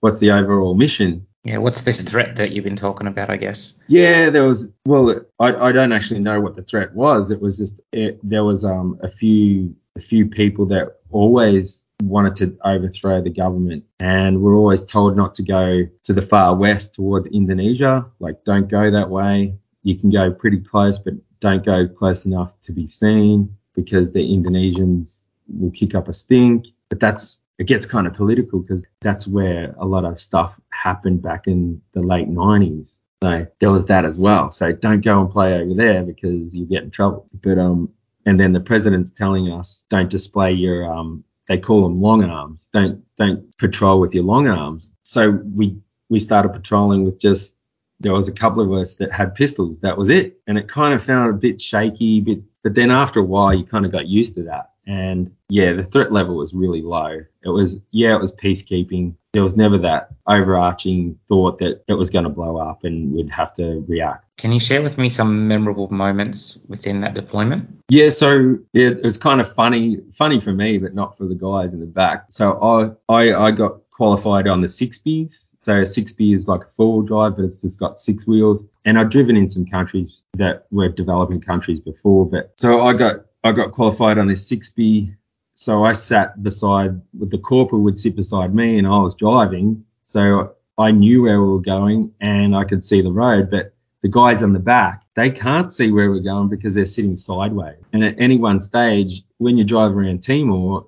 what's 0.00 0.18
the 0.18 0.32
overall 0.32 0.74
mission? 0.74 1.26
Yeah, 1.44 1.58
what's 1.58 1.82
this 1.82 2.02
threat 2.02 2.36
that 2.36 2.52
you've 2.52 2.64
been 2.64 2.76
talking 2.76 3.08
about, 3.08 3.28
I 3.28 3.36
guess? 3.36 3.82
Yeah, 3.88 4.30
there 4.30 4.46
was, 4.46 4.70
well, 4.86 5.22
I, 5.40 5.54
I 5.54 5.72
don't 5.72 5.92
actually 5.92 6.20
know 6.20 6.40
what 6.40 6.54
the 6.54 6.62
threat 6.62 6.94
was. 6.94 7.32
It 7.32 7.40
was 7.40 7.58
just, 7.58 7.80
it, 7.92 8.20
there 8.22 8.44
was 8.44 8.64
um, 8.64 8.98
a 9.02 9.08
few 9.08 9.74
a 9.96 10.00
few 10.00 10.26
people 10.26 10.66
that 10.66 10.96
always 11.10 11.84
wanted 12.02 12.34
to 12.36 12.58
overthrow 12.64 13.20
the 13.20 13.30
government 13.30 13.84
and 14.00 14.42
we're 14.42 14.56
always 14.56 14.84
told 14.84 15.16
not 15.16 15.34
to 15.36 15.42
go 15.42 15.86
to 16.02 16.12
the 16.12 16.22
far 16.22 16.54
west 16.54 16.94
towards 16.94 17.28
Indonesia. 17.28 18.06
Like, 18.18 18.42
don't 18.44 18.68
go 18.68 18.90
that 18.90 19.10
way. 19.10 19.54
You 19.82 19.98
can 19.98 20.10
go 20.10 20.32
pretty 20.32 20.60
close, 20.60 20.98
but 20.98 21.14
don't 21.40 21.64
go 21.64 21.86
close 21.86 22.24
enough 22.24 22.58
to 22.62 22.72
be 22.72 22.86
seen 22.86 23.56
because 23.74 24.12
the 24.12 24.20
Indonesians 24.20 25.24
will 25.48 25.70
kick 25.70 25.94
up 25.94 26.08
a 26.08 26.12
stink. 26.12 26.66
But 26.88 27.00
that's 27.00 27.38
it 27.62 27.68
gets 27.68 27.86
kind 27.86 28.08
of 28.08 28.14
political 28.14 28.58
because 28.58 28.84
that's 29.00 29.28
where 29.28 29.72
a 29.78 29.86
lot 29.86 30.04
of 30.04 30.20
stuff 30.20 30.58
happened 30.70 31.22
back 31.22 31.46
in 31.46 31.80
the 31.92 32.00
late 32.00 32.28
90s. 32.28 32.96
So 33.22 33.46
there 33.60 33.70
was 33.70 33.84
that 33.86 34.04
as 34.04 34.18
well. 34.18 34.50
So 34.50 34.72
don't 34.72 35.00
go 35.00 35.20
and 35.20 35.30
play 35.30 35.54
over 35.54 35.72
there 35.72 36.02
because 36.02 36.56
you 36.56 36.66
get 36.66 36.82
in 36.82 36.90
trouble. 36.90 37.28
But 37.40 37.58
um, 37.58 37.90
and 38.26 38.40
then 38.40 38.52
the 38.52 38.58
president's 38.58 39.12
telling 39.12 39.52
us 39.52 39.84
don't 39.88 40.10
display 40.10 40.50
your 40.50 40.92
um, 40.92 41.22
they 41.46 41.56
call 41.56 41.84
them 41.84 42.02
long 42.02 42.24
arms. 42.24 42.66
Don't 42.72 43.04
don't 43.16 43.56
patrol 43.58 44.00
with 44.00 44.12
your 44.12 44.24
long 44.24 44.48
arms. 44.48 44.90
So 45.04 45.30
we 45.30 45.78
we 46.08 46.18
started 46.18 46.48
patrolling 46.48 47.04
with 47.04 47.20
just 47.20 47.54
there 48.00 48.12
was 48.12 48.26
a 48.26 48.32
couple 48.32 48.64
of 48.64 48.72
us 48.72 48.96
that 48.96 49.12
had 49.12 49.36
pistols. 49.36 49.78
That 49.82 49.96
was 49.96 50.10
it. 50.10 50.40
And 50.48 50.58
it 50.58 50.66
kind 50.66 50.94
of 50.94 51.04
felt 51.04 51.30
a 51.30 51.32
bit 51.32 51.60
shaky, 51.60 52.20
bit 52.20 52.40
but 52.64 52.74
then 52.74 52.90
after 52.90 53.20
a 53.20 53.24
while 53.24 53.54
you 53.54 53.64
kind 53.64 53.86
of 53.86 53.92
got 53.92 54.08
used 54.08 54.34
to 54.34 54.42
that. 54.44 54.71
And 54.86 55.34
yeah, 55.48 55.72
the 55.72 55.84
threat 55.84 56.12
level 56.12 56.36
was 56.36 56.54
really 56.54 56.82
low. 56.82 57.20
It 57.44 57.48
was, 57.48 57.80
yeah, 57.90 58.14
it 58.14 58.20
was 58.20 58.32
peacekeeping. 58.32 59.14
There 59.32 59.42
was 59.42 59.56
never 59.56 59.78
that 59.78 60.08
overarching 60.26 61.18
thought 61.28 61.58
that 61.58 61.82
it 61.88 61.94
was 61.94 62.10
going 62.10 62.24
to 62.24 62.30
blow 62.30 62.58
up 62.58 62.84
and 62.84 63.12
we'd 63.12 63.30
have 63.30 63.54
to 63.54 63.84
react. 63.88 64.26
Can 64.36 64.52
you 64.52 64.60
share 64.60 64.82
with 64.82 64.98
me 64.98 65.08
some 65.08 65.46
memorable 65.46 65.88
moments 65.88 66.58
within 66.68 67.00
that 67.02 67.14
deployment? 67.14 67.68
Yeah, 67.88 68.08
so 68.08 68.58
it 68.74 69.02
was 69.02 69.16
kind 69.16 69.40
of 69.40 69.52
funny, 69.54 69.98
funny 70.12 70.40
for 70.40 70.52
me, 70.52 70.78
but 70.78 70.94
not 70.94 71.16
for 71.16 71.26
the 71.26 71.34
guys 71.34 71.72
in 71.72 71.80
the 71.80 71.86
back. 71.86 72.26
So 72.30 72.96
I, 73.08 73.12
I, 73.12 73.34
I 73.34 73.50
got 73.52 73.78
qualified 73.90 74.48
on 74.48 74.60
the 74.60 74.66
6Bs. 74.66 75.50
So 75.58 75.76
a 75.76 75.82
6B 75.82 76.34
is 76.34 76.48
like 76.48 76.62
a 76.62 76.70
four-wheel 76.76 77.02
drive, 77.02 77.36
but 77.36 77.44
it's 77.44 77.62
just 77.62 77.78
got 77.78 78.00
six 78.00 78.26
wheels. 78.26 78.64
And 78.84 78.98
I've 78.98 79.10
driven 79.10 79.36
in 79.36 79.48
some 79.48 79.64
countries 79.64 80.22
that 80.34 80.66
were 80.72 80.88
developing 80.88 81.40
countries 81.40 81.78
before, 81.78 82.26
but 82.26 82.52
so 82.56 82.82
I 82.82 82.94
got 82.94 83.26
I 83.44 83.52
got 83.52 83.72
qualified 83.72 84.18
on 84.18 84.28
this 84.28 84.48
6B. 84.50 85.14
So 85.54 85.84
I 85.84 85.92
sat 85.92 86.42
beside, 86.42 87.00
the 87.12 87.38
corporal 87.38 87.82
would 87.82 87.98
sit 87.98 88.16
beside 88.16 88.54
me 88.54 88.78
and 88.78 88.86
I 88.86 88.98
was 88.98 89.14
driving. 89.14 89.84
So 90.04 90.54
I 90.78 90.90
knew 90.90 91.22
where 91.22 91.40
we 91.40 91.48
were 91.48 91.60
going 91.60 92.12
and 92.20 92.56
I 92.56 92.64
could 92.64 92.84
see 92.84 93.02
the 93.02 93.12
road, 93.12 93.50
but 93.50 93.74
the 94.02 94.08
guys 94.08 94.42
on 94.42 94.52
the 94.52 94.58
back, 94.58 95.02
they 95.14 95.30
can't 95.30 95.72
see 95.72 95.92
where 95.92 96.10
we're 96.10 96.20
going 96.20 96.48
because 96.48 96.74
they're 96.74 96.86
sitting 96.86 97.16
sideways. 97.16 97.76
And 97.92 98.02
at 98.02 98.18
any 98.18 98.38
one 98.38 98.60
stage, 98.60 99.22
when 99.38 99.58
you 99.58 99.64
drive 99.64 99.96
around 99.96 100.22
Timor, 100.22 100.86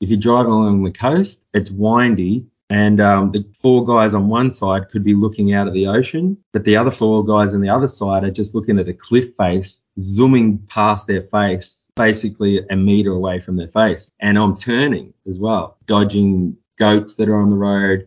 if 0.00 0.08
you're 0.10 0.18
driving 0.18 0.52
along 0.52 0.84
the 0.84 0.92
coast, 0.92 1.40
it's 1.52 1.70
windy 1.70 2.46
and 2.70 3.00
um, 3.00 3.32
the 3.32 3.44
four 3.54 3.84
guys 3.86 4.12
on 4.12 4.28
one 4.28 4.52
side 4.52 4.88
could 4.88 5.02
be 5.02 5.14
looking 5.14 5.54
out 5.54 5.66
at 5.66 5.72
the 5.72 5.86
ocean, 5.86 6.36
but 6.52 6.64
the 6.64 6.76
other 6.76 6.90
four 6.90 7.24
guys 7.24 7.54
on 7.54 7.62
the 7.62 7.68
other 7.68 7.88
side 7.88 8.24
are 8.24 8.30
just 8.30 8.54
looking 8.54 8.78
at 8.78 8.88
a 8.88 8.92
cliff 8.92 9.34
face, 9.36 9.82
zooming 10.00 10.58
past 10.68 11.06
their 11.06 11.22
face, 11.22 11.88
basically 11.96 12.60
a 12.68 12.76
meter 12.76 13.12
away 13.12 13.40
from 13.40 13.56
their 13.56 13.68
face. 13.68 14.12
And 14.20 14.38
I'm 14.38 14.56
turning 14.56 15.14
as 15.26 15.40
well, 15.40 15.78
dodging 15.86 16.56
goats 16.78 17.14
that 17.14 17.28
are 17.28 17.40
on 17.40 17.50
the 17.50 17.56
road, 17.56 18.06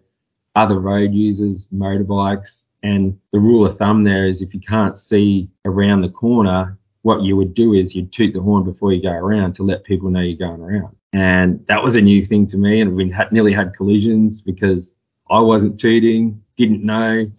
other 0.56 0.80
road 0.80 1.12
users, 1.12 1.68
motorbikes. 1.68 2.66
And 2.84 3.20
the 3.32 3.40
rule 3.40 3.66
of 3.66 3.78
thumb 3.78 4.04
there 4.04 4.28
is 4.28 4.42
if 4.42 4.54
you 4.54 4.60
can't 4.60 4.98
see 4.98 5.50
around 5.66 6.02
the 6.02 6.10
corner, 6.10 6.78
what 7.02 7.24
you 7.24 7.36
would 7.36 7.54
do 7.56 7.74
is 7.74 7.96
you'd 7.96 8.12
toot 8.12 8.34
the 8.34 8.42
horn 8.42 8.64
before 8.64 8.94
you 8.94 9.02
go 9.02 9.12
around 9.12 9.54
to 9.54 9.64
let 9.64 9.84
people 9.84 10.10
know 10.10 10.22
you're 10.22 10.38
going 10.38 10.62
around. 10.62 10.96
And 11.14 11.66
that 11.68 11.84
was 11.84 11.96
a 11.96 12.02
new 12.02 12.26
thing 12.26 12.48
to 12.48 12.58
me. 12.58 12.82
And 12.82 12.96
we 12.96 13.10
had 13.10 13.32
nearly 13.32 13.54
had 13.54 13.76
collisions 13.76 14.42
because 14.42 14.96
I 15.30 15.40
wasn't 15.40 15.80
tooting, 15.80 16.42
didn't 16.58 16.84
know, 16.84 17.30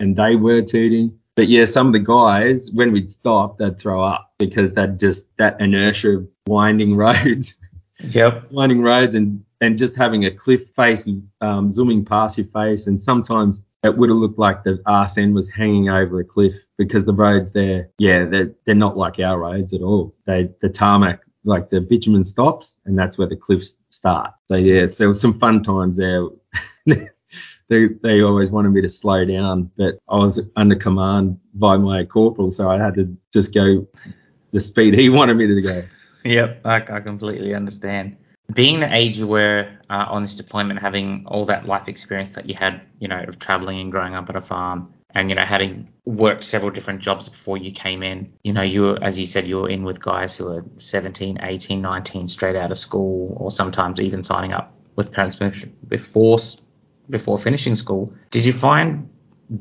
and 0.00 0.16
they 0.16 0.36
were 0.36 0.62
tooting. 0.62 1.18
But 1.34 1.48
yeah, 1.48 1.66
some 1.66 1.88
of 1.88 1.92
the 1.92 1.98
guys, 1.98 2.70
when 2.72 2.92
we'd 2.92 3.10
stop, 3.10 3.58
they'd 3.58 3.78
throw 3.78 4.02
up 4.02 4.32
because 4.38 4.72
they'd 4.74 4.98
just 4.98 5.26
that 5.38 5.60
inertia 5.60 6.18
of 6.18 6.28
winding 6.46 6.96
roads. 6.96 7.54
Yep. 8.00 8.52
winding 8.52 8.82
roads 8.82 9.14
and 9.14 9.42
and 9.62 9.78
just 9.78 9.96
having 9.96 10.26
a 10.26 10.30
cliff 10.30 10.68
face 10.76 11.08
um, 11.40 11.70
zooming 11.70 12.04
past 12.04 12.36
your 12.36 12.46
face, 12.48 12.86
and 12.86 13.00
sometimes 13.00 13.62
it 13.84 13.96
would 13.96 14.10
have 14.10 14.18
looked 14.18 14.38
like 14.38 14.64
the 14.64 14.82
arse 14.86 15.16
end 15.16 15.34
was 15.34 15.48
hanging 15.48 15.88
over 15.88 16.20
a 16.20 16.24
cliff 16.24 16.56
because 16.76 17.04
the 17.04 17.12
roads 17.12 17.52
there, 17.52 17.88
yeah, 17.98 18.24
they're, 18.24 18.52
they're 18.64 18.74
not 18.74 18.96
like 18.96 19.18
our 19.18 19.38
roads 19.38 19.72
at 19.72 19.80
all. 19.80 20.14
They, 20.26 20.50
the 20.60 20.68
tarmac, 20.68 21.22
like 21.46 21.70
the 21.70 21.80
bitumen 21.80 22.24
stops 22.24 22.74
and 22.84 22.98
that's 22.98 23.16
where 23.16 23.28
the 23.28 23.36
cliffs 23.36 23.72
start. 23.90 24.32
So 24.48 24.56
yeah, 24.56 24.88
so 24.88 25.12
some 25.12 25.38
fun 25.38 25.62
times 25.62 25.96
there. 25.96 26.26
they, 26.86 27.88
they 28.02 28.20
always 28.22 28.50
wanted 28.50 28.70
me 28.70 28.82
to 28.82 28.88
slow 28.88 29.24
down, 29.24 29.70
but 29.76 29.98
I 30.08 30.16
was 30.16 30.40
under 30.56 30.76
command 30.76 31.38
by 31.54 31.76
my 31.76 32.04
corporal, 32.04 32.52
so 32.52 32.68
I 32.68 32.78
had 32.78 32.94
to 32.94 33.16
just 33.32 33.54
go 33.54 33.86
the 34.52 34.60
speed 34.60 34.94
he 34.94 35.08
wanted 35.18 35.36
me 35.36 35.46
to 35.46 35.60
go. 35.60 35.82
Yep, 36.24 36.60
I, 36.64 36.76
I 36.76 37.00
completely 37.00 37.54
understand. 37.54 38.16
Being 38.52 38.80
the 38.80 38.94
age 38.94 39.18
you 39.18 39.26
were 39.26 39.68
uh, 39.90 40.06
on 40.08 40.22
this 40.22 40.34
deployment, 40.34 40.80
having 40.80 41.24
all 41.26 41.44
that 41.46 41.66
life 41.66 41.88
experience 41.88 42.32
that 42.32 42.48
you 42.48 42.54
had, 42.54 42.80
you 43.00 43.08
know, 43.08 43.24
of 43.26 43.38
traveling 43.38 43.80
and 43.80 43.90
growing 43.90 44.14
up 44.14 44.28
at 44.30 44.36
a 44.36 44.40
farm, 44.40 44.92
and 45.16 45.30
you 45.30 45.34
know, 45.34 45.46
having 45.46 45.88
worked 46.04 46.44
several 46.44 46.70
different 46.70 47.00
jobs 47.00 47.26
before 47.26 47.56
you 47.56 47.72
came 47.72 48.02
in, 48.02 48.34
you 48.44 48.52
know, 48.52 48.60
you 48.60 48.82
were, 48.82 49.02
as 49.02 49.18
you 49.18 49.26
said, 49.26 49.46
you 49.46 49.56
were 49.56 49.70
in 49.70 49.82
with 49.82 49.98
guys 49.98 50.36
who 50.36 50.46
are 50.48 50.62
17, 50.76 51.38
18, 51.40 51.80
19, 51.80 52.28
straight 52.28 52.54
out 52.54 52.70
of 52.70 52.76
school, 52.76 53.34
or 53.40 53.50
sometimes 53.50 53.98
even 53.98 54.22
signing 54.22 54.52
up 54.52 54.74
with 54.94 55.10
parents 55.12 55.36
before 55.88 56.38
before 57.08 57.38
finishing 57.38 57.76
school. 57.76 58.12
Did 58.30 58.44
you 58.44 58.52
find 58.52 59.08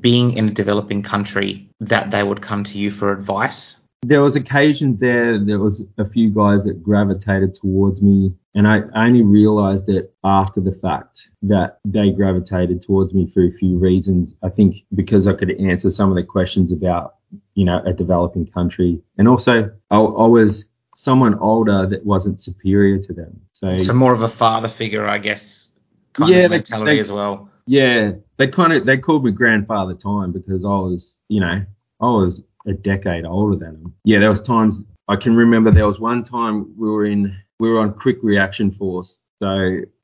being 0.02 0.34
in 0.34 0.50
a 0.50 0.52
developing 0.52 1.04
country 1.04 1.70
that 1.80 2.12
they 2.12 2.22
would 2.22 2.42
come 2.42 2.66
to 2.66 2.78
you 2.78 2.92
for 2.92 3.14
advice 3.14 3.80
there 4.08 4.22
was 4.22 4.36
occasions 4.36 5.00
there 5.00 5.44
there 5.44 5.60
was 5.60 5.86
a 5.98 6.06
few 6.06 6.30
guys 6.30 6.64
that 6.64 6.84
gravitated 6.84 7.54
towards 7.54 8.02
me 8.02 8.34
and 8.56 8.70
I 8.70 8.84
only 8.96 9.22
realized 9.22 9.90
it 9.90 10.14
after 10.24 10.62
the 10.62 10.72
fact 10.72 11.30
that 11.42 11.80
they 11.84 12.12
gravitated 12.12 12.82
towards 12.82 13.14
me 13.14 13.30
for 13.30 13.44
a 13.44 13.52
few 13.52 13.78
reasons. 13.78 14.34
I 14.42 14.50
think 14.50 14.78
because 14.96 15.28
I 15.28 15.34
could 15.34 15.52
answer 15.60 15.92
some 15.92 16.10
of 16.10 16.16
the 16.16 16.24
questions 16.24 16.72
about, 16.72 17.16
you 17.54 17.66
know, 17.66 17.82
a 17.86 17.92
developing 17.92 18.48
country. 18.48 19.02
And 19.18 19.28
also 19.28 19.72
I, 19.92 19.98
I 19.98 20.26
was 20.26 20.70
someone 20.96 21.38
older 21.40 21.86
that 21.86 22.06
wasn't 22.06 22.40
superior 22.40 22.98
to 23.00 23.14
them. 23.14 23.42
So, 23.52 23.78
so 23.78 23.92
more 23.92 24.14
of 24.14 24.22
a 24.22 24.30
father 24.30 24.70
figure, 24.70 25.06
I 25.06 25.18
guess, 25.18 25.68
kind 26.14 26.32
yeah, 26.32 26.46
of 26.46 26.52
mentality 26.52 26.92
they, 26.92 26.96
they, 26.96 27.02
as 27.02 27.12
well. 27.12 27.50
Yeah. 27.68 28.14
They 28.38 28.48
kind 28.48 28.72
of, 28.72 28.86
they 28.86 28.98
called 28.98 29.26
me 29.26 29.32
grandfather 29.32 29.96
time 29.96 30.32
because 30.32 30.64
I 30.64 30.70
was, 30.70 31.22
you 31.28 31.42
know, 31.42 31.66
I 32.02 32.06
was 32.06 32.44
a 32.68 32.74
decade 32.74 33.26
older 33.26 33.56
than 33.56 33.76
him. 33.76 33.94
Yeah, 34.04 34.20
there 34.20 34.30
was 34.30 34.42
times 34.42 34.84
I 35.08 35.16
can 35.16 35.36
remember 35.36 35.72
there 35.72 35.88
was 35.88 36.00
one 36.00 36.24
time 36.24 36.74
we 36.78 36.90
were 36.90 37.06
in 37.06 37.36
we 37.60 37.70
were 37.70 37.80
on 37.80 37.94
quick 37.94 38.18
reaction 38.22 38.72
force. 38.72 39.22
So 39.42 39.48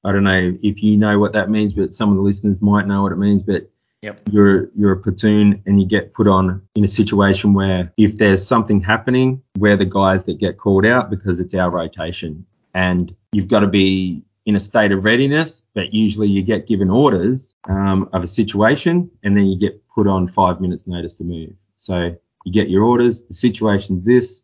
I 0.04 0.12
don't 0.12 0.24
know 0.24 0.58
if 0.62 0.84
you 0.84 0.98
know 0.98 1.20
what 1.20 1.34
that 1.34 1.50
means, 1.50 1.74
but 1.74 1.94
some 1.94 2.10
of 2.10 2.16
the 2.16 2.22
listeners 2.22 2.62
might 2.62 2.88
know 2.88 3.04
what 3.04 3.12
it 3.12 3.18
means. 3.18 3.44
But 3.44 3.70
yep. 4.02 4.22
you're 4.32 4.70
you're 4.76 4.94
a 4.94 4.98
platoon 4.98 5.62
and 5.66 5.82
you 5.82 5.88
get 5.88 6.14
put 6.14 6.28
on 6.28 6.62
in 6.76 6.84
a 6.84 6.88
situation 6.88 7.54
where 7.54 7.92
if 7.98 8.18
there's 8.18 8.46
something 8.46 8.82
happening, 8.82 9.42
we're 9.58 9.78
the 9.78 9.86
guys 9.86 10.26
that 10.26 10.40
get 10.40 10.58
called 10.58 10.86
out 10.86 11.10
because 11.10 11.40
it's 11.40 11.54
our 11.54 11.70
rotation, 11.70 12.46
and 12.74 13.16
you've 13.32 13.48
got 13.48 13.62
to 13.62 13.68
be 13.68 14.24
in 14.46 14.56
a 14.56 14.60
state 14.60 14.92
of 14.92 15.04
readiness. 15.04 15.64
But 15.74 15.94
usually 15.94 16.28
you 16.28 16.44
get 16.44 16.68
given 16.68 16.90
orders 16.90 17.56
um, 17.70 18.10
of 18.14 18.24
a 18.24 18.28
situation, 18.28 19.10
and 19.24 19.36
then 19.36 19.46
you 19.46 19.58
get 19.58 19.82
put 19.94 20.08
on 20.08 20.28
five 20.28 20.62
minutes 20.62 20.88
notice 20.88 21.14
to 21.16 21.24
move. 21.24 21.54
So 21.82 22.16
you 22.46 22.54
get 22.54 22.70
your 22.70 22.84
orders, 22.84 23.24
the 23.24 23.34
situation's 23.34 24.06
this, 24.06 24.42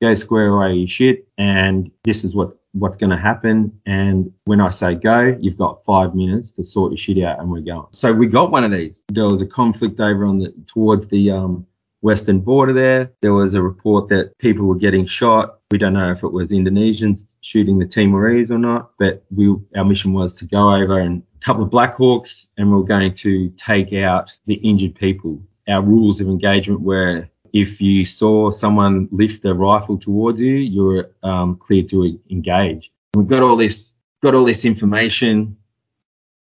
go 0.00 0.14
square 0.14 0.46
away 0.48 0.72
your 0.72 0.88
shit, 0.88 1.28
and 1.36 1.90
this 2.04 2.24
is 2.24 2.34
what 2.34 2.54
what's 2.72 2.96
going 2.96 3.10
to 3.10 3.18
happen. 3.18 3.78
And 3.84 4.32
when 4.44 4.60
I 4.62 4.70
say 4.70 4.94
go, 4.94 5.36
you've 5.38 5.58
got 5.58 5.84
five 5.84 6.14
minutes 6.14 6.50
to 6.52 6.64
sort 6.64 6.92
your 6.92 6.96
shit 6.96 7.22
out, 7.22 7.40
and 7.40 7.50
we're 7.50 7.60
going. 7.60 7.88
So 7.92 8.14
we 8.14 8.26
got 8.26 8.50
one 8.50 8.64
of 8.64 8.70
these. 8.70 9.04
There 9.08 9.26
was 9.26 9.42
a 9.42 9.46
conflict 9.46 10.00
over 10.00 10.24
on 10.24 10.38
the 10.38 10.54
towards 10.66 11.08
the 11.08 11.30
um, 11.30 11.66
western 12.00 12.40
border 12.40 12.72
there. 12.72 13.12
There 13.20 13.34
was 13.34 13.52
a 13.52 13.60
report 13.60 14.08
that 14.08 14.38
people 14.38 14.64
were 14.64 14.76
getting 14.76 15.04
shot. 15.04 15.58
We 15.70 15.76
don't 15.76 15.92
know 15.92 16.10
if 16.10 16.22
it 16.22 16.32
was 16.32 16.52
Indonesians 16.52 17.36
shooting 17.42 17.78
the 17.78 17.86
Timorese 17.86 18.50
or 18.50 18.58
not, 18.58 18.92
but 18.98 19.24
we 19.30 19.54
our 19.76 19.84
mission 19.84 20.14
was 20.14 20.32
to 20.34 20.46
go 20.46 20.74
over 20.74 20.98
and 20.98 21.22
a 21.36 21.44
couple 21.44 21.64
of 21.64 21.70
Black 21.70 21.96
Hawks, 21.96 22.48
and 22.56 22.70
we 22.70 22.78
we're 22.78 22.84
going 22.84 23.12
to 23.12 23.50
take 23.58 23.92
out 23.92 24.32
the 24.46 24.54
injured 24.54 24.94
people. 24.94 25.42
Our 25.68 25.82
rules 25.82 26.20
of 26.20 26.28
engagement 26.28 26.80
were 26.80 27.28
if 27.52 27.80
you 27.80 28.04
saw 28.04 28.50
someone 28.50 29.08
lift 29.10 29.44
a 29.44 29.54
rifle 29.54 29.98
towards 29.98 30.40
you, 30.40 30.54
you 30.54 30.84
were 30.84 31.10
um, 31.22 31.56
cleared 31.56 31.88
to 31.90 32.18
engage. 32.30 32.92
We 33.14 33.24
got 33.24 33.42
all 33.42 33.56
this, 33.56 33.92
got 34.22 34.34
all 34.34 34.44
this 34.44 34.64
information, 34.64 35.56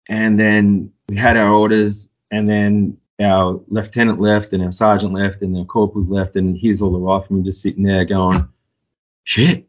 and 0.08 0.38
then 0.38 0.92
we 1.08 1.16
had 1.16 1.36
our 1.36 1.50
orders, 1.52 2.08
and 2.30 2.48
then 2.48 2.96
our 3.20 3.60
lieutenant 3.68 4.20
left, 4.20 4.52
and 4.52 4.62
our 4.62 4.72
sergeant 4.72 5.12
left, 5.12 5.42
and 5.42 5.56
our 5.56 5.64
corporals 5.64 6.08
left, 6.08 6.36
and 6.36 6.56
here's 6.56 6.80
all 6.80 6.92
the 6.92 6.98
riflemen 6.98 7.44
just 7.44 7.62
sitting 7.62 7.82
there 7.84 8.04
going, 8.04 8.48
"Shit, 9.24 9.68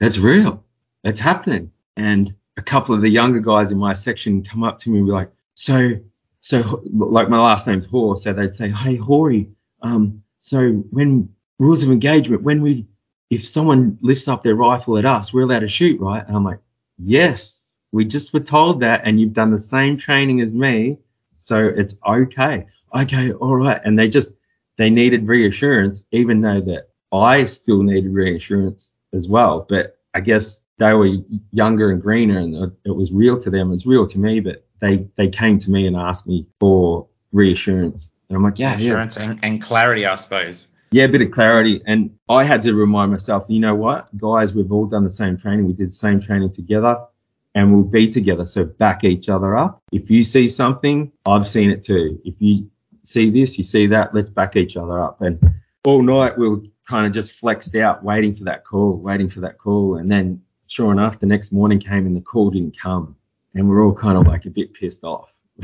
that's 0.00 0.18
real, 0.18 0.64
that's 1.02 1.20
happening." 1.20 1.70
And 1.96 2.34
a 2.56 2.62
couple 2.62 2.94
of 2.94 3.02
the 3.02 3.08
younger 3.08 3.40
guys 3.40 3.72
in 3.72 3.78
my 3.78 3.92
section 3.92 4.42
come 4.42 4.64
up 4.64 4.78
to 4.78 4.90
me 4.90 4.98
and 4.98 5.06
be 5.06 5.12
like, 5.12 5.30
"So, 5.54 5.98
so 6.48 6.82
like 6.94 7.28
my 7.28 7.38
last 7.38 7.66
name's 7.66 7.84
Haw, 7.84 8.16
so 8.16 8.32
they'd 8.32 8.54
say, 8.54 8.70
"Hey, 8.70 8.96
Hoary, 8.96 9.50
um, 9.82 10.22
so 10.40 10.70
when 10.96 11.28
rules 11.58 11.82
of 11.82 11.90
engagement, 11.90 12.42
when 12.42 12.62
we, 12.62 12.86
if 13.28 13.46
someone 13.46 13.98
lifts 14.00 14.28
up 14.28 14.42
their 14.42 14.54
rifle 14.54 14.96
at 14.96 15.04
us, 15.04 15.30
we're 15.30 15.42
allowed 15.42 15.58
to 15.58 15.68
shoot, 15.68 16.00
right? 16.00 16.26
And 16.26 16.34
I'm 16.34 16.44
like, 16.44 16.60
yes, 16.96 17.76
we 17.92 18.06
just 18.06 18.32
were 18.32 18.40
told 18.40 18.80
that, 18.80 19.02
and 19.04 19.20
you've 19.20 19.34
done 19.34 19.50
the 19.50 19.58
same 19.58 19.98
training 19.98 20.40
as 20.40 20.54
me, 20.54 20.96
so 21.32 21.66
it's 21.66 21.94
okay. 22.06 22.64
Okay, 22.98 23.32
all 23.32 23.56
right. 23.56 23.82
And 23.84 23.98
they 23.98 24.08
just, 24.08 24.32
they 24.78 24.88
needed 24.88 25.28
reassurance, 25.28 26.06
even 26.12 26.40
though 26.40 26.62
that 26.62 26.88
I 27.12 27.44
still 27.44 27.82
needed 27.82 28.10
reassurance 28.10 28.96
as 29.12 29.28
well. 29.28 29.66
But 29.68 29.98
I 30.14 30.20
guess 30.20 30.62
they 30.78 30.94
were 30.94 31.10
younger 31.52 31.90
and 31.90 32.00
greener, 32.00 32.38
and 32.38 32.72
it 32.86 32.96
was 32.96 33.12
real 33.12 33.38
to 33.38 33.50
them. 33.50 33.70
It's 33.74 33.84
real 33.84 34.06
to 34.06 34.18
me, 34.18 34.40
but 34.40 34.64
they 34.80 35.06
they 35.16 35.28
came 35.28 35.58
to 35.58 35.70
me 35.70 35.86
and 35.86 35.96
asked 35.96 36.26
me 36.26 36.46
for 36.60 37.06
reassurance 37.32 38.12
and 38.28 38.36
I'm 38.36 38.42
like, 38.42 38.58
yeah, 38.58 38.74
insurance 38.74 39.16
yeah. 39.16 39.30
And, 39.30 39.40
and 39.42 39.62
clarity, 39.62 40.06
I 40.06 40.16
suppose. 40.16 40.68
Yeah, 40.90 41.04
a 41.04 41.08
bit 41.08 41.22
of 41.22 41.30
clarity. 41.30 41.82
And 41.86 42.16
I 42.28 42.44
had 42.44 42.62
to 42.62 42.74
remind 42.74 43.10
myself, 43.10 43.46
you 43.48 43.60
know 43.60 43.74
what, 43.74 44.14
guys, 44.16 44.54
we've 44.54 44.72
all 44.72 44.86
done 44.86 45.04
the 45.04 45.12
same 45.12 45.36
training. 45.36 45.66
We 45.66 45.74
did 45.74 45.88
the 45.88 45.94
same 45.94 46.20
training 46.20 46.52
together 46.52 46.98
and 47.54 47.72
we'll 47.72 47.84
be 47.84 48.10
together. 48.10 48.46
So 48.46 48.64
back 48.64 49.04
each 49.04 49.28
other 49.28 49.56
up. 49.56 49.82
If 49.92 50.10
you 50.10 50.24
see 50.24 50.48
something, 50.48 51.12
I've 51.26 51.46
seen 51.46 51.70
it 51.70 51.82
too. 51.82 52.20
If 52.24 52.34
you 52.38 52.70
see 53.04 53.30
this, 53.30 53.58
you 53.58 53.64
see 53.64 53.86
that, 53.88 54.14
let's 54.14 54.30
back 54.30 54.56
each 54.56 54.76
other 54.76 55.00
up. 55.00 55.20
And 55.20 55.54
all 55.84 56.02
night 56.02 56.38
we 56.38 56.48
were 56.48 56.62
kind 56.86 57.06
of 57.06 57.12
just 57.12 57.32
flexed 57.32 57.74
out, 57.76 58.02
waiting 58.02 58.34
for 58.34 58.44
that 58.44 58.64
call, 58.64 58.96
waiting 58.96 59.28
for 59.28 59.40
that 59.40 59.58
call. 59.58 59.96
And 59.96 60.10
then 60.10 60.42
sure 60.68 60.92
enough, 60.92 61.20
the 61.20 61.26
next 61.26 61.52
morning 61.52 61.80
came 61.80 62.06
and 62.06 62.16
the 62.16 62.20
call 62.20 62.50
didn't 62.50 62.78
come. 62.78 63.14
And 63.58 63.68
we're 63.68 63.84
all 63.84 63.94
kind 63.94 64.16
of 64.16 64.26
like 64.26 64.46
a 64.46 64.50
bit 64.50 64.72
pissed 64.72 65.02
off. 65.02 65.32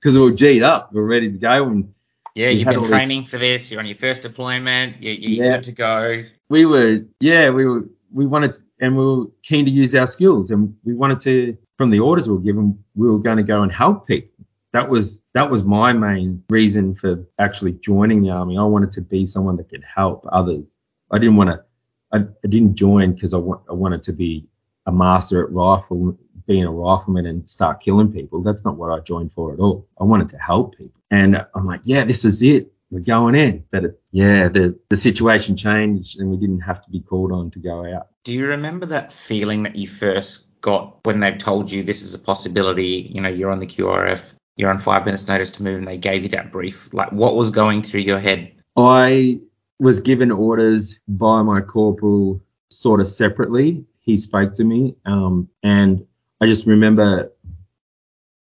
because 0.00 0.18
we're 0.18 0.32
G'd 0.32 0.62
up, 0.62 0.92
we're 0.92 1.04
ready 1.04 1.30
to 1.30 1.38
go. 1.38 1.68
And 1.68 1.92
yeah, 2.34 2.48
you've 2.48 2.68
been 2.68 2.84
training 2.84 3.24
for 3.24 3.38
this. 3.38 3.70
You're 3.70 3.80
on 3.80 3.86
your 3.86 3.96
first 3.96 4.22
deployment. 4.22 5.02
You, 5.02 5.12
you're 5.12 5.46
yeah. 5.46 5.56
good 5.56 5.64
to 5.64 5.72
go. 5.72 6.24
We 6.48 6.66
were, 6.66 7.00
yeah, 7.20 7.50
we 7.50 7.64
were, 7.64 7.84
we 8.12 8.26
wanted, 8.26 8.54
to, 8.54 8.60
and 8.80 8.96
we 8.96 9.04
were 9.04 9.24
keen 9.42 9.64
to 9.64 9.70
use 9.70 9.94
our 9.94 10.06
skills, 10.06 10.50
and 10.50 10.76
we 10.84 10.94
wanted 10.94 11.20
to, 11.20 11.56
from 11.76 11.90
the 11.90 12.00
orders 12.00 12.28
we 12.28 12.34
were 12.34 12.40
given, 12.40 12.78
we 12.94 13.08
were 13.08 13.18
going 13.18 13.36
to 13.36 13.42
go 13.42 13.62
and 13.62 13.72
help 13.72 14.06
people. 14.06 14.30
That 14.72 14.88
was 14.88 15.22
that 15.32 15.50
was 15.50 15.62
my 15.62 15.94
main 15.94 16.42
reason 16.50 16.94
for 16.94 17.26
actually 17.38 17.72
joining 17.72 18.20
the 18.20 18.30
army. 18.30 18.58
I 18.58 18.62
wanted 18.64 18.92
to 18.92 19.00
be 19.00 19.26
someone 19.26 19.56
that 19.56 19.70
could 19.70 19.82
help 19.82 20.26
others. 20.30 20.76
I 21.10 21.18
didn't 21.18 21.36
want 21.36 21.50
to. 21.50 21.64
I, 22.12 22.18
I 22.18 22.48
didn't 22.48 22.74
join 22.74 23.14
because 23.14 23.32
I, 23.32 23.38
wa- 23.38 23.62
I 23.70 23.72
wanted 23.72 24.02
to 24.02 24.12
be 24.12 24.46
a 24.84 24.92
master 24.92 25.42
at 25.42 25.50
rifle 25.50 26.18
being 26.46 26.64
a 26.64 26.70
rifleman 26.70 27.26
and 27.26 27.48
start 27.48 27.80
killing 27.80 28.12
people. 28.12 28.42
That's 28.42 28.64
not 28.64 28.76
what 28.76 28.90
I 28.90 29.00
joined 29.00 29.32
for 29.32 29.52
at 29.52 29.58
all. 29.58 29.86
I 30.00 30.04
wanted 30.04 30.28
to 30.30 30.38
help 30.38 30.76
people. 30.76 31.00
And 31.10 31.44
I'm 31.54 31.66
like, 31.66 31.80
yeah, 31.84 32.04
this 32.04 32.24
is 32.24 32.42
it. 32.42 32.72
We're 32.90 33.00
going 33.00 33.34
in. 33.34 33.64
But 33.70 33.84
it, 33.84 34.00
yeah, 34.12 34.48
the, 34.48 34.78
the 34.88 34.96
situation 34.96 35.56
changed 35.56 36.18
and 36.18 36.30
we 36.30 36.36
didn't 36.36 36.60
have 36.60 36.80
to 36.82 36.90
be 36.90 37.00
called 37.00 37.32
on 37.32 37.50
to 37.52 37.58
go 37.58 37.84
out. 37.84 38.08
Do 38.24 38.32
you 38.32 38.46
remember 38.46 38.86
that 38.86 39.12
feeling 39.12 39.64
that 39.64 39.76
you 39.76 39.88
first 39.88 40.44
got 40.60 41.04
when 41.04 41.20
they've 41.20 41.38
told 41.38 41.70
you 41.70 41.82
this 41.82 42.02
is 42.02 42.14
a 42.14 42.18
possibility? 42.18 43.10
You 43.12 43.20
know, 43.20 43.28
you're 43.28 43.50
on 43.50 43.58
the 43.58 43.66
QRF, 43.66 44.34
you're 44.56 44.70
on 44.70 44.78
five 44.78 45.04
minutes 45.04 45.28
notice 45.28 45.50
to 45.52 45.62
move 45.62 45.78
and 45.78 45.88
they 45.88 45.98
gave 45.98 46.22
you 46.22 46.28
that 46.30 46.52
brief. 46.52 46.92
Like 46.92 47.12
what 47.12 47.34
was 47.36 47.50
going 47.50 47.82
through 47.82 48.00
your 48.00 48.20
head? 48.20 48.52
I 48.76 49.40
was 49.78 50.00
given 50.00 50.30
orders 50.30 50.98
by 51.08 51.42
my 51.42 51.60
corporal 51.60 52.40
sort 52.70 53.00
of 53.00 53.08
separately. 53.08 53.84
He 54.00 54.18
spoke 54.18 54.54
to 54.54 54.64
me 54.64 54.94
um, 55.04 55.48
and 55.62 56.06
I 56.40 56.46
just 56.46 56.66
remember 56.66 57.32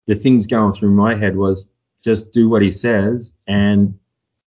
the 0.07 0.15
things 0.15 0.47
going 0.47 0.73
through 0.73 0.91
my 0.91 1.15
head 1.15 1.35
was 1.35 1.67
just 2.03 2.31
do 2.31 2.49
what 2.49 2.61
he 2.61 2.71
says. 2.71 3.31
And 3.47 3.97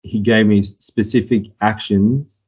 he 0.04 0.20
gave 0.20 0.46
me 0.46 0.64
specific 0.64 1.52
actions 1.62 2.42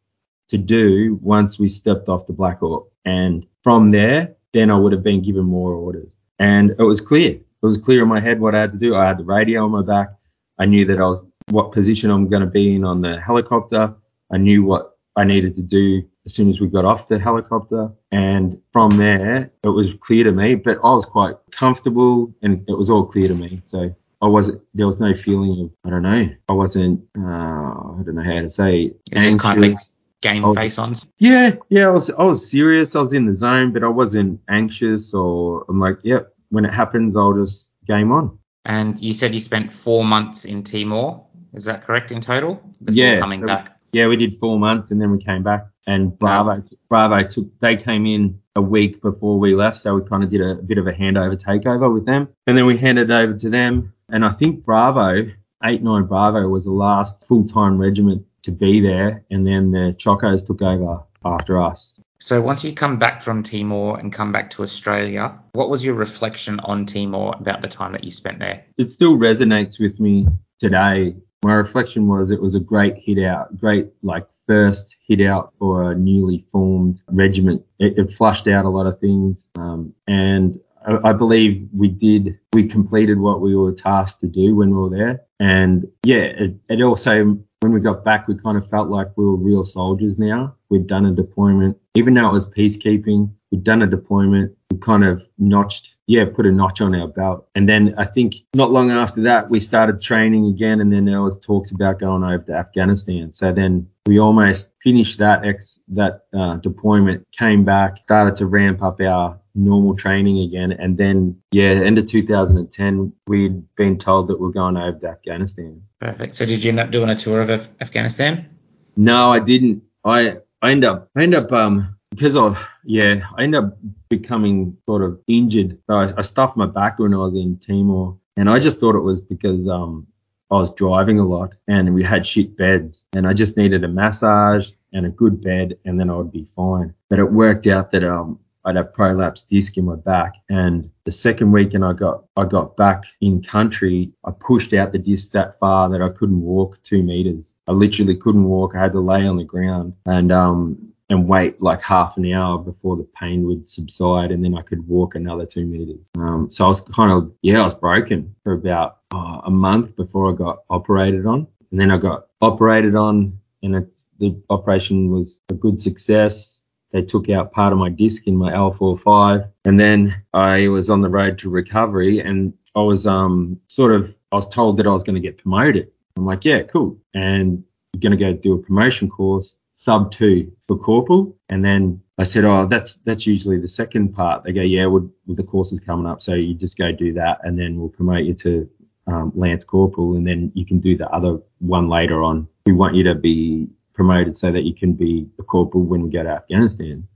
to 0.48 0.58
do 0.58 1.20
once 1.22 1.60
we 1.60 1.70
stepped 1.70 2.10
off 2.10 2.28
the 2.28 2.34
Black 2.34 2.60
Hawk. 2.60 2.92
And 3.06 3.46
from 3.64 3.92
there, 3.92 4.36
then 4.54 4.72
I 4.72 4.78
would 4.78 4.92
have 4.92 5.04
been 5.04 5.22
given 5.22 5.46
more 5.46 5.74
orders. 5.74 6.14
And 6.40 6.72
it 6.72 6.84
was 6.84 7.02
clear. 7.02 7.32
It 7.32 7.66
was 7.66 7.78
clear 7.78 8.04
in 8.04 8.08
my 8.08 8.20
head 8.20 8.40
what 8.40 8.56
I 8.56 8.62
had 8.62 8.72
to 8.72 8.78
do. 8.78 8.96
I 8.96 9.08
had 9.08 9.18
the 9.18 9.26
radio 9.26 9.66
on 9.66 9.72
my 9.72 9.82
back. 9.82 10.10
I 10.58 10.66
knew 10.66 10.86
that 10.86 11.00
I 11.00 11.06
was 11.06 11.24
what 11.50 11.72
position 11.72 12.10
I'm 12.10 12.30
going 12.30 12.42
to 12.42 12.48
be 12.48 12.76
in 12.76 12.86
on 12.86 13.02
the 13.02 13.20
helicopter. 13.20 13.94
I 14.32 14.38
knew 14.38 14.64
what 14.64 14.98
I 15.16 15.24
needed 15.24 15.56
to 15.56 15.62
do 15.62 16.04
as 16.30 16.36
soon 16.36 16.50
as 16.52 16.60
we 16.62 16.68
got 16.68 16.86
off 16.86 17.08
the 17.08 17.18
helicopter. 17.18 17.92
And 18.12 18.62
from 18.72 18.92
there, 18.98 19.52
it 19.64 19.70
was 19.70 19.96
clear 19.96 20.24
to 20.26 20.32
me, 20.32 20.54
but 20.56 20.78
I 20.84 20.92
was 20.94 21.04
quite 21.06 21.36
comfortable 21.52 22.32
and 22.44 22.64
it 22.70 22.78
was 22.78 22.90
all 22.92 23.06
clear 23.06 23.28
to 23.28 23.34
me. 23.34 23.60
So 23.64 23.96
I 24.22 24.28
wasn't, 24.28 24.62
there 24.76 24.86
was 24.86 25.00
no 25.00 25.14
feeling 25.16 25.60
of, 25.64 25.72
I 25.86 25.90
don't 25.90 26.04
know, 26.04 26.30
I 26.48 26.54
wasn't, 26.54 27.02
uh, 27.18 27.22
I 27.22 28.02
don't 28.06 28.14
know 28.16 28.22
how 28.24 28.42
to 28.42 28.50
say, 28.50 28.94
It's 29.12 29.22
just 29.22 29.40
kind 29.40 29.64
of 29.64 29.72
like 29.72 29.80
game 30.22 30.46
Oh. 30.46 30.54
face 30.54 30.78
ons. 30.78 31.10
Yeah, 31.18 31.56
yeah, 31.70 31.88
I 31.88 31.90
was, 31.90 32.12
I 32.12 32.24
was 32.24 32.48
serious. 32.50 32.96
I 32.96 33.02
was 33.02 33.14
in 33.14 33.26
the 33.26 33.36
zone, 33.36 33.74
but 33.74 33.84
I 33.84 33.88
wasn't 33.88 34.40
anxious 34.50 35.14
or 35.16 35.66
I'm 35.68 35.80
like, 35.80 35.98
yep, 36.04 36.32
when 36.50 36.64
it 36.64 36.74
happens, 36.74 37.16
I'll 37.18 37.34
just 37.34 37.72
game 37.88 38.12
on. 38.12 38.38
And 38.66 39.00
you 39.00 39.14
said 39.14 39.34
you 39.34 39.42
spent 39.42 39.74
four 39.74 40.04
months 40.06 40.46
in 40.46 40.64
Timor. 40.64 41.26
Is 41.56 41.66
that 41.66 41.84
correct 41.86 42.12
in 42.12 42.22
total? 42.22 42.62
Before 42.84 42.94
Yeah, 43.04 43.18
coming 43.18 43.40
so- 43.42 43.48
back. 43.48 43.76
Yeah, 43.92 44.06
we 44.06 44.18
did 44.18 44.38
four 44.40 44.60
months 44.60 44.92
and 44.92 45.02
then 45.02 45.10
we 45.10 45.18
came 45.24 45.42
back. 45.42 45.66
And 45.90 46.20
Bravo, 46.20 46.62
Bravo 46.88 47.24
took, 47.24 47.60
they 47.62 47.76
came 47.76 48.06
in 48.06 48.40
a 48.56 48.62
week 48.62 49.02
before 49.02 49.40
we 49.40 49.56
left. 49.56 49.80
So 49.80 49.96
we 49.96 50.08
kind 50.08 50.24
of 50.24 50.30
did 50.30 50.40
a, 50.40 50.54
bit 50.54 50.78
of 50.78 50.86
a 50.86 50.92
handover 50.94 51.36
takeover 51.36 51.92
with 51.92 52.06
them. 52.06 52.30
And 52.46 52.56
then 52.56 52.68
we 52.68 52.78
handed 52.78 53.10
over 53.10 53.34
to 53.34 53.50
them. 53.50 53.92
And 54.08 54.24
I 54.24 54.30
think 54.30 54.64
Bravo, 54.64 55.32
8-9 55.64 56.08
Bravo 56.08 56.48
was 56.48 56.66
the 56.66 56.74
last 56.74 57.26
full-time 57.26 57.80
regiment 57.80 58.24
to 58.44 58.52
be 58.52 58.82
there. 58.82 59.26
And 59.32 59.48
then 59.48 59.72
the 59.72 59.96
Chocos 59.98 60.46
took 60.46 60.62
over 60.62 61.02
after 61.26 61.60
us. 61.60 62.00
So 62.20 62.40
once 62.40 62.64
you 62.64 62.76
come 62.76 63.00
back 63.00 63.24
from 63.24 63.42
Timor 63.42 63.98
and 63.98 64.14
come 64.14 64.32
back 64.32 64.52
to 64.52 64.62
Australia, 64.62 65.40
what 65.54 65.72
was 65.72 65.84
your 65.84 65.96
reflection 65.96 66.60
on 66.60 66.86
Timor 66.86 67.34
about 67.40 67.62
the 67.62 67.68
time 67.68 67.94
that 67.94 68.04
you 68.04 68.12
spent 68.12 68.38
there? 68.38 68.64
It 68.78 68.92
still 68.92 69.18
resonates 69.18 69.80
with 69.80 70.00
me 70.00 70.28
today. 70.60 71.16
My 71.44 71.54
reflection 71.54 72.08
was 72.08 72.30
it 72.30 72.40
was 72.40 72.54
a 72.54 72.60
great 72.60 72.98
hit 72.98 73.18
out, 73.26 73.58
great 73.58 73.88
like 74.04 74.28
first 74.50 74.96
hit 75.08 75.22
out 75.22 75.54
for 75.60 75.92
a 75.92 75.96
newly 75.96 76.44
formed 76.52 77.02
regiment. 77.08 77.64
It, 77.78 78.00
it 78.00 78.12
flushed 78.12 78.48
out 78.48 78.66
a 78.66 78.70
lot 78.70 78.88
of 78.88 79.00
things, 79.00 79.48
um, 79.56 79.94
and 80.08 80.60
I, 80.88 81.10
I 81.10 81.14
believe 81.14 81.68
we 81.72 81.88
did. 81.88 82.40
We 82.54 82.68
completed 82.68 83.20
what 83.20 83.42
we 83.42 83.56
were 83.56 83.72
tasked 83.72 84.22
to 84.22 84.28
do 84.28 84.56
when 84.56 84.72
we 84.72 84.82
were 84.82 84.90
there, 84.90 85.22
and 85.40 85.88
yeah, 86.04 86.24
it, 86.44 86.56
it 86.68 86.82
also 86.82 87.38
when 87.62 87.74
we 87.74 87.80
got 87.80 88.04
back, 88.04 88.28
we 88.28 88.36
kind 88.36 88.58
of 88.58 88.70
felt 88.70 88.90
like 88.90 89.10
we 89.18 89.26
were 89.26 89.36
real 89.36 89.64
soldiers 89.66 90.18
now. 90.18 90.56
We'd 90.70 90.88
done 90.88 91.06
a 91.06 91.12
deployment, 91.12 91.78
even 91.96 92.14
though 92.14 92.30
it 92.30 92.34
was 92.34 92.50
peacekeeping. 92.50 93.32
We'd 93.52 93.64
done 93.64 93.82
a 93.82 93.88
deployment. 93.88 94.56
We 94.72 94.78
kind 94.80 95.04
of 95.04 95.24
notched, 95.38 95.96
yeah, 96.10 96.26
put 96.26 96.48
a 96.48 96.52
notch 96.52 96.82
on 96.82 96.96
our 96.96 97.08
belt. 97.08 97.48
And 97.54 97.70
then 97.70 97.94
I 97.96 98.04
think 98.04 98.34
not 98.56 98.72
long 98.72 98.90
after 98.90 99.22
that, 99.22 99.52
we 99.52 99.60
started 99.60 100.02
training 100.02 100.48
again. 100.48 100.82
And 100.82 100.92
then 100.92 101.06
there 101.06 101.22
was 101.22 101.38
talks 101.38 101.70
about 101.70 102.00
going 102.00 102.24
over 102.24 102.44
to 102.46 102.54
Afghanistan. 102.54 103.32
So 103.32 103.54
then 103.54 103.88
we 104.08 104.20
almost 104.20 104.74
finished 104.82 105.20
that 105.20 105.46
ex 105.46 105.82
that 105.90 106.22
uh, 106.36 106.56
deployment, 106.56 107.28
came 107.32 107.64
back, 107.64 108.02
started 108.02 108.36
to 108.38 108.48
ramp 108.48 108.82
up 108.82 109.00
our 109.02 109.40
normal 109.54 109.96
training 109.96 110.40
again. 110.40 110.72
And 110.72 110.98
then, 110.98 111.40
yeah, 111.52 111.74
end 111.74 112.00
of 112.00 112.08
2010, 112.08 113.14
we'd 113.28 113.76
been 113.76 114.00
told 114.00 114.30
that 114.30 114.40
we're 114.40 114.50
going 114.50 114.78
over 114.78 114.98
to 114.98 115.10
Afghanistan. 115.10 115.84
Perfect. 116.02 116.36
So 116.36 116.48
did 116.48 116.64
you 116.64 116.72
end 116.72 116.80
up 116.80 116.90
doing 116.90 117.12
a 117.12 117.16
tour 117.16 117.40
of 117.40 117.52
Af- 117.52 117.70
Afghanistan? 117.82 118.50
No, 118.98 119.32
I 119.32 119.42
didn't. 119.42 119.84
I 120.04 120.38
I 120.64 120.72
end 120.72 120.86
up 120.86 121.08
I 121.16 121.22
end 121.22 121.36
up 121.36 121.52
um 121.52 121.99
because 122.10 122.36
I 122.36 122.56
yeah 122.84 123.28
I 123.38 123.44
end 123.44 123.56
up 123.56 123.78
becoming 124.10 124.78
sort 124.86 125.02
of 125.02 125.22
injured. 125.28 125.78
So 125.88 125.96
I, 125.96 126.14
I 126.18 126.22
stuffed 126.22 126.58
my 126.58 126.66
back 126.66 127.00
when 127.00 127.14
I 127.14 127.18
was 127.18 127.36
in 127.36 127.58
Timor, 127.60 128.18
and 128.38 128.50
I 128.50 128.60
just 128.60 128.80
thought 128.80 128.96
it 128.96 129.02
was 129.02 129.22
because 129.22 129.68
um 129.68 130.08
I 130.52 130.56
was 130.56 130.74
driving 130.74 131.20
a 131.20 131.28
lot 131.28 131.54
and 131.68 131.94
we 131.94 132.04
had 132.04 132.26
shit 132.26 132.58
beds, 132.58 133.06
and 133.14 133.28
I 133.28 133.34
just 133.34 133.58
needed 133.58 133.84
a 133.84 133.88
massage 133.88 134.72
and 134.92 135.06
a 135.06 135.10
good 135.10 135.42
bed, 135.44 135.78
and 135.86 136.00
then 136.00 136.10
I 136.10 136.16
would 136.16 136.32
be 136.32 136.48
fine. 136.56 136.94
But 137.10 137.20
it 137.20 137.32
worked 137.32 137.68
out 137.68 137.92
that 137.92 138.04
um 138.04 138.40
I'd 138.66 138.76
have 138.76 138.94
prolapse 138.94 139.44
disc 139.44 139.78
in 139.78 139.86
my 139.86 139.96
back, 139.96 140.34
and 140.50 140.90
the 141.06 141.12
second 141.12 141.52
weekend 141.52 141.86
I 141.86 141.94
got 141.94 142.26
I 142.36 142.46
got 142.46 142.76
back 142.76 143.04
in 143.22 143.42
country, 143.42 144.12
I 144.26 144.32
pushed 144.32 144.74
out 144.74 144.92
the 144.92 144.98
disc 144.98 145.32
that 145.32 145.60
far 145.60 145.90
that 145.90 146.02
I 146.02 146.10
couldn't 146.10 146.42
walk 146.42 146.82
two 146.84 147.04
meters. 147.04 147.56
I 147.68 147.72
literally 147.72 148.18
couldn't 148.18 148.44
walk. 148.44 148.74
I 148.76 148.82
had 148.82 148.92
to 148.94 149.00
lay 149.00 149.26
on 149.26 149.38
the 149.38 149.44
ground 149.44 149.94
and 150.06 150.32
um 150.32 150.90
and 151.10 151.28
wait 151.28 151.62
like 151.62 151.82
half 151.82 152.18
an 152.18 152.32
hour 152.32 152.58
before 152.58 152.96
the 152.96 153.08
pain 153.16 153.46
would 153.46 153.70
subside, 153.70 154.32
and 154.32 154.44
then 154.44 154.56
I 154.56 154.62
could 154.62 154.88
walk 154.88 155.16
another 155.16 155.46
two 155.46 155.66
meters. 155.66 156.10
Um, 156.18 156.50
so 156.52 156.66
I 156.66 156.68
was 156.68 156.82
kind 156.82 157.12
of 157.12 157.32
yeah, 157.42 157.62
I 157.62 157.64
was 157.64 157.74
broken 157.74 158.36
for 158.44 158.54
about 158.54 159.00
uh, 159.14 159.42
a 159.46 159.52
month 159.52 159.96
before 159.96 160.32
I 160.32 160.36
got 160.36 160.64
operated 160.70 161.26
on, 161.26 161.48
and 161.72 161.80
then 161.80 161.92
I 161.92 161.98
got 161.98 162.28
operated 162.42 162.96
on, 162.96 163.40
and 163.64 163.76
it's 163.76 164.08
the 164.20 164.40
operation 164.50 165.12
was 165.12 165.42
a 165.50 165.54
good 165.54 165.82
success 165.82 166.60
they 166.92 167.02
took 167.02 167.30
out 167.30 167.52
part 167.52 167.72
of 167.72 167.80
my 167.80 167.90
disc 167.90 168.28
in 168.28 168.36
my 168.36 168.52
L45 168.52 169.50
and 169.66 169.80
then 169.80 170.24
I 170.34 170.68
was 170.70 170.90
on 170.90 171.02
the 171.02 171.10
road 171.10 171.38
to 171.40 171.50
recovery 171.50 172.20
and 172.20 172.54
I 172.76 172.82
was 172.82 173.06
um 173.06 173.60
sort 173.68 173.94
of 173.94 174.16
I 174.32 174.36
was 174.36 174.48
told 174.48 174.78
that 174.78 174.88
I 174.88 174.92
was 174.92 175.04
going 175.04 175.16
to 175.16 175.22
get 175.22 175.38
promoted. 175.38 175.92
I'm 176.18 176.26
like, 176.26 176.46
yeah, 176.46 176.62
cool. 176.64 177.00
And 177.14 177.64
you're 177.94 178.02
going 178.02 178.18
to 178.18 178.24
go 178.24 178.34
do 178.34 178.54
a 178.54 178.62
promotion 178.62 179.10
course 179.10 179.58
sub 179.80 180.12
2 180.12 180.52
for 180.68 180.78
corporal 180.78 181.38
and 181.50 181.64
then 181.64 182.02
I 182.18 182.24
said, 182.24 182.44
"Oh, 182.44 182.66
that's 182.66 182.96
that's 183.06 183.26
usually 183.26 183.60
the 183.60 183.68
second 183.70 184.14
part." 184.14 184.44
They 184.44 184.52
go, 184.52 184.62
"Yeah, 184.62 184.88
well, 184.88 185.10
the 185.26 185.42
course 185.42 185.72
is 185.72 185.80
coming 185.80 186.06
up, 186.06 186.22
so 186.22 186.34
you 186.34 186.54
just 186.54 186.78
go 186.78 186.92
do 186.92 187.14
that 187.14 187.40
and 187.44 187.58
then 187.58 187.80
we'll 187.80 187.88
promote 187.88 188.26
you 188.26 188.34
to 188.34 188.70
um, 189.08 189.32
Lance 189.36 189.64
Corporal 189.64 190.18
and 190.18 190.28
then 190.28 190.52
you 190.54 190.66
can 190.66 190.80
do 190.80 190.98
the 190.98 191.10
other 191.10 191.40
one 191.60 191.88
later 191.88 192.22
on. 192.22 192.46
We 192.66 192.74
want 192.74 192.96
you 192.96 193.04
to 193.06 193.16
be 193.16 193.70
promoted 193.94 194.36
so 194.36 194.52
that 194.52 194.64
you 194.64 194.76
can 194.76 194.94
be 194.94 195.30
a 195.40 195.44
corporal 195.44 195.86
when 195.86 196.02
we 196.02 196.10
go 196.10 196.24
to 196.24 196.30
Afghanistan. 196.30 197.08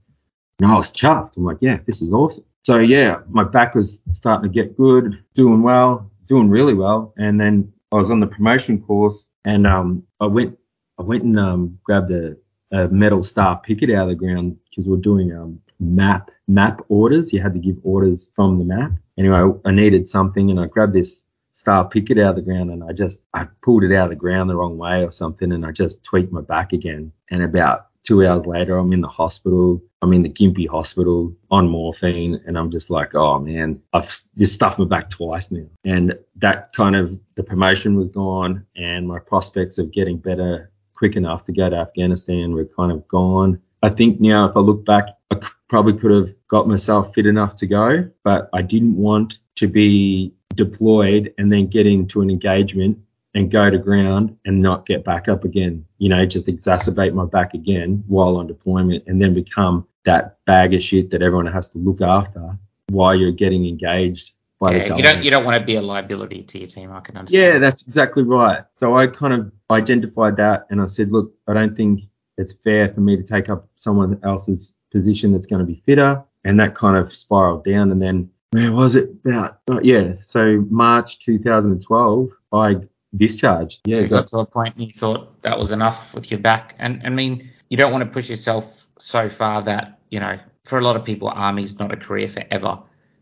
And 0.60 0.70
I 0.70 0.74
was 0.74 0.90
chuffed. 0.90 1.36
I'm 1.36 1.44
like, 1.44 1.58
yeah, 1.60 1.78
this 1.86 2.00
is 2.00 2.12
awesome. 2.12 2.44
So 2.64 2.78
yeah, 2.78 3.20
my 3.28 3.44
back 3.44 3.74
was 3.74 4.00
starting 4.12 4.50
to 4.50 4.54
get 4.54 4.74
good, 4.74 5.22
doing 5.34 5.62
well, 5.62 6.10
doing 6.28 6.48
really 6.48 6.74
well. 6.74 7.12
And 7.18 7.38
then 7.38 7.72
I 7.92 7.96
was 7.96 8.10
on 8.10 8.20
the 8.20 8.26
promotion 8.26 8.80
course 8.80 9.28
and 9.44 9.66
um, 9.66 10.04
I 10.18 10.26
went 10.26 10.58
I 10.98 11.02
went 11.02 11.24
and 11.24 11.38
um, 11.38 11.78
grabbed 11.82 12.10
a, 12.12 12.36
a 12.74 12.88
metal 12.88 13.22
star 13.22 13.60
picket 13.60 13.90
out 13.90 14.02
of 14.02 14.08
the 14.08 14.14
ground 14.14 14.56
because 14.68 14.88
we're 14.88 14.96
doing 14.96 15.32
um, 15.32 15.60
map 15.78 16.30
map 16.48 16.80
orders. 16.88 17.32
You 17.32 17.40
had 17.40 17.54
to 17.54 17.60
give 17.60 17.76
orders 17.84 18.28
from 18.34 18.58
the 18.58 18.64
map. 18.64 18.92
Anyway, 19.16 19.52
I 19.64 19.70
needed 19.70 20.08
something 20.08 20.50
and 20.50 20.58
I 20.58 20.66
grabbed 20.66 20.92
this 20.92 21.22
star 21.54 21.88
picket 21.88 22.18
out 22.18 22.30
of 22.30 22.36
the 22.36 22.42
ground 22.42 22.70
and 22.70 22.82
I 22.82 22.92
just 22.92 23.24
I 23.32 23.46
pulled 23.62 23.84
it 23.84 23.94
out 23.94 24.04
of 24.04 24.10
the 24.10 24.16
ground 24.16 24.50
the 24.50 24.56
wrong 24.56 24.76
way 24.76 25.04
or 25.04 25.12
something 25.12 25.52
and 25.52 25.64
I 25.64 25.70
just 25.70 26.02
tweaked 26.02 26.32
my 26.32 26.40
back 26.40 26.72
again. 26.72 27.12
And 27.30 27.42
about 27.42 27.86
two 28.02 28.26
hours 28.26 28.44
later 28.44 28.76
I'm 28.76 28.92
in 28.92 29.00
the 29.00 29.08
hospital. 29.08 29.80
I'm 30.02 30.12
in 30.12 30.22
the 30.22 30.28
Gympie 30.28 30.68
hospital 30.68 31.34
on 31.50 31.68
morphine 31.68 32.42
and 32.44 32.58
I'm 32.58 32.72
just 32.72 32.90
like, 32.90 33.14
oh 33.14 33.38
man, 33.38 33.80
I've 33.92 34.12
this 34.34 34.52
stuffed 34.52 34.80
my 34.80 34.84
back 34.84 35.10
twice 35.10 35.52
now. 35.52 35.66
And 35.84 36.18
that 36.36 36.72
kind 36.72 36.96
of 36.96 37.16
the 37.36 37.44
promotion 37.44 37.96
was 37.96 38.08
gone 38.08 38.66
and 38.76 39.06
my 39.06 39.20
prospects 39.20 39.78
of 39.78 39.92
getting 39.92 40.18
better 40.18 40.72
quick 40.94 41.16
enough 41.16 41.44
to 41.44 41.52
go 41.52 41.68
to 41.68 41.76
Afghanistan. 41.76 42.52
We're 42.52 42.66
kind 42.66 42.92
of 42.92 43.06
gone. 43.08 43.60
I 43.82 43.90
think 43.90 44.20
now 44.20 44.46
if 44.46 44.56
I 44.56 44.60
look 44.60 44.84
back, 44.84 45.08
I 45.30 45.36
c- 45.36 45.52
probably 45.68 45.94
could 45.94 46.10
have 46.10 46.34
got 46.48 46.68
myself 46.68 47.14
fit 47.14 47.26
enough 47.26 47.56
to 47.56 47.66
go, 47.66 48.08
but 48.22 48.48
I 48.52 48.62
didn't 48.62 48.96
want 48.96 49.38
to 49.56 49.68
be 49.68 50.32
deployed 50.54 51.34
and 51.38 51.52
then 51.52 51.66
get 51.66 51.86
into 51.86 52.20
an 52.20 52.30
engagement 52.30 52.98
and 53.34 53.50
go 53.50 53.68
to 53.68 53.78
ground 53.78 54.36
and 54.44 54.62
not 54.62 54.86
get 54.86 55.04
back 55.04 55.28
up 55.28 55.44
again. 55.44 55.84
You 55.98 56.08
know, 56.08 56.24
just 56.24 56.46
exacerbate 56.46 57.12
my 57.12 57.24
back 57.24 57.54
again 57.54 58.04
while 58.06 58.36
on 58.36 58.46
deployment 58.46 59.04
and 59.06 59.20
then 59.20 59.34
become 59.34 59.86
that 60.04 60.38
bag 60.46 60.74
of 60.74 60.82
shit 60.82 61.10
that 61.10 61.22
everyone 61.22 61.46
has 61.46 61.68
to 61.68 61.78
look 61.78 62.00
after 62.00 62.56
while 62.88 63.14
you're 63.14 63.32
getting 63.32 63.66
engaged 63.66 64.32
by 64.60 64.72
the 64.72 64.78
Yeah, 64.78 64.96
you 64.96 65.02
don't 65.02 65.24
you 65.24 65.30
don't 65.30 65.44
want 65.44 65.58
to 65.58 65.64
be 65.64 65.76
a 65.76 65.82
liability 65.82 66.42
to 66.42 66.58
your 66.58 66.68
team. 66.68 66.92
I 66.92 67.00
can 67.00 67.16
understand. 67.16 67.54
Yeah, 67.54 67.58
that's 67.58 67.82
exactly 67.82 68.22
right. 68.22 68.64
So 68.72 68.96
I 68.96 69.06
kind 69.06 69.32
of 69.32 69.52
identified 69.70 70.36
that 70.36 70.66
and 70.70 70.80
I 70.80 70.86
said, 70.86 71.10
look, 71.10 71.32
I 71.46 71.54
don't 71.54 71.76
think 71.76 72.02
it's 72.36 72.52
fair 72.52 72.88
for 72.88 73.00
me 73.00 73.16
to 73.16 73.22
take 73.22 73.48
up 73.48 73.68
someone 73.76 74.20
else's 74.22 74.74
position 74.90 75.32
that's 75.32 75.46
going 75.46 75.60
to 75.60 75.66
be 75.66 75.82
fitter. 75.86 76.22
And 76.44 76.60
that 76.60 76.74
kind 76.74 76.96
of 76.96 77.12
spiraled 77.12 77.64
down. 77.64 77.90
And 77.90 78.02
then 78.02 78.30
where 78.50 78.70
was 78.72 78.96
it? 78.96 79.10
About, 79.24 79.60
uh, 79.70 79.80
yeah, 79.82 80.14
so 80.20 80.64
March 80.68 81.18
2012, 81.20 82.30
I 82.52 82.76
discharged. 83.16 83.80
Yeah, 83.86 83.96
So 83.96 84.02
you 84.02 84.08
got, 84.08 84.16
got 84.16 84.26
to 84.28 84.38
a 84.38 84.46
point 84.46 84.74
and 84.76 84.84
you 84.84 84.92
thought 84.92 85.42
that 85.42 85.58
was 85.58 85.72
enough 85.72 86.14
with 86.14 86.30
your 86.30 86.40
back. 86.40 86.74
And 86.78 87.02
I 87.04 87.08
mean, 87.08 87.50
you 87.70 87.76
don't 87.76 87.92
want 87.92 88.04
to 88.04 88.10
push 88.10 88.28
yourself 88.28 88.86
so 88.98 89.28
far 89.28 89.62
that, 89.62 89.98
you 90.10 90.20
know, 90.20 90.38
for 90.64 90.78
a 90.78 90.82
lot 90.82 90.96
of 90.96 91.04
people, 91.04 91.28
army's 91.28 91.78
not 91.78 91.92
a 91.92 91.96
career 91.96 92.28
forever. 92.28 92.78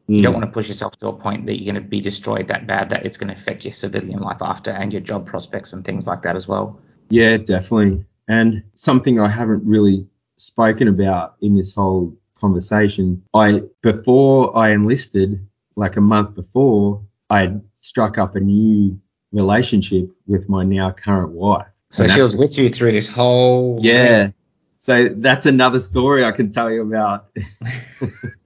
You 0.09 0.19
Mm. 0.19 0.23
don't 0.23 0.35
want 0.35 0.47
to 0.47 0.51
push 0.51 0.69
yourself 0.69 0.97
to 0.99 1.09
a 1.09 1.13
point 1.13 1.47
that 1.47 1.61
you're 1.61 1.73
going 1.73 1.83
to 1.83 1.89
be 1.89 2.01
destroyed 2.01 2.49
that 2.49 2.67
bad 2.67 2.91
that 2.91 3.07
it's 3.07 3.17
going 3.17 3.29
to 3.29 3.35
affect 3.35 3.65
your 3.65 3.73
civilian 3.73 4.21
life 4.21 4.43
after 4.43 4.71
and 4.71 4.93
your 4.93 5.01
job 5.01 5.27
prospects 5.27 5.73
and 5.73 5.85
things 5.85 6.07
like 6.07 6.23
that 6.23 6.37
as 6.37 6.49
well. 6.49 6.81
Yeah, 7.09 7.37
definitely. 7.37 8.05
And 8.29 8.63
something 8.75 9.21
I 9.21 9.29
haven't 9.29 9.65
really 9.65 10.07
spoken 10.37 10.89
about 10.89 11.37
in 11.41 11.57
this 11.57 11.75
whole 11.75 12.17
conversation, 12.41 13.23
I 13.35 13.63
before 13.83 14.57
I 14.57 14.73
enlisted, 14.73 15.47
like 15.77 15.97
a 15.97 16.01
month 16.01 16.35
before, 16.35 17.03
I 17.31 17.41
had 17.41 17.63
struck 17.81 18.19
up 18.19 18.35
a 18.37 18.41
new 18.41 18.99
relationship 19.33 20.11
with 20.27 20.49
my 20.49 20.65
now 20.65 20.91
current 20.91 21.31
wife. 21.33 21.67
So 21.91 22.09
she 22.09 22.23
was 22.23 22.35
with 22.35 22.59
you 22.59 22.71
through 22.71 22.93
this 22.93 23.09
whole. 23.09 23.79
Yeah. 23.83 24.31
So 24.79 25.11
that's 25.15 25.47
another 25.47 25.79
story 25.79 26.25
I 26.25 26.33
can 26.33 26.51
tell 26.51 26.71
you 26.71 26.83
about. 26.83 27.27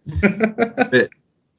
but 0.90 1.08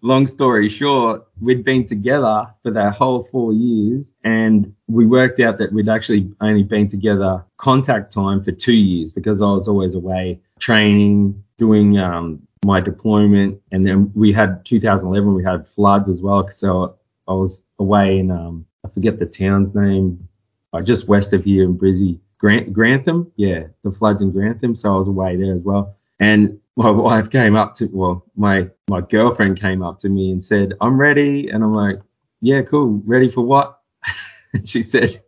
long 0.02 0.28
story 0.28 0.70
short, 0.70 1.28
we'd 1.42 1.64
been 1.64 1.86
together 1.86 2.48
for 2.64 2.72
that 2.72 2.94
whole 2.94 3.24
four 3.24 3.54
years 3.54 4.16
and 4.24 4.74
we 4.88 5.06
worked 5.06 5.40
out 5.40 5.58
that 5.58 5.74
we'd 5.74 5.90
actually 5.90 6.32
only 6.42 6.64
been 6.64 6.88
together 6.88 7.44
contact 7.58 8.14
time 8.14 8.44
for 8.44 8.52
two 8.52 8.74
years 8.74 9.12
because 9.12 9.42
I 9.42 9.46
was 9.46 9.68
always 9.68 9.96
away 9.96 10.40
training, 10.60 11.44
doing 11.58 11.98
um, 11.98 12.42
my 12.66 12.80
deployment. 12.80 13.62
And 13.72 13.86
then 13.86 14.12
we 14.16 14.32
had 14.32 14.66
2011, 14.66 15.34
we 15.34 15.44
had 15.44 15.68
floods 15.68 16.10
as 16.10 16.22
well. 16.22 16.50
So 16.50 16.98
I 17.28 17.34
was 17.34 17.64
away 17.80 18.20
in, 18.20 18.32
um, 18.32 18.66
I 18.86 18.90
forget 18.90 19.20
the 19.20 19.26
town's 19.26 19.76
name, 19.76 20.28
uh, 20.74 20.82
just 20.82 21.08
west 21.08 21.34
of 21.34 21.44
here 21.44 21.64
in 21.64 21.78
Brizzy. 21.78 22.20
Grant, 22.40 22.72
Grantham, 22.72 23.32
yeah, 23.36 23.64
the 23.84 23.92
floods 23.92 24.22
in 24.22 24.32
Grantham. 24.32 24.76
So 24.76 24.94
I 24.94 24.98
was 24.98 25.08
away 25.08 25.38
there 25.38 25.56
as 25.56 25.64
well. 25.64 25.97
And 26.20 26.60
my 26.76 26.90
wife 27.08 27.30
came 27.30 27.56
up 27.56 27.76
to, 27.76 27.88
well, 27.92 28.26
my 28.36 28.70
my 28.90 29.02
girlfriend 29.02 29.60
came 29.60 29.84
up 29.84 30.00
to 30.00 30.10
me 30.10 30.32
and 30.32 30.44
said, 30.44 30.74
"I'm 30.82 31.00
ready," 31.00 31.50
and 31.50 31.64
I'm 31.64 31.74
like, 31.74 32.00
"Yeah, 32.42 32.62
cool. 32.62 33.02
Ready 33.06 33.30
for 33.30 33.42
what?" 33.42 33.80
and 34.54 34.68
she 34.68 34.84
said, 34.84 35.22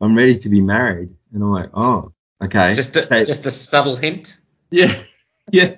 "I'm 0.00 0.16
ready 0.16 0.38
to 0.38 0.48
be 0.48 0.60
married," 0.60 1.10
and 1.32 1.42
I'm 1.42 1.52
like, 1.52 1.70
"Oh, 1.74 2.12
okay." 2.42 2.74
Just 2.74 2.96
a, 2.96 3.24
just 3.24 3.46
a 3.46 3.50
subtle 3.50 3.96
hint. 3.96 4.38
Yeah, 4.70 5.02
yeah. 5.50 5.76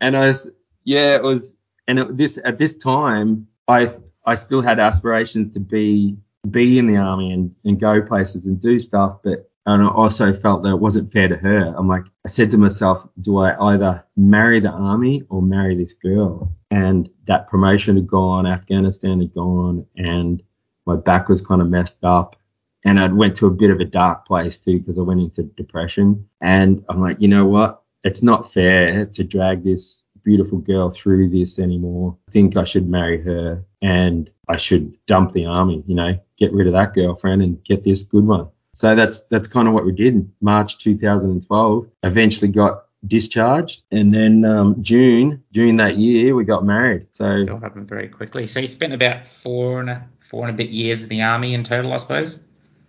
and 0.00 0.16
I 0.16 0.28
was, 0.28 0.50
yeah, 0.84 1.16
it 1.16 1.22
was, 1.22 1.56
and 1.88 1.98
it, 1.98 2.16
this 2.16 2.38
at 2.44 2.58
this 2.58 2.76
time, 2.76 3.48
I 3.68 3.90
I 4.24 4.34
still 4.36 4.62
had 4.62 4.78
aspirations 4.78 5.52
to 5.54 5.60
be 5.60 6.16
be 6.50 6.78
in 6.78 6.86
the 6.86 6.96
army 6.96 7.32
and, 7.32 7.54
and 7.64 7.80
go 7.80 8.02
places 8.02 8.46
and 8.46 8.60
do 8.60 8.78
stuff, 8.78 9.18
but 9.22 9.50
and 9.66 9.82
I 9.82 9.88
also 9.88 10.32
felt 10.34 10.62
that 10.62 10.70
it 10.70 10.80
wasn't 10.80 11.12
fair 11.12 11.28
to 11.28 11.36
her. 11.36 11.74
I'm 11.76 11.88
like, 11.88 12.04
I 12.24 12.28
said 12.28 12.50
to 12.50 12.58
myself, 12.58 13.08
do 13.20 13.38
I 13.38 13.72
either 13.72 14.04
marry 14.16 14.60
the 14.60 14.70
army 14.70 15.24
or 15.30 15.40
marry 15.40 15.74
this 15.74 15.94
girl? 15.94 16.54
And 16.70 17.08
that 17.26 17.48
promotion 17.48 17.96
had 17.96 18.06
gone, 18.06 18.46
Afghanistan 18.46 19.20
had 19.20 19.32
gone, 19.34 19.86
and 19.96 20.42
my 20.86 20.96
back 20.96 21.28
was 21.28 21.40
kind 21.40 21.62
of 21.62 21.68
messed 21.70 22.04
up. 22.04 22.36
And 22.84 23.00
I 23.00 23.06
went 23.06 23.36
to 23.36 23.46
a 23.46 23.50
bit 23.50 23.70
of 23.70 23.80
a 23.80 23.86
dark 23.86 24.26
place 24.26 24.58
too 24.58 24.78
because 24.78 24.98
I 24.98 25.02
went 25.02 25.20
into 25.20 25.44
depression. 25.44 26.28
And 26.42 26.84
I'm 26.90 27.00
like, 27.00 27.18
you 27.18 27.28
know 27.28 27.46
what? 27.46 27.82
It's 28.02 28.22
not 28.22 28.52
fair 28.52 29.06
to 29.06 29.24
drag 29.24 29.64
this 29.64 30.04
beautiful 30.24 30.58
girl 30.58 30.90
through 30.90 31.30
this 31.30 31.58
anymore. 31.58 32.18
I 32.28 32.32
think 32.32 32.58
I 32.58 32.64
should 32.64 32.88
marry 32.88 33.22
her 33.22 33.64
and 33.80 34.30
I 34.48 34.56
should 34.56 34.94
dump 35.06 35.32
the 35.32 35.46
army, 35.46 35.82
you 35.86 35.94
know, 35.94 36.18
get 36.36 36.52
rid 36.52 36.66
of 36.66 36.74
that 36.74 36.92
girlfriend 36.92 37.42
and 37.42 37.64
get 37.64 37.84
this 37.84 38.02
good 38.02 38.26
one. 38.26 38.48
So 38.74 38.94
that's 38.94 39.20
that's 39.30 39.48
kind 39.48 39.68
of 39.68 39.74
what 39.74 39.86
we 39.86 39.92
did. 39.92 40.30
March 40.40 40.78
2012, 40.78 41.86
eventually 42.02 42.50
got 42.50 42.84
discharged, 43.06 43.82
and 43.90 44.12
then 44.12 44.44
um, 44.44 44.82
June 44.82 45.42
June 45.52 45.76
that 45.76 45.96
year 45.96 46.34
we 46.34 46.44
got 46.44 46.64
married. 46.64 47.06
So 47.12 47.24
it 47.24 47.48
all 47.48 47.60
happened 47.60 47.88
very 47.88 48.08
quickly. 48.08 48.46
So 48.46 48.60
you 48.60 48.68
spent 48.68 48.92
about 48.92 49.26
four 49.26 49.80
and 49.80 49.90
a 49.90 50.08
four 50.18 50.46
and 50.46 50.54
a 50.54 50.56
bit 50.56 50.70
years 50.70 51.04
in 51.04 51.08
the 51.08 51.22
army 51.22 51.54
in 51.54 51.62
total, 51.64 51.92
I 51.92 51.98
suppose. 51.98 52.40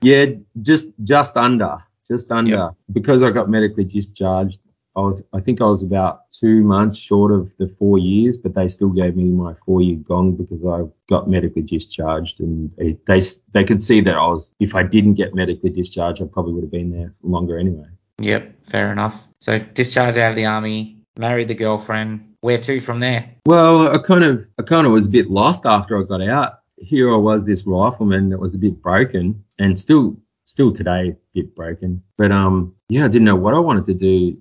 Yeah, 0.02 0.26
just 0.62 0.90
just 1.04 1.38
under, 1.38 1.78
just 2.08 2.32
under, 2.32 2.56
yep. 2.56 2.76
because 2.92 3.22
I 3.22 3.30
got 3.30 3.50
medically 3.50 3.84
discharged. 3.84 4.60
I 4.96 5.02
was 5.02 5.22
I 5.34 5.40
think 5.40 5.62
I 5.62 5.66
was 5.66 5.84
about 5.84 6.25
two 6.40 6.64
months 6.64 6.98
short 6.98 7.32
of 7.32 7.52
the 7.58 7.74
four 7.80 7.98
years, 7.98 8.38
but 8.38 8.54
they 8.56 8.68
still 8.68 8.90
gave 8.90 9.16
me 9.16 9.26
my 9.26 9.54
four 9.66 9.82
year 9.82 9.98
gong 9.98 10.36
because 10.36 10.66
I 10.66 10.84
got 11.08 11.30
medically 11.30 11.62
discharged, 11.62 12.40
and 12.40 12.72
they, 12.78 12.98
they 13.08 13.22
they 13.54 13.64
could 13.64 13.82
see 13.82 14.02
that 14.02 14.16
I 14.16 14.28
was 14.28 14.52
if 14.60 14.76
I 14.76 14.84
didn't 14.84 15.16
get 15.16 15.34
medically 15.34 15.70
discharged, 15.70 16.22
I 16.22 16.26
probably 16.26 16.54
would 16.54 16.64
have 16.64 16.72
been 16.72 16.92
there 16.92 17.14
longer 17.24 17.58
anyway. 17.58 17.88
Yep, 18.20 18.64
fair 18.64 18.92
enough. 18.92 19.28
So 19.40 19.60
discharged 19.60 20.18
out 20.18 20.32
of 20.32 20.36
the 20.36 20.46
army, 20.46 21.02
married 21.18 21.48
the 21.48 21.56
girlfriend. 21.56 22.32
Where 22.42 22.60
to 22.60 22.80
from 22.80 23.00
there? 23.00 23.32
Well, 23.48 23.94
I 23.94 23.98
kind 23.98 24.24
of 24.24 24.46
I 24.60 24.64
kind 24.64 24.86
of 24.86 24.94
was 24.94 25.08
a 25.08 25.10
bit 25.10 25.30
lost 25.30 25.66
after 25.66 26.00
I 26.00 26.04
got 26.06 26.22
out. 26.22 26.60
Here 26.78 27.12
I 27.12 27.18
was, 27.18 27.46
this 27.46 27.66
rifleman 27.66 28.30
that 28.30 28.40
was 28.40 28.54
a 28.54 28.60
bit 28.60 28.82
broken, 28.82 29.44
and 29.60 29.80
still 29.80 30.18
still 30.46 30.74
today 30.74 31.10
a 31.10 31.16
bit 31.34 31.56
broken. 31.56 32.04
But 32.18 32.32
um, 32.32 32.76
yeah, 32.90 33.06
I 33.06 33.08
didn't 33.08 33.26
know 33.26 33.36
what 33.36 33.54
I 33.54 33.60
wanted 33.60 33.86
to 33.86 33.94
do 33.94 34.38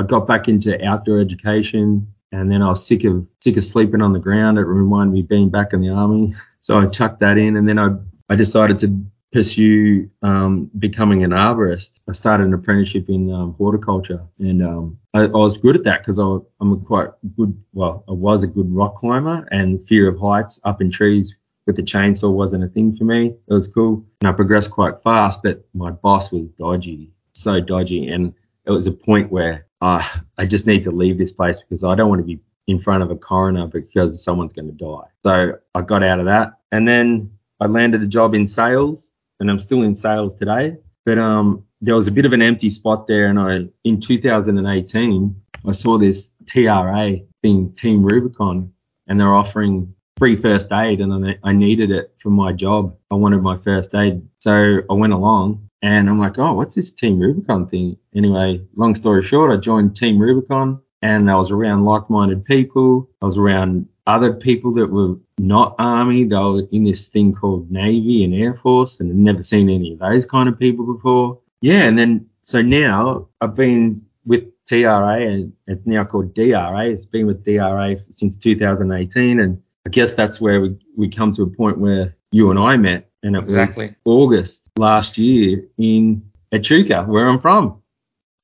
I 0.00 0.02
got 0.02 0.26
back 0.26 0.48
into 0.48 0.82
outdoor 0.82 1.20
education 1.20 2.06
and 2.32 2.50
then 2.50 2.62
I 2.62 2.70
was 2.70 2.86
sick 2.86 3.04
of 3.04 3.26
sick 3.42 3.58
of 3.58 3.64
sleeping 3.64 4.00
on 4.00 4.14
the 4.14 4.18
ground. 4.18 4.56
It 4.56 4.62
reminded 4.62 5.12
me 5.12 5.20
of 5.20 5.28
being 5.28 5.50
back 5.50 5.74
in 5.74 5.82
the 5.82 5.90
army. 5.90 6.34
So 6.60 6.78
I 6.78 6.86
chucked 6.86 7.20
that 7.20 7.36
in 7.36 7.56
and 7.56 7.68
then 7.68 7.78
I 7.78 7.90
I 8.30 8.36
decided 8.36 8.78
to 8.78 9.04
pursue 9.30 10.08
um, 10.22 10.70
becoming 10.78 11.22
an 11.22 11.32
arborist. 11.32 11.90
I 12.08 12.12
started 12.12 12.46
an 12.46 12.54
apprenticeship 12.54 13.10
in 13.10 13.30
um, 13.30 13.54
horticulture 13.58 14.22
and 14.38 14.62
um, 14.62 14.98
I, 15.12 15.20
I, 15.20 15.26
was 15.26 15.58
good 15.58 15.76
at 15.76 15.84
that 15.84 16.00
because 16.00 16.18
I'm 16.18 16.72
a 16.72 16.76
quite 16.78 17.10
good, 17.36 17.56
well, 17.72 18.02
I 18.08 18.12
was 18.12 18.42
a 18.42 18.48
good 18.48 18.68
rock 18.74 18.96
climber 18.96 19.46
and 19.52 19.86
fear 19.86 20.08
of 20.08 20.18
heights 20.18 20.58
up 20.64 20.80
in 20.80 20.90
trees 20.90 21.36
with 21.66 21.76
the 21.76 21.82
chainsaw 21.82 22.32
wasn't 22.32 22.64
a 22.64 22.68
thing 22.68 22.96
for 22.96 23.04
me. 23.04 23.36
It 23.46 23.54
was 23.54 23.68
cool 23.68 24.04
and 24.20 24.28
I 24.28 24.32
progressed 24.32 24.72
quite 24.72 25.00
fast, 25.04 25.44
but 25.44 25.64
my 25.74 25.92
boss 25.92 26.32
was 26.32 26.48
dodgy, 26.58 27.12
so 27.32 27.60
dodgy. 27.60 28.08
And 28.08 28.34
it 28.64 28.72
was 28.72 28.88
a 28.88 28.92
point 28.92 29.30
where 29.30 29.66
uh, 29.80 30.06
I 30.36 30.46
just 30.46 30.66
need 30.66 30.84
to 30.84 30.90
leave 30.90 31.18
this 31.18 31.32
place 31.32 31.60
because 31.60 31.84
I 31.84 31.94
don't 31.94 32.08
want 32.08 32.20
to 32.20 32.26
be 32.26 32.40
in 32.66 32.80
front 32.80 33.02
of 33.02 33.10
a 33.10 33.16
coroner 33.16 33.66
because 33.66 34.22
someone's 34.22 34.52
going 34.52 34.66
to 34.66 34.72
die. 34.72 35.08
So 35.24 35.58
I 35.74 35.82
got 35.82 36.02
out 36.02 36.20
of 36.20 36.26
that. 36.26 36.58
And 36.72 36.86
then 36.86 37.30
I 37.60 37.66
landed 37.66 38.02
a 38.02 38.06
job 38.06 38.34
in 38.34 38.46
sales 38.46 39.12
and 39.40 39.50
I'm 39.50 39.58
still 39.58 39.82
in 39.82 39.94
sales 39.94 40.34
today. 40.34 40.76
But 41.04 41.18
um, 41.18 41.64
there 41.80 41.94
was 41.94 42.08
a 42.08 42.12
bit 42.12 42.26
of 42.26 42.32
an 42.32 42.42
empty 42.42 42.70
spot 42.70 43.06
there. 43.06 43.26
And 43.26 43.38
I, 43.38 43.66
in 43.84 44.00
2018, 44.00 45.42
I 45.66 45.72
saw 45.72 45.98
this 45.98 46.30
TRA 46.46 47.18
thing, 47.42 47.72
Team 47.72 48.02
Rubicon, 48.02 48.72
and 49.08 49.18
they're 49.18 49.34
offering 49.34 49.94
free 50.18 50.36
first 50.36 50.70
aid. 50.72 51.00
And 51.00 51.38
I 51.42 51.52
needed 51.52 51.90
it 51.90 52.14
for 52.18 52.30
my 52.30 52.52
job. 52.52 52.96
I 53.10 53.14
wanted 53.14 53.42
my 53.42 53.56
first 53.58 53.94
aid. 53.94 54.22
So 54.38 54.80
I 54.88 54.92
went 54.92 55.14
along 55.14 55.69
and 55.82 56.08
I'm 56.08 56.18
like, 56.18 56.38
oh, 56.38 56.54
what's 56.54 56.74
this 56.74 56.90
Team 56.90 57.18
Rubicon 57.18 57.66
thing? 57.66 57.96
Anyway, 58.14 58.62
long 58.76 58.94
story 58.94 59.22
short, 59.22 59.50
I 59.50 59.56
joined 59.56 59.96
Team 59.96 60.18
Rubicon 60.18 60.80
and 61.02 61.30
I 61.30 61.36
was 61.36 61.50
around 61.50 61.84
like 61.84 62.10
minded 62.10 62.44
people. 62.44 63.08
I 63.22 63.26
was 63.26 63.38
around 63.38 63.88
other 64.06 64.34
people 64.34 64.74
that 64.74 64.88
were 64.88 65.16
not 65.38 65.74
Army. 65.78 66.24
They 66.24 66.36
were 66.36 66.62
in 66.70 66.84
this 66.84 67.08
thing 67.08 67.34
called 67.34 67.70
Navy 67.70 68.24
and 68.24 68.34
Air 68.34 68.54
Force 68.54 69.00
and 69.00 69.10
I'd 69.10 69.16
never 69.16 69.42
seen 69.42 69.70
any 69.70 69.94
of 69.94 70.00
those 70.00 70.26
kind 70.26 70.48
of 70.48 70.58
people 70.58 70.92
before. 70.92 71.38
Yeah. 71.62 71.84
And 71.84 71.98
then, 71.98 72.26
so 72.42 72.60
now 72.60 73.28
I've 73.40 73.54
been 73.54 74.04
with 74.26 74.44
TRA 74.66 75.26
and 75.26 75.52
it's 75.66 75.86
now 75.86 76.04
called 76.04 76.34
DRA. 76.34 76.90
It's 76.90 77.06
been 77.06 77.26
with 77.26 77.44
DRA 77.44 77.96
since 78.10 78.36
2018. 78.36 79.40
And 79.40 79.62
I 79.86 79.90
guess 79.90 80.14
that's 80.14 80.40
where 80.40 80.60
we, 80.60 80.76
we 80.96 81.08
come 81.08 81.32
to 81.32 81.42
a 81.42 81.46
point 81.46 81.78
where 81.78 82.14
you 82.32 82.50
and 82.50 82.58
I 82.58 82.76
met 82.76 83.09
and 83.22 83.36
it 83.36 83.42
exactly. 83.42 83.88
was 83.88 83.96
August 84.04 84.70
last 84.76 85.18
year 85.18 85.64
in 85.78 86.22
Echuca, 86.52 87.04
where 87.04 87.28
I'm 87.28 87.38
from. 87.38 87.80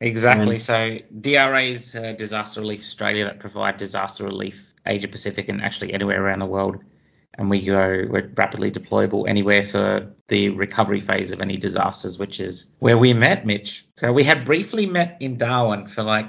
Exactly. 0.01 0.57
And 0.57 0.63
so 0.63 0.99
DRA 1.21 1.63
is 1.63 1.95
uh, 1.95 2.13
Disaster 2.13 2.61
Relief 2.61 2.83
Australia 2.83 3.25
that 3.25 3.39
provide 3.39 3.79
disaster 3.79 4.25
relief 4.25 4.75
Asia 4.87 5.09
Pacific 5.09 5.49
and 5.49 5.63
actually 5.63 5.93
anywhere 5.93 6.23
around 6.23 6.41
the 6.41 6.47
world. 6.47 6.77
And 7.39 7.51
we 7.51 7.63
go 7.63 8.05
we're 8.09 8.31
rapidly 8.35 8.71
deployable 8.71 9.29
anywhere 9.29 9.63
for 9.63 10.11
the 10.29 10.51
recovery 10.51 11.01
phase 11.01 11.31
of 11.33 11.41
any 11.41 11.57
disasters, 11.57 12.19
which 12.19 12.41
is 12.41 12.67
where 12.79 12.97
we 12.97 13.13
met 13.13 13.47
Mitch. 13.47 13.87
So 13.97 14.13
we 14.13 14.25
had 14.25 14.45
briefly 14.45 14.87
met 14.87 15.17
in 15.21 15.37
Darwin 15.37 15.87
for 15.87 16.03
like 16.03 16.27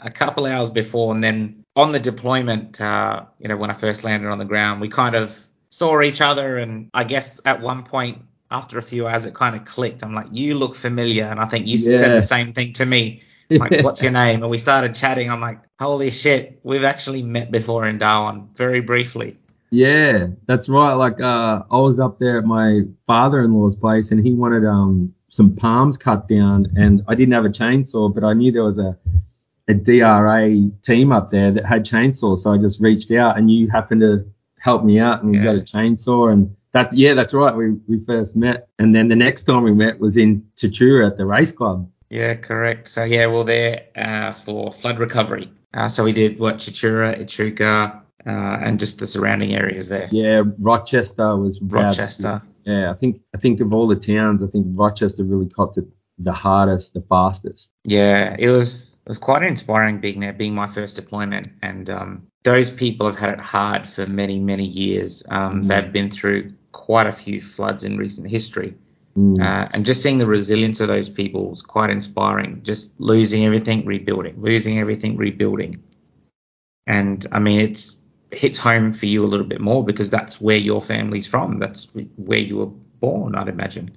a 0.00 0.10
couple 0.10 0.46
hours 0.46 0.70
before, 0.70 1.14
and 1.14 1.22
then 1.22 1.64
on 1.76 1.92
the 1.92 2.00
deployment, 2.00 2.80
uh, 2.80 3.24
you 3.38 3.48
know, 3.48 3.56
when 3.56 3.70
I 3.70 3.74
first 3.74 4.02
landed 4.02 4.28
on 4.28 4.38
the 4.38 4.44
ground, 4.44 4.80
we 4.80 4.88
kind 4.88 5.14
of 5.14 5.47
saw 5.78 6.02
each 6.02 6.20
other, 6.20 6.58
and 6.58 6.90
I 6.92 7.04
guess 7.04 7.40
at 7.44 7.60
one 7.60 7.84
point 7.84 8.22
after 8.50 8.78
a 8.78 8.82
few 8.82 9.06
hours 9.06 9.26
it 9.26 9.34
kind 9.34 9.54
of 9.54 9.64
clicked. 9.64 10.02
I'm 10.02 10.14
like, 10.14 10.26
you 10.32 10.56
look 10.56 10.74
familiar, 10.74 11.24
and 11.24 11.38
I 11.40 11.46
think 11.46 11.66
you 11.66 11.78
yeah. 11.78 11.98
said 11.98 12.16
the 12.16 12.22
same 12.22 12.52
thing 12.52 12.72
to 12.74 12.86
me. 12.86 13.22
like, 13.50 13.80
what's 13.82 14.02
your 14.02 14.12
name? 14.12 14.42
And 14.42 14.50
we 14.50 14.58
started 14.58 14.94
chatting. 14.94 15.30
I'm 15.30 15.40
like, 15.40 15.60
holy 15.78 16.10
shit, 16.10 16.60
we've 16.62 16.84
actually 16.84 17.22
met 17.22 17.50
before 17.50 17.86
in 17.86 17.98
Darwin, 17.98 18.48
very 18.54 18.80
briefly. 18.80 19.38
Yeah, 19.70 20.28
that's 20.46 20.68
right. 20.68 20.94
Like, 20.94 21.20
uh, 21.20 21.62
I 21.70 21.76
was 21.76 22.00
up 22.00 22.18
there 22.18 22.38
at 22.38 22.44
my 22.44 22.82
father-in-law's 23.06 23.76
place, 23.76 24.10
and 24.10 24.24
he 24.24 24.34
wanted 24.34 24.66
um 24.66 25.14
some 25.30 25.54
palms 25.54 25.96
cut 25.96 26.26
down, 26.26 26.66
and 26.76 27.02
I 27.06 27.14
didn't 27.14 27.34
have 27.34 27.44
a 27.44 27.50
chainsaw, 27.50 28.12
but 28.12 28.24
I 28.24 28.32
knew 28.32 28.50
there 28.50 28.64
was 28.64 28.78
a 28.78 28.96
a 29.68 29.74
DRA 29.74 30.70
team 30.82 31.12
up 31.12 31.30
there 31.30 31.52
that 31.52 31.66
had 31.66 31.84
chainsaws, 31.84 32.38
so 32.38 32.52
I 32.54 32.58
just 32.58 32.80
reached 32.80 33.10
out, 33.12 33.36
and 33.36 33.50
you 33.50 33.68
happened 33.68 34.00
to 34.00 34.26
helped 34.60 34.84
me 34.84 34.98
out 34.98 35.22
and 35.22 35.30
we 35.32 35.38
yeah. 35.38 35.44
got 35.44 35.54
a 35.56 35.60
chainsaw 35.60 36.32
and 36.32 36.54
that's 36.72 36.94
yeah, 36.94 37.14
that's 37.14 37.34
right. 37.34 37.54
We 37.54 37.70
we 37.86 38.04
first 38.04 38.36
met, 38.36 38.68
and 38.78 38.94
then 38.94 39.08
the 39.08 39.16
next 39.16 39.44
time 39.44 39.62
we 39.62 39.72
met 39.72 39.98
was 39.98 40.16
in 40.16 40.46
Tatura 40.56 41.06
at 41.06 41.16
the 41.16 41.24
race 41.24 41.52
club. 41.52 41.90
Yeah, 42.10 42.34
correct. 42.34 42.88
So 42.88 43.04
yeah, 43.04 43.26
well 43.26 43.44
there 43.44 43.86
uh, 43.96 44.32
for 44.32 44.72
flood 44.72 44.98
recovery. 44.98 45.50
Uh, 45.74 45.88
so 45.88 46.04
we 46.04 46.12
did 46.12 46.38
what 46.38 46.58
Tatura, 46.58 47.18
Echuca, 47.20 48.02
uh, 48.26 48.30
and 48.62 48.78
just 48.78 48.98
the 48.98 49.06
surrounding 49.06 49.54
areas 49.54 49.88
there. 49.88 50.08
Yeah, 50.10 50.42
Rochester 50.58 51.36
was 51.36 51.58
bad. 51.58 51.84
Rochester. 51.86 52.42
Yeah, 52.64 52.90
I 52.90 52.94
think 52.94 53.22
I 53.34 53.38
think 53.38 53.60
of 53.60 53.72
all 53.72 53.88
the 53.88 53.96
towns, 53.96 54.42
I 54.42 54.46
think 54.46 54.66
Rochester 54.70 55.24
really 55.24 55.48
copped 55.48 55.78
it 55.78 55.86
the 56.18 56.32
hardest, 56.32 56.94
the 56.94 57.00
fastest. 57.02 57.70
Yeah, 57.84 58.36
it 58.38 58.50
was 58.50 58.87
it 59.08 59.12
was 59.12 59.16
quite 59.16 59.42
inspiring 59.42 60.00
being 60.00 60.20
there, 60.20 60.34
being 60.34 60.54
my 60.54 60.66
first 60.66 60.94
deployment, 60.94 61.48
and 61.62 61.88
um, 61.88 62.26
those 62.42 62.70
people 62.70 63.06
have 63.06 63.16
had 63.16 63.30
it 63.30 63.40
hard 63.40 63.88
for 63.88 64.06
many 64.06 64.38
many 64.38 64.66
years. 64.66 65.24
Um, 65.30 65.64
Mm. 65.64 65.68
They've 65.68 65.90
been 65.90 66.10
through 66.10 66.52
quite 66.72 67.06
a 67.06 67.12
few 67.12 67.40
floods 67.40 67.84
in 67.84 67.96
recent 67.96 68.28
history, 68.28 68.74
Mm. 69.16 69.40
uh, 69.40 69.70
and 69.72 69.86
just 69.86 70.02
seeing 70.02 70.18
the 70.18 70.26
resilience 70.26 70.80
of 70.80 70.88
those 70.88 71.08
people 71.08 71.48
was 71.48 71.62
quite 71.62 71.88
inspiring. 71.88 72.60
Just 72.64 72.90
losing 73.00 73.46
everything, 73.46 73.86
rebuilding, 73.86 74.34
losing 74.42 74.78
everything, 74.78 75.16
rebuilding, 75.16 75.82
and 76.86 77.26
I 77.32 77.38
mean 77.38 77.60
it's 77.60 77.96
hits 78.30 78.58
home 78.58 78.92
for 78.92 79.06
you 79.06 79.24
a 79.24 79.30
little 79.32 79.46
bit 79.46 79.62
more 79.62 79.82
because 79.82 80.10
that's 80.10 80.38
where 80.38 80.58
your 80.58 80.82
family's 80.82 81.26
from. 81.26 81.58
That's 81.58 81.88
where 82.16 82.38
you 82.40 82.58
were 82.58 82.66
born, 83.00 83.34
I'd 83.34 83.48
imagine, 83.48 83.96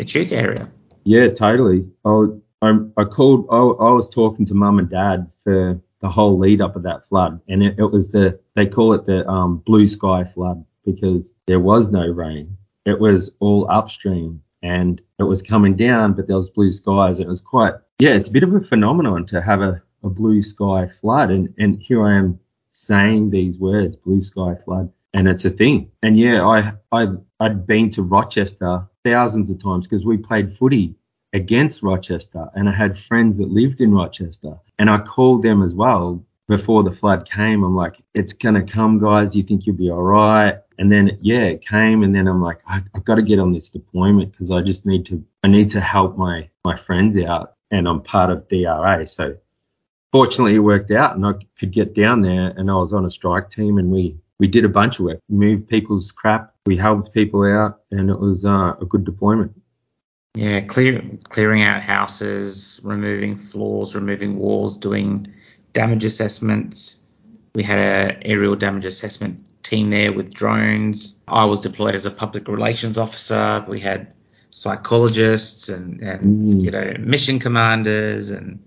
the 0.00 0.04
Echuca 0.04 0.34
area. 0.34 0.68
Yeah, 1.04 1.28
totally. 1.28 1.86
I, 2.04 2.26
I, 2.62 2.78
I 2.96 3.04
called, 3.04 3.46
I, 3.50 3.56
I 3.56 3.92
was 3.92 4.08
talking 4.08 4.46
to 4.46 4.54
mum 4.54 4.78
and 4.78 4.88
dad 4.88 5.30
for 5.42 5.80
the 6.00 6.08
whole 6.08 6.38
lead 6.38 6.60
up 6.60 6.76
of 6.76 6.84
that 6.84 7.06
flood. 7.06 7.40
And 7.48 7.62
it, 7.62 7.78
it 7.78 7.86
was 7.86 8.10
the, 8.10 8.38
they 8.54 8.66
call 8.66 8.92
it 8.94 9.04
the 9.04 9.28
um, 9.28 9.58
blue 9.58 9.88
sky 9.88 10.24
flood 10.24 10.64
because 10.84 11.32
there 11.46 11.60
was 11.60 11.90
no 11.90 12.06
rain. 12.06 12.56
It 12.86 12.98
was 12.98 13.34
all 13.40 13.68
upstream 13.70 14.42
and 14.62 15.00
it 15.18 15.24
was 15.24 15.42
coming 15.42 15.76
down, 15.76 16.14
but 16.14 16.28
there 16.28 16.36
was 16.36 16.50
blue 16.50 16.70
skies. 16.70 17.18
It 17.18 17.26
was 17.26 17.40
quite, 17.40 17.74
yeah, 17.98 18.14
it's 18.14 18.28
a 18.28 18.32
bit 18.32 18.44
of 18.44 18.54
a 18.54 18.60
phenomenon 18.60 19.26
to 19.26 19.42
have 19.42 19.60
a, 19.60 19.82
a 20.04 20.08
blue 20.08 20.42
sky 20.42 20.88
flood. 21.00 21.30
And, 21.30 21.52
and 21.58 21.80
here 21.80 22.06
I 22.06 22.16
am 22.16 22.38
saying 22.70 23.30
these 23.30 23.58
words, 23.58 23.96
blue 23.96 24.22
sky 24.22 24.54
flood. 24.64 24.92
And 25.14 25.28
it's 25.28 25.44
a 25.44 25.50
thing. 25.50 25.90
And 26.02 26.18
yeah, 26.18 26.46
I, 26.46 26.72
I, 26.90 27.08
I'd 27.38 27.66
been 27.66 27.90
to 27.90 28.02
Rochester 28.02 28.88
thousands 29.04 29.50
of 29.50 29.62
times 29.62 29.86
because 29.86 30.06
we 30.06 30.16
played 30.16 30.56
footy 30.56 30.94
against 31.32 31.82
Rochester 31.82 32.48
and 32.54 32.68
I 32.68 32.72
had 32.72 32.98
friends 32.98 33.38
that 33.38 33.50
lived 33.50 33.80
in 33.80 33.92
Rochester 33.94 34.58
and 34.78 34.90
I 34.90 34.98
called 34.98 35.42
them 35.42 35.62
as 35.62 35.74
well 35.74 36.24
before 36.48 36.82
the 36.82 36.92
flood 36.92 37.28
came. 37.28 37.62
I'm 37.64 37.74
like, 37.74 37.96
it's 38.14 38.32
going 38.32 38.54
to 38.54 38.62
come, 38.62 38.98
guys. 38.98 39.30
Do 39.30 39.38
you 39.38 39.44
think 39.44 39.66
you'll 39.66 39.76
be 39.76 39.90
all 39.90 40.02
right? 40.02 40.58
And 40.78 40.90
then, 40.90 41.18
yeah, 41.22 41.44
it 41.44 41.66
came. 41.66 42.02
And 42.02 42.14
then 42.14 42.28
I'm 42.28 42.42
like, 42.42 42.58
I, 42.66 42.82
I've 42.94 43.04
got 43.04 43.14
to 43.14 43.22
get 43.22 43.38
on 43.38 43.52
this 43.52 43.70
deployment 43.70 44.32
because 44.32 44.50
I 44.50 44.60
just 44.60 44.84
need 44.84 45.06
to, 45.06 45.24
I 45.42 45.48
need 45.48 45.70
to 45.70 45.80
help 45.80 46.18
my, 46.18 46.48
my 46.64 46.76
friends 46.76 47.16
out 47.16 47.54
and 47.70 47.88
I'm 47.88 48.02
part 48.02 48.30
of 48.30 48.48
DRA. 48.48 49.06
So 49.06 49.36
fortunately 50.10 50.56
it 50.56 50.60
worked 50.60 50.90
out 50.90 51.16
and 51.16 51.24
I 51.24 51.32
could 51.58 51.72
get 51.72 51.94
down 51.94 52.20
there 52.20 52.48
and 52.56 52.70
I 52.70 52.74
was 52.74 52.92
on 52.92 53.06
a 53.06 53.10
strike 53.10 53.48
team 53.48 53.78
and 53.78 53.90
we, 53.90 54.16
we 54.38 54.46
did 54.48 54.64
a 54.64 54.68
bunch 54.68 54.98
of 54.98 55.06
work, 55.06 55.20
moved 55.28 55.68
people's 55.68 56.10
crap. 56.10 56.52
We 56.66 56.76
helped 56.76 57.14
people 57.14 57.44
out 57.44 57.80
and 57.90 58.10
it 58.10 58.18
was 58.18 58.44
uh, 58.44 58.74
a 58.80 58.84
good 58.84 59.04
deployment. 59.04 59.52
Yeah, 60.34 60.60
clear, 60.62 61.02
clearing 61.28 61.62
out 61.62 61.82
houses, 61.82 62.80
removing 62.82 63.36
floors, 63.36 63.94
removing 63.94 64.38
walls, 64.38 64.78
doing 64.78 65.32
damage 65.72 66.04
assessments. 66.04 67.00
We 67.54 67.62
had 67.62 67.78
an 67.78 68.22
aerial 68.24 68.56
damage 68.56 68.86
assessment 68.86 69.46
team 69.62 69.90
there 69.90 70.12
with 70.12 70.32
drones. 70.32 71.18
I 71.28 71.44
was 71.44 71.60
deployed 71.60 71.94
as 71.94 72.06
a 72.06 72.10
public 72.10 72.48
relations 72.48 72.96
officer. 72.96 73.64
We 73.68 73.80
had 73.80 74.14
psychologists 74.50 75.68
and, 75.68 76.00
and 76.00 76.48
Mm. 76.48 76.62
you 76.62 76.70
know 76.70 76.94
mission 76.98 77.38
commanders 77.38 78.30
and 78.30 78.58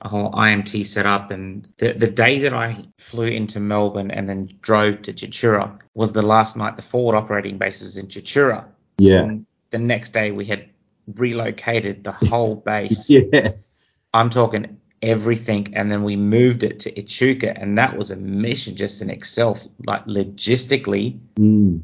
a 0.00 0.08
whole 0.08 0.30
IMT 0.32 0.84
set 0.86 1.06
up. 1.06 1.30
And 1.30 1.68
the, 1.78 1.92
the 1.92 2.08
day 2.08 2.40
that 2.40 2.52
I 2.54 2.84
flew 2.98 3.26
into 3.26 3.60
Melbourne 3.60 4.10
and 4.10 4.28
then 4.28 4.50
drove 4.60 5.02
to 5.02 5.12
Tatura 5.12 5.78
was 5.94 6.12
the 6.12 6.22
last 6.22 6.56
night 6.56 6.76
the 6.76 6.82
forward 6.82 7.16
operating 7.16 7.58
base 7.58 7.80
was 7.82 7.96
in 7.98 8.06
Tatura. 8.06 8.64
Yeah. 8.98 9.22
And 9.22 9.46
the 9.70 9.78
next 9.78 10.12
day 10.12 10.32
we 10.32 10.44
had 10.44 10.68
relocated 11.06 12.04
the 12.04 12.12
whole 12.12 12.54
base. 12.56 13.08
Yeah. 13.10 13.52
I'm 14.14 14.28
talking 14.30 14.78
everything, 15.00 15.74
and 15.74 15.90
then 15.90 16.02
we 16.04 16.16
moved 16.16 16.62
it 16.62 16.80
to 16.80 16.98
Echuca, 16.98 17.58
and 17.58 17.78
that 17.78 17.96
was 17.96 18.10
a 18.10 18.16
mission 18.16 18.76
just 18.76 19.00
in 19.02 19.10
itself. 19.10 19.66
Like 19.86 20.04
logistically, 20.06 21.18
Mm. 21.36 21.82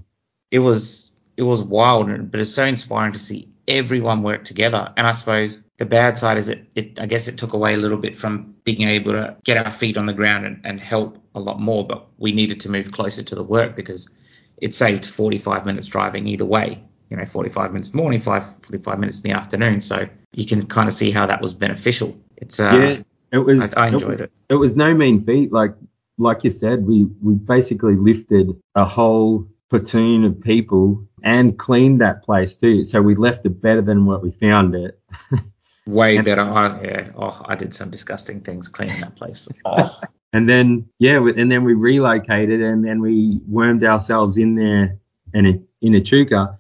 it 0.50 0.58
was 0.58 1.12
it 1.36 1.42
was 1.42 1.62
wild, 1.62 2.30
but 2.30 2.40
it's 2.40 2.52
so 2.54 2.64
inspiring 2.64 3.12
to 3.12 3.18
see 3.18 3.48
everyone 3.66 4.22
work 4.22 4.44
together. 4.44 4.92
And 4.96 5.06
I 5.06 5.12
suppose 5.12 5.62
the 5.76 5.86
bad 5.86 6.18
side 6.18 6.36
is 6.38 6.48
it, 6.48 6.66
it 6.74 6.98
I 7.00 7.06
guess 7.06 7.28
it 7.28 7.38
took 7.38 7.52
away 7.52 7.74
a 7.74 7.76
little 7.76 7.98
bit 7.98 8.18
from 8.18 8.54
being 8.64 8.82
able 8.88 9.12
to 9.12 9.36
get 9.44 9.56
our 9.64 9.70
feet 9.70 9.96
on 9.96 10.06
the 10.06 10.12
ground 10.14 10.46
and, 10.46 10.60
and 10.64 10.80
help 10.80 11.18
a 11.34 11.40
lot 11.40 11.60
more. 11.60 11.86
But 11.86 12.08
we 12.18 12.32
needed 12.32 12.60
to 12.60 12.70
move 12.70 12.90
closer 12.92 13.22
to 13.22 13.34
the 13.34 13.42
work 13.42 13.76
because 13.76 14.08
it 14.56 14.74
saved 14.74 15.06
45 15.06 15.64
minutes 15.64 15.86
driving 15.88 16.26
either 16.26 16.44
way. 16.44 16.82
You 17.11 17.16
know, 17.16 17.24
45 17.24 17.72
minutes 17.72 17.90
in 17.90 17.96
the 17.96 18.02
morning, 18.02 18.20
five, 18.20 18.44
45 18.62 18.98
minutes 18.98 19.20
in 19.20 19.30
the 19.30 19.36
afternoon. 19.36 19.80
So 19.80 20.09
you 20.32 20.46
can 20.46 20.66
kind 20.66 20.88
of 20.88 20.94
see 20.94 21.11
how 21.11 21.26
that 21.26 21.40
was 21.40 21.54
beneficial. 21.54 22.18
It's 22.36 22.61
uh, 22.61 22.70
yeah. 22.72 23.02
It 23.30 23.38
was. 23.38 23.74
I, 23.74 23.84
I 23.84 23.86
enjoyed 23.88 24.04
was, 24.04 24.20
it. 24.20 24.32
It 24.48 24.54
was 24.54 24.76
no 24.76 24.94
mean 24.94 25.24
feat. 25.24 25.52
Like 25.52 25.74
like 26.18 26.44
you 26.44 26.50
said, 26.50 26.86
we 26.86 27.06
we 27.22 27.34
basically 27.34 27.96
lifted 27.96 28.50
a 28.74 28.84
whole 28.84 29.46
platoon 29.70 30.24
of 30.24 30.40
people 30.40 31.06
and 31.22 31.59
cleaned 31.59 32.00
that 32.00 32.24
place 32.24 32.54
too. 32.54 32.84
So 32.84 33.02
we 33.02 33.14
left 33.14 33.44
it 33.46 33.61
better 33.61 33.82
than 33.82 34.06
what 34.06 34.22
we 34.22 34.30
found 34.30 34.74
it. 34.74 35.00
Way 35.86 36.16
And- 36.16 36.24
better. 36.24 36.42
I, 36.42 36.82
yeah. 36.82 37.11
Oh, 37.16 37.42
I 37.44 37.54
did 37.54 37.74
some 37.74 37.90
disgusting 37.90 38.40
things 38.40 38.68
cleaning 38.68 39.00
that 39.00 39.16
place. 39.16 39.48
Oh. 39.64 39.98
And 40.34 40.46
then 40.46 40.90
yeah, 40.98 41.26
and 41.26 41.50
then 41.50 41.64
we 41.64 41.72
relocated 41.72 42.61
and 42.61 42.84
then 42.84 43.00
we 43.00 43.40
wormed 43.48 43.82
ourselves 43.82 44.36
in 44.36 44.56
there 44.56 44.98
and 45.32 45.46
in, 45.46 45.66
in 45.80 45.94
Echuca. 45.94 46.59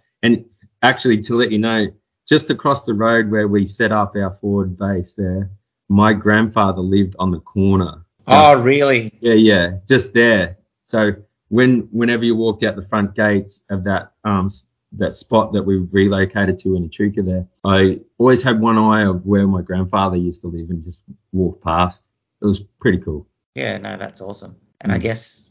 Actually, 0.82 1.20
to 1.22 1.36
let 1.36 1.50
you 1.50 1.58
know, 1.58 1.88
just 2.28 2.50
across 2.50 2.84
the 2.84 2.94
road 2.94 3.30
where 3.30 3.48
we 3.48 3.66
set 3.66 3.90
up 3.92 4.14
our 4.16 4.32
forward 4.32 4.78
base 4.78 5.14
there, 5.14 5.50
my 5.88 6.12
grandfather 6.12 6.80
lived 6.80 7.16
on 7.18 7.30
the 7.30 7.40
corner. 7.40 8.04
oh, 8.26 8.60
really? 8.60 9.12
Yeah, 9.20 9.34
yeah, 9.34 9.78
just 9.88 10.12
there. 10.14 10.58
So 10.84 11.12
when 11.48 11.88
whenever 11.92 12.24
you 12.24 12.36
walked 12.36 12.62
out 12.62 12.76
the 12.76 12.82
front 12.82 13.14
gates 13.14 13.62
of 13.70 13.84
that 13.84 14.12
um 14.24 14.50
that 14.92 15.14
spot 15.14 15.52
that 15.52 15.62
we 15.62 15.76
relocated 15.76 16.58
to 16.60 16.74
in 16.76 16.84
Echuca 16.84 17.22
there, 17.22 17.46
I 17.64 18.00
always 18.18 18.42
had 18.42 18.60
one 18.60 18.78
eye 18.78 19.04
of 19.04 19.26
where 19.26 19.46
my 19.46 19.60
grandfather 19.62 20.16
used 20.16 20.40
to 20.42 20.46
live 20.48 20.70
and 20.70 20.82
just 20.84 21.02
walk 21.32 21.62
past. 21.62 22.04
It 22.40 22.46
was 22.46 22.60
pretty 22.80 22.98
cool. 22.98 23.26
Yeah, 23.54 23.76
no, 23.78 23.96
that's 23.98 24.20
awesome. 24.20 24.56
And 24.80 24.92
I 24.92 24.98
Mm. 24.98 25.02
guess 25.02 25.47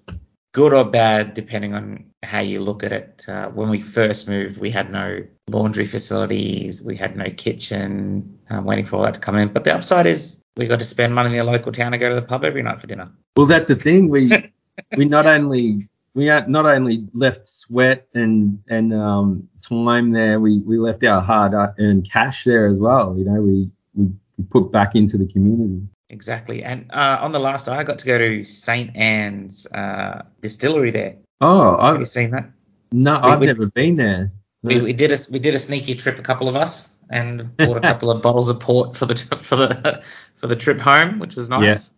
good 0.57 0.73
or 0.73 0.83
bad, 0.83 1.35
depending 1.35 1.75
on 1.75 2.03
how 2.23 2.39
you 2.39 2.59
look 2.59 2.83
at 2.83 2.91
it. 2.91 3.23
Uh, 3.27 3.47
when 3.49 3.69
we 3.69 3.79
first 3.79 4.27
moved, 4.27 4.59
we 4.59 4.71
had 4.71 4.89
no 4.89 5.23
laundry 5.47 5.85
facilities, 5.85 6.81
we 6.81 6.97
had 6.97 7.15
no 7.15 7.29
kitchen, 7.29 8.39
um, 8.49 8.65
waiting 8.65 8.83
for 8.83 8.95
all 8.95 9.03
that 9.03 9.13
to 9.13 9.19
come 9.19 9.35
in. 9.35 9.49
But 9.49 9.65
the 9.65 9.75
upside 9.75 10.07
is 10.07 10.41
we 10.55 10.65
got 10.65 10.79
to 10.79 10.85
spend 10.85 11.13
money 11.13 11.29
in 11.29 11.37
the 11.37 11.43
local 11.43 11.71
town 11.71 11.93
and 11.93 12.01
go 12.01 12.09
to 12.09 12.15
the 12.15 12.23
pub 12.23 12.43
every 12.43 12.63
night 12.63 12.81
for 12.81 12.87
dinner. 12.87 13.11
Well, 13.35 13.45
that's 13.45 13.67
the 13.67 13.75
thing. 13.75 14.09
We 14.09 14.31
we 14.97 15.05
not 15.05 15.27
only 15.27 15.85
we 16.15 16.25
not 16.25 16.65
only 16.65 17.07
left 17.13 17.47
sweat 17.47 18.07
and 18.15 18.57
and 18.67 18.95
um, 18.95 19.47
time 19.61 20.09
there, 20.11 20.39
we 20.39 20.61
we 20.61 20.79
left 20.79 21.03
our 21.03 21.21
hard 21.21 21.53
earned 21.53 22.09
cash 22.11 22.45
there 22.45 22.65
as 22.65 22.79
well. 22.79 23.15
You 23.15 23.25
know, 23.25 23.41
we 23.41 23.69
we, 23.93 24.05
we 24.39 24.43
put 24.49 24.71
back 24.71 24.95
into 24.95 25.19
the 25.19 25.27
community. 25.27 25.87
Exactly. 26.09 26.63
And 26.63 26.89
uh, 26.91 27.19
on 27.21 27.31
the 27.31 27.39
last 27.39 27.65
day, 27.65 27.73
I 27.73 27.83
got 27.83 27.99
to 27.99 28.05
go 28.05 28.17
to 28.17 28.43
St. 28.45 28.95
Anne's 28.95 29.65
uh, 29.67 30.23
distillery 30.41 30.91
there. 30.91 31.15
Oh, 31.41 31.77
Have 31.81 31.95
you 31.95 32.01
I've 32.01 32.07
seen 32.07 32.31
that? 32.31 32.49
no, 32.91 33.15
We- 33.15 33.29
I've 33.31 33.39
we- 33.41 33.45
never 33.47 33.65
been 33.67 33.95
there. 33.97 34.31
We, 34.63 34.81
we 34.81 34.91
did 34.93 35.11
a 35.11 35.17
we 35.31 35.37
did 35.39 35.53
a 35.53 35.59
sneaky 35.59 35.95
trip, 35.95 36.17
a 36.17 36.23
couple 36.23 36.49
of 36.49 36.55
us, 36.55 36.89
and 37.11 37.55
bought 37.55 37.77
a 37.77 37.81
couple 37.93 38.09
of 38.09 38.21
bottles 38.23 38.49
of 38.49 38.59
port 38.59 38.97
for 38.97 39.05
the 39.05 39.15
for 39.15 39.55
the 39.55 40.03
for 40.35 40.47
the 40.47 40.55
trip 40.55 40.79
home, 40.79 41.19
which 41.19 41.35
was 41.35 41.47
nice. 41.47 41.91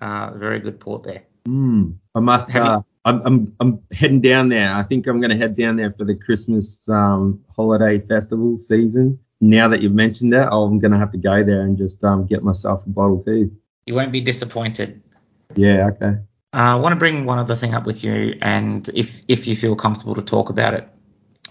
Uh, 0.00 0.32
very 0.36 0.60
good 0.60 0.78
port 0.78 1.02
there. 1.04 1.22
Mm, 1.48 1.96
I 2.14 2.20
must. 2.20 2.50
Have 2.50 2.64
you- 2.64 2.70
Uh, 2.70 2.82
I'm, 3.06 3.22
I'm 3.24 3.56
I'm 3.60 3.80
heading 3.92 4.20
down 4.20 4.48
there. 4.50 4.72
I 4.72 4.82
think 4.82 5.06
I'm 5.06 5.20
going 5.20 5.30
to 5.30 5.36
head 5.38 5.56
down 5.56 5.76
there 5.76 5.92
for 5.92 6.04
the 6.04 6.14
Christmas 6.16 6.88
um, 6.88 7.40
holiday 7.56 7.98
festival 8.00 8.58
season. 8.58 9.18
Now 9.40 9.68
that 9.68 9.82
you've 9.82 9.92
mentioned 9.92 10.32
that, 10.32 10.50
I'm 10.50 10.78
going 10.78 10.92
to 10.92 10.98
have 10.98 11.10
to 11.12 11.18
go 11.18 11.44
there 11.44 11.60
and 11.60 11.76
just 11.76 12.02
um, 12.02 12.26
get 12.26 12.42
myself 12.42 12.86
a 12.86 12.88
bottle 12.88 13.22
too. 13.22 13.54
You 13.84 13.94
won't 13.94 14.12
be 14.12 14.20
disappointed. 14.20 15.02
Yeah. 15.54 15.88
Okay. 15.88 16.18
Uh, 16.54 16.72
I 16.72 16.74
want 16.76 16.92
to 16.92 16.98
bring 16.98 17.26
one 17.26 17.38
other 17.38 17.54
thing 17.54 17.74
up 17.74 17.84
with 17.84 18.02
you, 18.02 18.38
and 18.40 18.88
if 18.94 19.20
if 19.28 19.46
you 19.46 19.54
feel 19.54 19.76
comfortable 19.76 20.14
to 20.14 20.22
talk 20.22 20.48
about 20.48 20.74
it, 20.74 20.88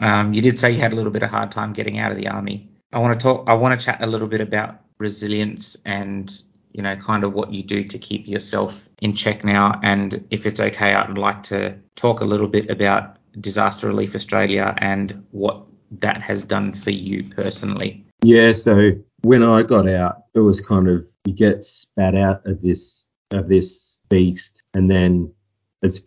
um, 0.01 0.33
you 0.33 0.41
did 0.41 0.57
say 0.57 0.71
you 0.71 0.79
had 0.79 0.93
a 0.93 0.95
little 0.95 1.11
bit 1.11 1.21
of 1.21 1.29
hard 1.29 1.51
time 1.51 1.73
getting 1.73 1.99
out 1.99 2.11
of 2.11 2.17
the 2.17 2.27
army. 2.27 2.69
I 2.91 2.99
want 2.99 3.19
to 3.19 3.23
talk. 3.23 3.43
I 3.47 3.53
want 3.53 3.79
to 3.79 3.86
chat 3.86 4.01
a 4.01 4.07
little 4.07 4.27
bit 4.27 4.41
about 4.41 4.79
resilience 4.97 5.77
and 5.86 6.31
you 6.71 6.81
know 6.81 6.95
kind 6.95 7.23
of 7.23 7.33
what 7.33 7.51
you 7.53 7.61
do 7.61 7.83
to 7.83 7.99
keep 7.99 8.27
yourself 8.27 8.89
in 8.99 9.13
check 9.15 9.43
now. 9.43 9.79
And 9.83 10.25
if 10.31 10.45
it's 10.45 10.59
okay, 10.59 10.93
I'd 10.93 11.17
like 11.17 11.43
to 11.43 11.77
talk 11.95 12.21
a 12.21 12.25
little 12.25 12.47
bit 12.47 12.69
about 12.69 13.17
Disaster 13.39 13.88
Relief 13.88 14.15
Australia 14.15 14.73
and 14.77 15.25
what 15.31 15.65
that 16.01 16.21
has 16.21 16.43
done 16.43 16.73
for 16.73 16.91
you 16.91 17.23
personally. 17.23 18.05
Yeah. 18.23 18.53
So 18.53 18.91
when 19.21 19.43
I 19.43 19.63
got 19.63 19.87
out, 19.87 20.23
it 20.33 20.39
was 20.39 20.61
kind 20.61 20.87
of 20.87 21.07
you 21.25 21.33
get 21.33 21.63
spat 21.63 22.15
out 22.15 22.45
of 22.45 22.61
this 22.61 23.09
of 23.31 23.49
this 23.49 23.99
beast, 24.09 24.61
and 24.73 24.89
then 24.89 25.33
it's 25.81 26.01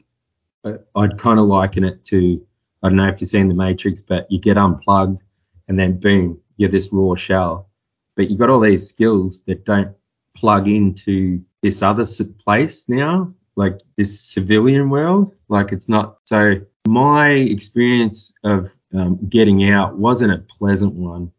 uh, 0.64 0.78
I'd 0.94 1.18
kind 1.18 1.38
of 1.38 1.46
liken 1.46 1.84
it 1.84 2.04
to 2.06 2.44
I 2.82 2.88
don't 2.88 2.96
know 2.96 3.08
if 3.08 3.20
you've 3.20 3.30
seen 3.30 3.48
The 3.48 3.54
Matrix, 3.54 4.02
but 4.02 4.30
you 4.30 4.40
get 4.40 4.56
unplugged 4.56 5.22
and 5.68 5.78
then 5.78 5.98
boom, 5.98 6.40
you're 6.56 6.70
this 6.70 6.88
raw 6.92 7.14
shell. 7.14 7.68
But 8.16 8.30
you've 8.30 8.38
got 8.38 8.50
all 8.50 8.60
these 8.60 8.88
skills 8.88 9.42
that 9.46 9.64
don't 9.64 9.94
plug 10.34 10.68
into 10.68 11.42
this 11.62 11.82
other 11.82 12.06
place 12.44 12.88
now, 12.88 13.32
like 13.56 13.78
this 13.96 14.20
civilian 14.20 14.90
world. 14.90 15.34
Like 15.48 15.72
it's 15.72 15.88
not. 15.88 16.18
So 16.24 16.60
my 16.86 17.30
experience 17.30 18.32
of 18.44 18.70
um, 18.94 19.18
getting 19.28 19.70
out 19.70 19.98
wasn't 19.98 20.32
a 20.32 20.38
pleasant 20.58 20.94
one. 20.94 21.32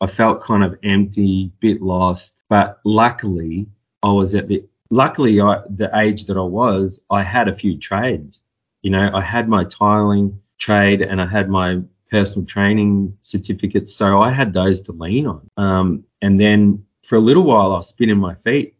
I 0.00 0.06
felt 0.06 0.42
kind 0.42 0.62
of 0.62 0.78
empty, 0.82 1.52
bit 1.60 1.82
lost, 1.82 2.42
but 2.48 2.80
luckily 2.84 3.66
I 4.02 4.12
was 4.12 4.34
at 4.34 4.48
the 4.48 4.64
luckily 4.90 5.40
I, 5.40 5.60
the 5.68 5.90
age 5.96 6.26
that 6.26 6.36
I 6.36 6.42
was, 6.42 7.00
I 7.10 7.22
had 7.22 7.48
a 7.48 7.54
few 7.54 7.78
trades. 7.78 8.42
You 8.82 8.90
know, 8.90 9.10
I 9.12 9.20
had 9.20 9.48
my 9.48 9.64
tiling 9.64 10.40
trade 10.58 11.02
and 11.02 11.20
I 11.20 11.26
had 11.26 11.48
my 11.48 11.80
personal 12.10 12.46
training 12.46 13.16
certificates, 13.20 13.94
so 13.94 14.20
I 14.20 14.30
had 14.30 14.52
those 14.52 14.80
to 14.82 14.92
lean 14.92 15.26
on. 15.26 15.50
Um, 15.56 16.04
and 16.22 16.40
then 16.40 16.84
for 17.02 17.16
a 17.16 17.20
little 17.20 17.42
while 17.42 17.72
I 17.72 17.76
was 17.76 17.88
spinning 17.88 18.18
my 18.18 18.34
feet, 18.36 18.76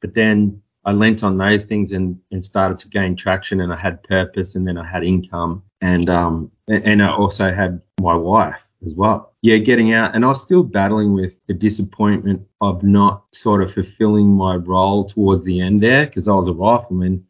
but 0.00 0.14
then 0.14 0.62
I 0.84 0.92
lent 0.92 1.22
on 1.22 1.38
those 1.38 1.64
things 1.64 1.92
and, 1.92 2.18
and 2.30 2.44
started 2.44 2.78
to 2.80 2.88
gain 2.88 3.14
traction 3.16 3.60
and 3.60 3.72
I 3.72 3.76
had 3.76 4.02
purpose 4.02 4.54
and 4.54 4.66
then 4.66 4.76
I 4.76 4.86
had 4.86 5.04
income 5.04 5.62
and 5.80 6.10
um 6.10 6.50
and 6.68 7.02
I 7.02 7.12
also 7.12 7.52
had 7.52 7.80
my 8.00 8.14
wife 8.14 8.64
as 8.84 8.94
well. 8.94 9.34
Yeah, 9.42 9.58
getting 9.58 9.92
out 9.92 10.14
and 10.14 10.24
I 10.24 10.28
was 10.28 10.42
still 10.42 10.62
battling 10.62 11.12
with 11.12 11.38
the 11.46 11.54
disappointment 11.54 12.46
of 12.60 12.82
not 12.82 13.24
sort 13.32 13.62
of 13.62 13.72
fulfilling 13.72 14.28
my 14.28 14.56
role 14.56 15.04
towards 15.04 15.44
the 15.44 15.60
end 15.60 15.82
there 15.82 16.06
because 16.06 16.28
I 16.28 16.34
was 16.34 16.48
a 16.48 16.52
rifleman, 16.52 17.24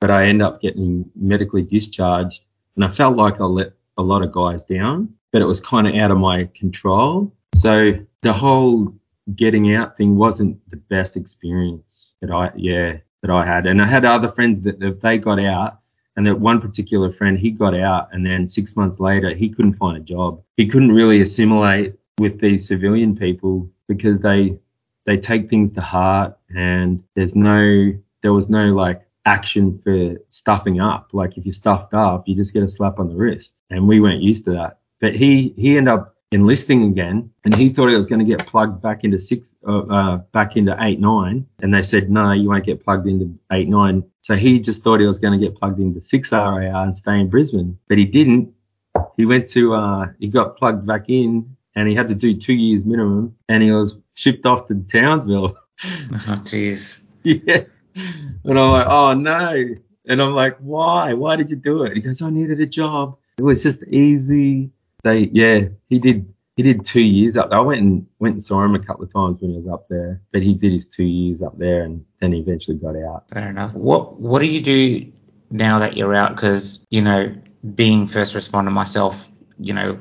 but 0.00 0.10
I 0.10 0.26
end 0.26 0.42
up 0.42 0.60
getting 0.60 1.08
medically 1.14 1.62
discharged 1.62 2.44
and 2.74 2.84
I 2.84 2.90
felt 2.90 3.16
like 3.16 3.40
I 3.40 3.44
let 3.44 3.72
a 3.98 4.02
lot 4.02 4.22
of 4.22 4.32
guys 4.32 4.64
down, 4.64 5.14
but 5.32 5.42
it 5.42 5.46
was 5.46 5.60
kind 5.60 5.86
of 5.86 5.94
out 5.94 6.10
of 6.10 6.18
my 6.18 6.48
control. 6.54 7.32
So 7.54 7.92
the 8.22 8.32
whole 8.32 8.92
getting 9.34 9.74
out 9.74 9.96
thing 9.96 10.16
wasn't 10.16 10.58
the 10.70 10.76
best 10.76 11.16
experience 11.16 12.14
that 12.20 12.30
I 12.30 12.52
yeah 12.56 12.98
that 13.22 13.30
I 13.30 13.44
had, 13.44 13.66
and 13.66 13.82
I 13.82 13.86
had 13.86 14.04
other 14.04 14.28
friends 14.28 14.60
that, 14.62 15.00
they 15.02 15.18
got 15.18 15.40
out 15.40 15.80
and 16.16 16.26
that 16.26 16.40
one 16.40 16.60
particular 16.60 17.12
friend, 17.12 17.38
he 17.38 17.50
got 17.50 17.74
out, 17.74 18.08
and 18.12 18.24
then 18.24 18.48
six 18.48 18.74
months 18.74 18.98
later, 18.98 19.34
he 19.34 19.50
couldn't 19.50 19.74
find 19.74 19.98
a 19.98 20.00
job. 20.00 20.42
He 20.56 20.66
couldn't 20.66 20.92
really 20.92 21.20
assimilate 21.20 21.94
with 22.18 22.40
these 22.40 22.66
civilian 22.66 23.16
people 23.16 23.70
because 23.86 24.20
they 24.20 24.58
they 25.04 25.18
take 25.18 25.48
things 25.50 25.72
to 25.72 25.82
heart, 25.82 26.36
and 26.54 27.04
there's 27.14 27.36
no 27.36 27.92
there 28.22 28.32
was 28.32 28.48
no 28.48 28.74
like 28.74 29.02
action 29.26 29.78
for 29.84 30.16
stuffing 30.30 30.80
up. 30.80 31.10
Like 31.12 31.36
if 31.36 31.44
you 31.44 31.52
stuffed 31.52 31.92
up, 31.92 32.26
you 32.26 32.34
just 32.34 32.54
get 32.54 32.62
a 32.62 32.68
slap 32.68 32.98
on 32.98 33.08
the 33.08 33.14
wrist, 33.14 33.54
and 33.70 33.86
we 33.86 34.00
weren't 34.00 34.22
used 34.22 34.46
to 34.46 34.52
that. 34.52 34.78
But 35.00 35.14
he 35.14 35.54
he 35.56 35.76
ended 35.76 35.92
up 35.92 36.15
enlisting 36.32 36.84
again, 36.84 37.30
and 37.44 37.54
he 37.54 37.72
thought 37.72 37.88
he 37.88 37.94
was 37.94 38.06
going 38.06 38.18
to 38.18 38.24
get 38.24 38.46
plugged 38.46 38.82
back 38.82 39.04
into 39.04 39.20
six, 39.20 39.54
uh, 39.66 39.78
uh, 39.78 40.16
back 40.32 40.56
into 40.56 40.76
eight 40.80 41.00
nine, 41.00 41.46
and 41.60 41.72
they 41.72 41.82
said 41.82 42.10
no, 42.10 42.32
you 42.32 42.48
won't 42.48 42.64
get 42.64 42.84
plugged 42.84 43.06
into 43.06 43.38
eight 43.52 43.68
nine. 43.68 44.04
So 44.22 44.34
he 44.34 44.60
just 44.60 44.82
thought 44.82 45.00
he 45.00 45.06
was 45.06 45.18
going 45.18 45.38
to 45.38 45.44
get 45.44 45.56
plugged 45.56 45.78
into 45.78 46.00
six 46.00 46.32
RAR 46.32 46.60
and 46.60 46.96
stay 46.96 47.20
in 47.20 47.28
Brisbane, 47.28 47.78
but 47.88 47.98
he 47.98 48.04
didn't. 48.04 48.52
He 49.16 49.26
went 49.26 49.48
to, 49.50 49.74
uh, 49.74 50.06
he 50.18 50.28
got 50.28 50.56
plugged 50.56 50.86
back 50.86 51.08
in, 51.08 51.56
and 51.74 51.88
he 51.88 51.94
had 51.94 52.08
to 52.08 52.14
do 52.14 52.34
two 52.36 52.54
years 52.54 52.84
minimum, 52.84 53.36
and 53.48 53.62
he 53.62 53.70
was 53.70 53.98
shipped 54.14 54.46
off 54.46 54.66
to 54.68 54.74
Townsville. 54.74 55.56
Oh, 55.78 56.40
jeez. 56.46 57.02
yeah. 57.22 57.64
And 58.44 58.58
I'm 58.58 58.70
like, 58.70 58.86
oh 58.86 59.12
no. 59.12 59.74
And 60.08 60.22
I'm 60.22 60.32
like, 60.32 60.56
why? 60.58 61.12
Why 61.12 61.36
did 61.36 61.50
you 61.50 61.56
do 61.56 61.82
it? 61.82 61.94
He 61.94 62.00
goes, 62.00 62.22
I 62.22 62.30
needed 62.30 62.60
a 62.60 62.66
job. 62.66 63.18
It 63.36 63.42
was 63.42 63.62
just 63.62 63.82
easy 63.82 64.70
they 65.06 65.30
yeah 65.32 65.60
he 65.88 65.98
did 65.98 66.32
he 66.56 66.62
did 66.62 66.84
two 66.84 67.02
years 67.02 67.36
up 67.36 67.50
there. 67.50 67.58
I 67.58 67.62
went 67.62 67.82
and 67.82 68.06
went 68.18 68.34
and 68.34 68.42
saw 68.42 68.64
him 68.64 68.74
a 68.74 68.78
couple 68.78 69.04
of 69.04 69.12
times 69.12 69.40
when 69.40 69.50
he 69.50 69.56
was 69.56 69.68
up 69.68 69.88
there, 69.90 70.22
but 70.32 70.42
he 70.42 70.54
did 70.54 70.72
his 70.72 70.86
two 70.86 71.04
years 71.04 71.42
up 71.42 71.58
there 71.58 71.82
and 71.82 72.04
then 72.20 72.32
he 72.32 72.40
eventually 72.40 72.78
got 72.78 72.96
out. 72.96 73.28
Fair 73.32 73.50
enough. 73.50 73.72
What 73.74 74.18
what 74.18 74.40
do 74.40 74.46
you 74.46 74.60
do 74.60 75.12
now 75.50 75.80
that 75.80 75.96
you're 75.96 76.14
out? 76.14 76.34
Because 76.34 76.84
you 76.90 77.02
know, 77.02 77.34
being 77.74 78.06
first 78.06 78.34
responder 78.34 78.72
myself, 78.72 79.28
you 79.58 79.74
know, 79.74 79.98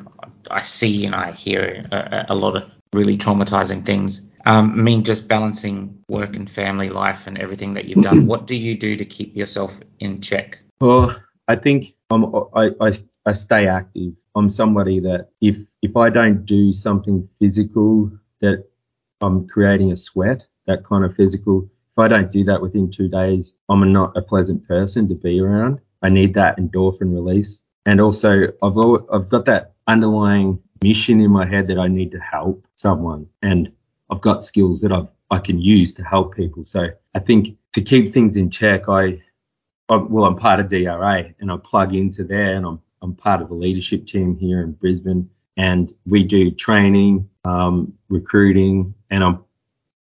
I 0.49 0.64
see 0.64 1.06
and 1.06 1.14
I 1.14 1.32
hear 1.32 1.84
a, 1.91 2.28
a 2.30 2.36
lot 2.36 2.56
of 2.56 2.72
really 2.93 3.18
traumatizing 3.18 3.86
things. 3.86 4.22
Um, 4.45 4.72
I 4.72 4.76
mean, 4.76 5.03
just 5.03 5.28
balancing 5.28 6.03
work 6.08 6.36
and 6.36 6.49
family 6.49 6.89
life 6.89 7.28
and 7.28 7.38
everything 7.38 7.74
that 7.74 7.86
you've 7.86 8.03
done. 8.03 8.28
what 8.28 8.47
do 8.47 8.56
you 8.56 8.78
do 8.78 8.95
to 8.95 9.06
keep 9.06 9.36
yourself 9.36 9.78
in 9.99 10.22
check? 10.22 10.60
Well, 10.80 11.16
I 11.47 11.56
think 11.56 11.95
I'm, 12.12 12.26
I, 12.53 12.70
I 12.80 12.91
I 13.26 13.34
stay 13.34 13.67
active. 13.67 14.13
I'm 14.36 14.49
somebody 14.49 14.99
that 15.01 15.30
if 15.41 15.57
if 15.82 15.97
I 15.97 16.09
don't 16.09 16.45
do 16.45 16.73
something 16.73 17.28
physical 17.39 18.11
that 18.41 18.65
I'm 19.21 19.47
creating 19.47 19.91
a 19.91 19.97
sweat, 19.97 20.43
that 20.67 20.86
kind 20.86 21.05
of 21.05 21.15
physical. 21.15 21.63
If 21.63 21.99
I 21.99 22.07
don't 22.07 22.32
do 22.32 22.43
that 22.43 22.61
within 22.61 22.91
two 22.91 23.07
days, 23.07 23.53
I'm 23.69 23.91
not 23.93 24.15
a 24.17 24.21
pleasant 24.21 24.67
person 24.67 25.07
to 25.09 25.15
be 25.15 25.39
around. 25.39 25.80
I 26.01 26.09
need 26.09 26.34
that 26.34 26.57
endorphin 26.57 27.13
release, 27.13 27.63
and 27.86 27.99
also 27.99 28.47
I've 28.61 28.78
I've 29.11 29.30
got 29.30 29.45
that 29.45 29.73
underlying 29.88 30.59
mission 30.84 31.21
in 31.21 31.32
my 31.32 31.45
head 31.45 31.67
that 31.67 31.80
I 31.80 31.88
need 31.88 32.11
to 32.11 32.19
help 32.19 32.67
someone, 32.76 33.28
and 33.41 33.71
I've 34.11 34.21
got 34.21 34.43
skills 34.43 34.82
that 34.82 34.91
I've 34.91 35.07
I 35.32 35.39
can 35.39 35.59
use 35.59 35.93
to 35.93 36.03
help 36.03 36.36
people. 36.36 36.65
So 36.65 36.88
I 37.15 37.19
think 37.19 37.57
to 37.73 37.82
keep 37.82 38.09
things 38.09 38.38
in 38.38 38.49
check, 38.49 38.88
I, 38.88 39.21
I 39.89 39.97
well 39.97 40.26
I'm 40.26 40.36
part 40.36 40.59
of 40.59 40.67
DRA 40.67 41.34
and 41.39 41.51
I 41.51 41.57
plug 41.57 41.95
into 41.95 42.23
there 42.23 42.55
and 42.55 42.65
I'm 42.65 42.82
I'm 43.02 43.16
part 43.16 43.41
of 43.41 43.50
the 43.50 43.56
leadership 43.56 44.08
team 44.08 44.38
here 44.38 44.62
in 44.62 44.72
Brisbane, 44.74 45.30
and 45.58 45.93
we 46.06 46.24
do 46.24 46.52
training, 46.52 47.30
um, 47.43 47.93
recruiting, 48.10 48.93
and 49.10 49.24
I'm 49.24 49.43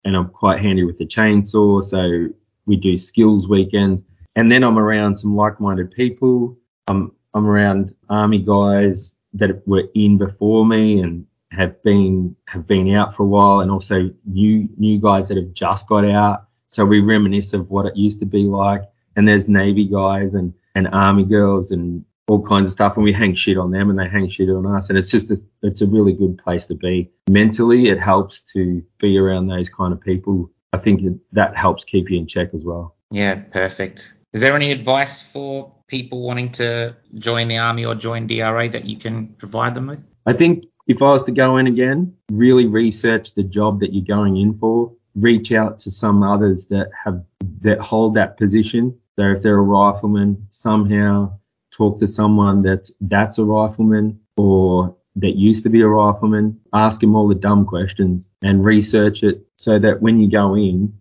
and 0.05 0.15
I'm 0.15 0.29
quite 0.29 0.61
handy 0.61 0.83
with 0.83 0.97
the 0.97 1.05
chainsaw, 1.05 1.83
so 1.83 2.27
we 2.65 2.75
do 2.75 2.97
skills 2.97 3.47
weekends, 3.49 4.05
and 4.35 4.51
then 4.51 4.63
I'm 4.63 4.79
around 4.79 5.17
some 5.17 5.35
like-minded 5.35 5.91
people. 5.91 6.57
I'm 6.87 7.11
I'm 7.33 7.45
around 7.45 7.93
army 8.09 8.39
guys 8.39 9.15
that 9.33 9.65
were 9.67 9.83
in 9.93 10.17
before 10.17 10.65
me 10.65 11.01
and 11.01 11.25
have 11.51 11.81
been 11.83 12.35
have 12.47 12.67
been 12.67 12.93
out 12.95 13.15
for 13.15 13.23
a 13.23 13.27
while, 13.27 13.59
and 13.61 13.71
also 13.71 14.09
new 14.25 14.67
new 14.77 14.99
guys 14.99 15.27
that 15.27 15.37
have 15.37 15.53
just 15.53 15.87
got 15.87 16.05
out. 16.05 16.45
So 16.67 16.85
we 16.85 16.99
reminisce 16.99 17.53
of 17.53 17.69
what 17.69 17.85
it 17.85 17.95
used 17.95 18.19
to 18.19 18.25
be 18.25 18.43
like. 18.43 18.83
And 19.15 19.27
there's 19.27 19.49
Navy 19.49 19.85
guys 19.85 20.33
and 20.35 20.53
and 20.75 20.87
Army 20.89 21.25
girls 21.25 21.71
and 21.71 22.05
all 22.29 22.45
kinds 22.45 22.67
of 22.67 22.71
stuff 22.71 22.95
and 22.95 23.03
we 23.03 23.11
hang 23.11 23.33
shit 23.33 23.57
on 23.57 23.71
them 23.71 23.89
and 23.89 23.97
they 23.97 24.07
hang 24.07 24.29
shit 24.29 24.49
on 24.49 24.65
us 24.67 24.89
and 24.89 24.97
it's 24.97 25.09
just 25.09 25.31
a, 25.31 25.37
it's 25.63 25.81
a 25.81 25.87
really 25.87 26.13
good 26.13 26.37
place 26.37 26.67
to 26.67 26.75
be. 26.75 27.09
Mentally 27.27 27.89
it 27.89 27.99
helps 27.99 28.41
to 28.53 28.83
be 28.99 29.17
around 29.17 29.47
those 29.47 29.67
kind 29.67 29.91
of 29.91 29.99
people. 29.99 30.51
I 30.71 30.77
think 30.77 31.01
that 31.31 31.57
helps 31.57 31.83
keep 31.83 32.09
you 32.09 32.19
in 32.19 32.27
check 32.27 32.53
as 32.53 32.63
well. 32.63 32.95
Yeah 33.09 33.35
perfect. 33.35 34.13
Is 34.33 34.41
there 34.41 34.55
any 34.55 34.71
advice 34.71 35.23
for 35.23 35.73
people 35.87 36.21
wanting 36.21 36.51
to 36.51 36.95
join 37.15 37.47
the 37.47 37.57
army 37.57 37.83
or 37.83 37.95
join 37.95 38.27
dra 38.27 38.69
that 38.69 38.85
you 38.85 38.97
can 38.97 39.29
provide 39.39 39.73
them 39.73 39.87
with? 39.87 40.03
I 40.27 40.33
think 40.33 40.65
if 40.87 41.01
i 41.01 41.09
was 41.09 41.23
to 41.23 41.31
go 41.31 41.57
in 41.57 41.67
again 41.67 42.15
really 42.31 42.67
research 42.67 43.33
the 43.33 43.43
job 43.43 43.79
that 43.79 43.91
you're 43.91 44.05
going 44.05 44.37
in 44.37 44.57
for. 44.59 44.93
Reach 45.15 45.51
out 45.51 45.79
to 45.79 45.91
some 45.91 46.21
others 46.21 46.65
that 46.67 46.91
have 47.03 47.23
that 47.61 47.79
hold 47.79 48.13
that 48.13 48.37
position. 48.37 48.99
So 49.17 49.31
if 49.31 49.41
they're 49.41 49.57
a 49.57 49.61
rifleman 49.61 50.47
somehow 50.51 51.38
talk 51.79 51.97
to 51.99 52.07
someone 52.07 52.61
that's 52.61 52.91
that's 53.01 53.39
a 53.39 53.45
rifleman 53.45 54.19
or 54.35 54.95
that 55.15 55.35
used 55.37 55.63
to 55.63 55.69
be 55.69 55.81
a 55.81 55.87
rifleman, 55.87 56.59
ask 56.73 57.01
him 57.01 57.15
all 57.15 57.27
the 57.27 57.35
dumb 57.35 57.65
questions 57.65 58.27
and 58.41 58.63
research 58.63 59.23
it 59.23 59.45
so 59.57 59.79
that 59.79 60.01
when 60.01 60.19
you 60.19 60.29
go 60.29 60.55
in, 60.55 60.93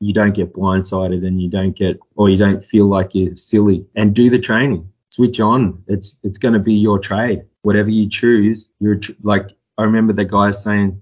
you 0.00 0.12
don't 0.12 0.34
get 0.34 0.52
blindsided 0.52 1.24
and 1.26 1.40
you 1.40 1.48
don't 1.48 1.76
get 1.76 1.98
or 2.16 2.28
you 2.28 2.36
don't 2.36 2.64
feel 2.64 2.86
like 2.86 3.14
you're 3.14 3.36
silly 3.36 3.86
and 3.94 4.14
do 4.14 4.30
the 4.30 4.38
training. 4.38 4.88
Switch 5.10 5.38
on. 5.40 5.82
It's 5.86 6.16
it's 6.22 6.38
going 6.38 6.54
to 6.54 6.60
be 6.60 6.74
your 6.74 6.98
trade. 6.98 7.42
Whatever 7.62 7.90
you 7.90 8.08
choose, 8.08 8.68
you're 8.80 9.00
like 9.22 9.50
I 9.78 9.82
remember 9.82 10.14
the 10.14 10.24
guy 10.24 10.50
saying, 10.50 11.00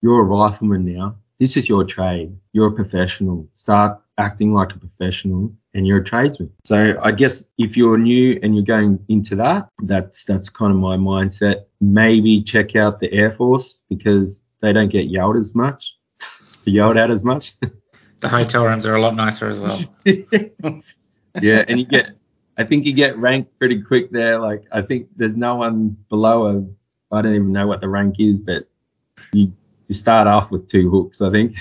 "You're 0.00 0.22
a 0.22 0.24
rifleman 0.24 0.84
now. 0.84 1.16
This 1.38 1.56
is 1.56 1.68
your 1.68 1.84
trade. 1.84 2.34
You're 2.52 2.68
a 2.68 2.72
professional. 2.82 3.48
Start 3.52 4.00
acting 4.18 4.54
like 4.54 4.74
a 4.74 4.78
professional 4.78 5.52
and 5.74 5.86
you're 5.86 5.98
a 5.98 6.04
tradesman. 6.04 6.52
So 6.64 6.98
I 7.02 7.12
guess 7.12 7.44
if 7.58 7.76
you're 7.76 7.98
new 7.98 8.38
and 8.42 8.54
you're 8.54 8.64
going 8.64 9.04
into 9.08 9.36
that, 9.36 9.68
that's 9.82 10.24
that's 10.24 10.48
kind 10.48 10.72
of 10.72 10.78
my 10.78 10.96
mindset. 10.96 11.64
Maybe 11.80 12.42
check 12.42 12.76
out 12.76 13.00
the 13.00 13.12
Air 13.12 13.30
Force 13.30 13.82
because 13.88 14.42
they 14.60 14.72
don't 14.72 14.90
get 14.90 15.06
yelled 15.06 15.36
as 15.36 15.54
much, 15.54 15.94
yelled 16.64 16.96
at 16.96 17.10
as 17.10 17.24
much. 17.24 17.54
The 18.20 18.28
hotel 18.28 18.64
rooms 18.64 18.86
are 18.86 18.94
a 18.94 19.00
lot 19.00 19.16
nicer 19.16 19.50
as 19.50 19.58
well. 19.58 19.80
yeah, 21.42 21.64
and 21.66 21.80
you 21.80 21.84
get, 21.84 22.10
I 22.56 22.62
think 22.62 22.86
you 22.86 22.92
get 22.92 23.18
ranked 23.18 23.58
pretty 23.58 23.82
quick 23.82 24.12
there. 24.12 24.38
Like 24.38 24.62
I 24.70 24.80
think 24.80 25.08
there's 25.16 25.34
no 25.34 25.56
one 25.56 25.96
below 26.08 26.46
a, 26.46 27.16
I 27.16 27.20
don't 27.20 27.34
even 27.34 27.50
know 27.50 27.66
what 27.66 27.80
the 27.80 27.88
rank 27.88 28.20
is, 28.20 28.38
but 28.38 28.68
you 29.32 29.52
you 29.88 29.94
start 29.96 30.28
off 30.28 30.52
with 30.52 30.68
two 30.68 30.88
hooks, 30.88 31.20
I 31.20 31.32
think. 31.32 31.56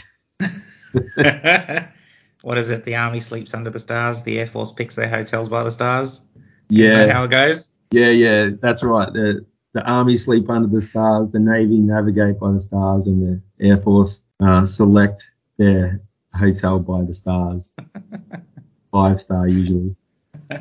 What 2.42 2.58
is 2.58 2.70
it? 2.70 2.84
The 2.86 2.96
army 2.96 3.20
sleeps 3.22 3.54
under 3.54 3.70
the 3.70 3.80
stars. 3.80 4.24
The 4.24 4.40
air 4.40 4.48
force 4.48 4.72
picks 4.72 4.96
their 4.96 5.10
hotels 5.10 5.50
by 5.50 5.64
the 5.64 5.72
stars. 5.72 6.22
Yeah. 6.70 7.12
how 7.12 7.24
it 7.26 7.32
goes? 7.32 7.70
Yeah, 7.92 8.10
yeah, 8.10 8.50
that's 8.62 8.84
right. 8.84 9.12
The 9.12 9.46
the 9.74 9.82
army 9.84 10.18
sleep 10.18 10.50
under 10.50 10.68
the 10.68 10.82
stars, 10.82 11.32
the 11.32 11.40
navy 11.40 11.78
navigate 11.78 12.40
by 12.40 12.52
the 12.52 12.60
stars, 12.60 13.08
and 13.08 13.42
the 13.60 13.66
air 13.66 13.78
force 13.78 14.24
uh, 14.42 14.66
select 14.66 15.32
their 15.58 16.02
hotel 16.34 16.80
by 16.80 17.04
the 17.04 17.14
stars. 17.14 17.74
Five 18.92 19.22
star 19.22 19.48
usually. 19.48 19.96
is, 20.50 20.58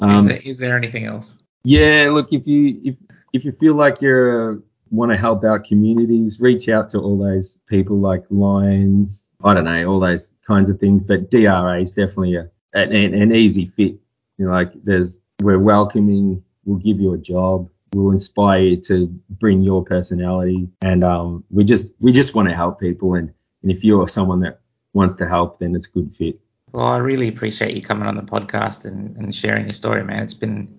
Um, 0.00 0.26
there, 0.26 0.40
is 0.44 0.58
there 0.58 0.76
anything 0.76 1.04
else? 1.04 1.38
yeah, 1.64 2.08
look, 2.12 2.32
if 2.32 2.46
you 2.46 2.80
if 2.84 2.96
if 3.32 3.44
you 3.44 3.52
feel 3.52 3.74
like 3.74 4.00
you're 4.00 4.62
want 4.90 5.12
to 5.12 5.16
help 5.16 5.44
out 5.44 5.64
communities, 5.64 6.40
reach 6.40 6.68
out 6.68 6.90
to 6.90 6.98
all 6.98 7.18
those 7.18 7.58
people 7.68 7.98
like 7.98 8.24
Lions, 8.30 9.28
I 9.42 9.54
don't 9.54 9.64
know, 9.64 9.86
all 9.86 10.00
those 10.00 10.32
kinds 10.46 10.70
of 10.70 10.78
things. 10.78 11.02
But 11.06 11.30
DRA 11.30 11.80
is 11.80 11.92
definitely 11.92 12.36
a, 12.36 12.50
an, 12.72 12.92
an 12.92 13.34
easy 13.34 13.66
fit. 13.66 13.98
You 14.38 14.46
know, 14.46 14.50
like 14.50 14.72
there's 14.84 15.18
we're 15.40 15.58
welcoming, 15.58 16.42
we'll 16.64 16.78
give 16.78 17.00
you 17.00 17.14
a 17.14 17.18
job, 17.18 17.68
we'll 17.94 18.12
inspire 18.12 18.60
you 18.60 18.76
to 18.82 19.06
bring 19.30 19.62
your 19.62 19.84
personality, 19.84 20.68
and 20.82 21.04
um, 21.04 21.44
we 21.50 21.64
just 21.64 21.92
we 22.00 22.12
just 22.12 22.34
want 22.34 22.48
to 22.48 22.54
help 22.54 22.80
people. 22.80 23.14
And, 23.14 23.32
and 23.62 23.72
if 23.72 23.82
you're 23.84 24.08
someone 24.08 24.40
that 24.40 24.60
wants 24.92 25.16
to 25.16 25.28
help, 25.28 25.58
then 25.58 25.74
it's 25.74 25.86
a 25.86 25.90
good 25.90 26.14
fit. 26.16 26.38
Well, 26.72 26.86
I 26.86 26.98
really 26.98 27.28
appreciate 27.28 27.74
you 27.74 27.82
coming 27.82 28.06
on 28.06 28.16
the 28.16 28.22
podcast 28.22 28.84
and, 28.84 29.16
and 29.16 29.34
sharing 29.34 29.66
your 29.66 29.74
story, 29.74 30.04
man. 30.04 30.22
It's 30.22 30.34
been 30.34 30.78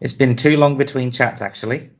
it's 0.00 0.12
been 0.12 0.36
too 0.36 0.56
long 0.56 0.76
between 0.76 1.10
chats, 1.10 1.40
actually. 1.40 1.90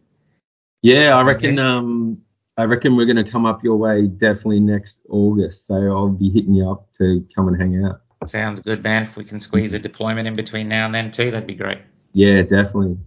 Yeah, 0.87 1.16
I 1.16 1.22
reckon 1.22 1.59
um 1.59 2.22
I 2.57 2.64
reckon 2.64 2.95
we're 2.95 3.07
gonna 3.07 3.28
come 3.28 3.45
up 3.45 3.64
your 3.64 3.76
way 3.76 4.07
definitely 4.07 4.61
next 4.61 5.01
August. 5.09 5.66
So 5.66 5.74
I'll 5.74 6.11
be 6.11 6.30
hitting 6.30 6.55
you 6.55 6.70
up 6.70 6.93
to 6.99 7.26
come 7.34 7.49
and 7.49 7.61
hang 7.61 7.84
out. 7.84 8.03
Sounds 8.26 8.61
good, 8.61 8.84
man. 8.84 9.03
If 9.03 9.16
we 9.16 9.24
can 9.24 9.41
squeeze 9.41 9.72
a 9.72 9.80
deployment 9.80 10.28
in 10.28 10.37
between 10.37 10.68
now 10.68 10.87
and 10.87 10.95
then 10.95 11.11
too, 11.11 11.32
that'd 11.32 11.47
be 11.47 11.57
great. 11.57 11.78
Yeah, 12.12 12.43
definitely. 12.43 12.99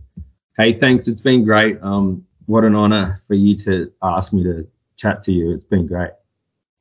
Hey, 0.58 0.74
thanks. 0.74 1.08
It's 1.08 1.22
been 1.22 1.46
great. 1.46 1.82
Um, 1.82 2.26
what 2.48 2.66
an 2.66 2.76
honor 2.76 3.22
for 3.28 3.34
you 3.34 3.56
to 3.60 3.92
ask 4.04 4.34
me 4.34 4.44
to 4.44 4.68
chat 4.98 5.24
to 5.24 5.32
you. 5.32 5.54
It's 5.54 5.64
been 5.64 5.88
great. 5.88 6.12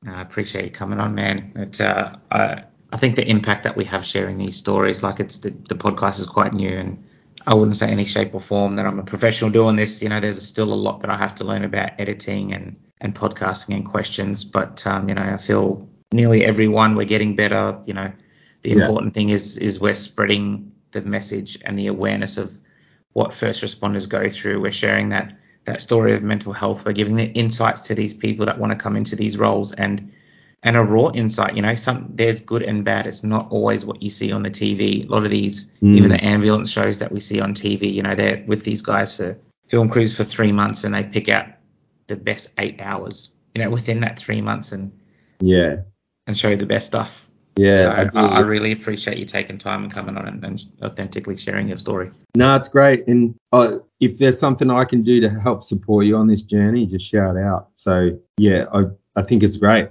I 0.05 0.21
appreciate 0.21 0.65
you 0.65 0.71
coming 0.73 0.99
on, 0.99 1.15
man. 1.15 1.53
It's 1.55 1.81
uh, 1.81 2.17
I 2.33 2.65
I 2.93 2.97
think 2.97 3.15
the 3.15 3.27
impact 3.27 3.63
that 3.63 3.77
we 3.77 3.85
have 3.85 4.05
sharing 4.05 4.37
these 4.37 4.57
stories, 4.57 5.05
like 5.05 5.21
it's 5.21 5.39
the, 5.39 5.51
the 5.51 5.77
podcast 5.77 6.19
is 6.19 6.27
quite 6.27 6.55
new, 6.55 6.77
and 6.77 7.05
I 7.47 7.55
wouldn't 7.55 7.77
say 7.77 7.89
any 7.89 8.05
shape 8.05 8.35
or 8.35 8.41
form 8.41 8.77
that 8.77 8.87
I'm 8.87 8.99
a 8.99 9.05
professional 9.05 9.51
doing 9.51 9.77
this. 9.77 10.03
You 10.03 10.09
know, 10.09 10.21
there's 10.21 10.43
still 10.47 10.73
a 10.73 10.75
lot 10.75 11.01
that 11.01 11.11
I 11.11 11.17
have 11.17 11.35
to 11.37 11.45
learn 11.45 11.65
about 11.65 11.93
editing 11.99 12.53
and 12.53 12.77
and 13.01 13.15
podcasting 13.15 13.75
and 13.77 13.87
questions, 13.87 14.45
but 14.45 14.85
um, 14.87 15.09
you 15.09 15.15
know, 15.15 15.23
I 15.23 15.37
feel 15.37 15.89
nearly 16.13 16.45
everyone 16.45 16.97
we're 16.97 17.05
getting 17.05 17.37
better. 17.37 17.81
You 17.87 17.95
know, 17.95 18.13
the 18.63 18.71
Yeah. 18.71 18.81
important 18.81 19.15
thing 19.15 19.29
is 19.31 19.57
is 19.57 19.81
we're 19.81 19.95
spreading 19.95 20.73
the 20.91 21.03
message 21.03 21.59
and 21.65 21.79
the 21.79 21.87
awareness 21.87 22.39
of 22.39 22.53
what 23.13 23.33
first 23.35 23.63
responders 23.63 24.09
go 24.09 24.29
through. 24.29 24.61
We're 24.61 24.73
sharing 24.73 25.11
that 25.11 25.37
that 25.65 25.81
story 25.81 26.15
of 26.15 26.23
mental 26.23 26.53
health. 26.53 26.85
We're 26.85 26.93
giving 26.93 27.17
the 27.17 27.27
insights 27.27 27.83
to 27.83 27.95
these 27.95 28.15
people 28.15 28.47
that 28.47 28.59
want 28.59 28.73
to 28.73 28.77
come 28.77 28.97
into 28.97 29.17
these 29.17 29.37
roles 29.39 29.73
and 29.73 30.13
and 30.69 30.77
a 30.77 30.83
raw 30.85 31.11
insight. 31.15 31.57
You 31.57 31.63
know, 31.63 31.75
some 31.75 32.11
there's 32.15 32.41
good 32.43 32.63
and 32.63 32.85
bad. 32.85 33.07
It's 33.07 33.25
not 33.25 33.51
always 33.51 33.87
what 33.87 34.03
you 34.03 34.11
see 34.11 34.31
on 34.33 34.43
the 34.43 34.51
TV. 34.51 35.07
A 35.07 35.11
lot 35.11 35.25
of 35.25 35.31
these, 35.31 35.71
Mm. 35.83 35.97
even 35.97 36.11
the 36.11 36.23
ambulance 36.23 36.71
shows 36.71 36.99
that 36.99 37.11
we 37.11 37.21
see 37.21 37.41
on 37.41 37.55
TV, 37.55 37.91
you 37.93 38.03
know, 38.03 38.15
they're 38.15 38.45
with 38.47 38.65
these 38.65 38.83
guys 38.83 39.17
for 39.17 39.39
film 39.69 39.89
crews 39.89 40.15
for 40.15 40.25
three 40.25 40.53
months 40.53 40.85
and 40.85 40.95
they 40.95 41.05
pick 41.05 41.31
out 41.31 41.47
the 42.07 42.17
best 42.17 42.51
eight 42.59 42.81
hours, 42.81 43.31
you 43.55 43.63
know, 43.65 43.71
within 43.71 44.01
that 44.01 44.19
three 44.19 44.43
months 44.43 44.73
and 44.73 44.93
Yeah. 45.41 45.77
and 46.27 46.37
show 46.37 46.55
the 46.55 46.67
best 46.67 46.87
stuff. 46.87 47.25
Yeah. 47.57 47.75
so 47.75 48.19
I 48.21 48.27
I. 48.39 48.41
Really 48.41 48.73
appreciate 48.73 49.17
you 49.19 49.25
taking 49.25 49.57
time 49.59 49.83
and 49.85 49.93
coming 49.93 50.17
on 50.19 50.29
and, 50.29 50.45
and 50.45 50.65
authentically 50.83 51.37
sharing 51.37 51.67
your 51.69 51.79
story. 51.79 52.11
No, 52.37 52.55
it's 52.55 52.69
great. 52.69 53.09
And 53.09 53.35
uh, 53.53 53.79
if 54.01 54.19
there's 54.19 54.39
something 54.39 54.71
I 54.71 54.85
can 54.85 55.03
do 55.03 55.21
to 55.23 55.29
help 55.29 55.65
support 55.65 56.05
you 56.07 56.17
on 56.17 56.27
this 56.29 56.43
journey, 56.43 56.87
just 56.87 57.05
shout 57.11 57.37
out. 57.37 57.71
So 57.77 58.19
yeah, 58.37 58.67
I 58.73 58.85
I 59.17 59.23
think 59.23 59.43
it's 59.43 59.57
great, 59.57 59.89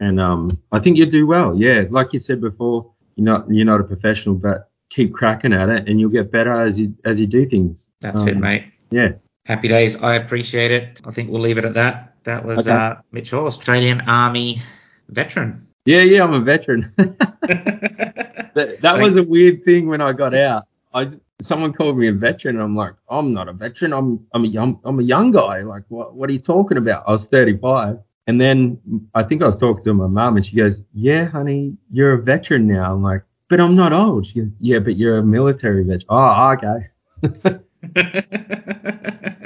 and 0.00 0.20
um 0.20 0.50
I 0.72 0.78
think 0.80 0.96
you 0.96 1.06
do 1.06 1.26
well. 1.26 1.56
Yeah, 1.56 1.84
like 1.90 2.12
you 2.12 2.20
said 2.20 2.40
before, 2.40 2.90
you're 3.16 3.24
not 3.24 3.50
you're 3.50 3.66
not 3.66 3.80
a 3.80 3.84
professional, 3.84 4.34
but 4.34 4.70
keep 4.90 5.12
cracking 5.14 5.52
at 5.52 5.68
it, 5.68 5.88
and 5.88 6.00
you'll 6.00 6.10
get 6.10 6.30
better 6.30 6.52
as 6.60 6.78
you 6.78 6.94
as 7.04 7.20
you 7.20 7.26
do 7.26 7.48
things. 7.48 7.90
That's 8.00 8.26
it, 8.26 8.34
Um, 8.36 8.40
mate. 8.40 8.64
Yeah. 8.90 9.12
Happy 9.46 9.68
days. 9.68 9.96
I 9.96 10.14
appreciate 10.16 10.70
it. 10.70 11.02
I 11.04 11.10
think 11.10 11.30
we'll 11.30 11.40
leave 11.42 11.58
it 11.58 11.64
at 11.66 11.74
that. 11.74 12.14
That 12.24 12.44
was 12.46 12.60
Okay. 12.66 12.70
uh, 12.70 12.96
Mitch 13.12 13.30
Haw, 13.32 13.46
Australian 13.46 14.00
Army 14.02 14.62
veteran. 15.10 15.66
Yeah, 15.84 16.00
yeah, 16.00 16.24
I'm 16.24 16.32
a 16.32 16.40
veteran. 16.40 16.90
that 16.96 18.78
that 18.80 18.98
was 19.00 19.16
a 19.16 19.22
weird 19.22 19.64
thing 19.64 19.88
when 19.88 20.00
I 20.00 20.12
got 20.12 20.34
out. 20.34 20.64
I 20.94 21.08
someone 21.42 21.72
called 21.72 21.98
me 21.98 22.08
a 22.08 22.12
veteran, 22.12 22.56
and 22.56 22.64
I'm 22.64 22.76
like, 22.76 22.94
I'm 23.10 23.32
not 23.34 23.48
a 23.48 23.52
veteran. 23.52 23.92
I'm 23.92 24.24
I'm 24.32 24.44
a 24.44 24.48
young 24.48 24.80
I'm 24.84 24.98
a 24.98 25.02
young 25.02 25.30
guy. 25.30 25.60
Like, 25.60 25.82
what 25.88 26.14
what 26.14 26.30
are 26.30 26.32
you 26.32 26.38
talking 26.38 26.78
about? 26.78 27.04
I 27.06 27.10
was 27.10 27.26
35, 27.26 27.98
and 28.26 28.40
then 28.40 28.80
I 29.14 29.22
think 29.22 29.42
I 29.42 29.46
was 29.46 29.56
talking 29.56 29.84
to 29.84 29.94
my 29.94 30.06
mum, 30.06 30.36
and 30.36 30.46
she 30.46 30.56
goes, 30.56 30.84
Yeah, 30.94 31.26
honey, 31.26 31.76
you're 31.90 32.14
a 32.14 32.22
veteran 32.22 32.66
now. 32.66 32.92
I'm 32.92 33.02
like, 33.02 33.22
but 33.48 33.60
I'm 33.60 33.76
not 33.76 33.92
old. 33.92 34.26
She 34.26 34.40
goes, 34.40 34.50
Yeah, 34.60 34.78
but 34.78 34.96
you're 34.96 35.18
a 35.18 35.22
military 35.22 35.84
veteran. 35.84 36.06
Oh, 36.08 36.56
okay. 36.56 37.60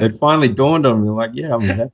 It 0.00 0.14
finally 0.14 0.48
dawned 0.48 0.86
on 0.86 1.02
me, 1.02 1.10
like, 1.10 1.30
yeah, 1.34 1.54
I'm 1.54 1.70
a 1.70 1.90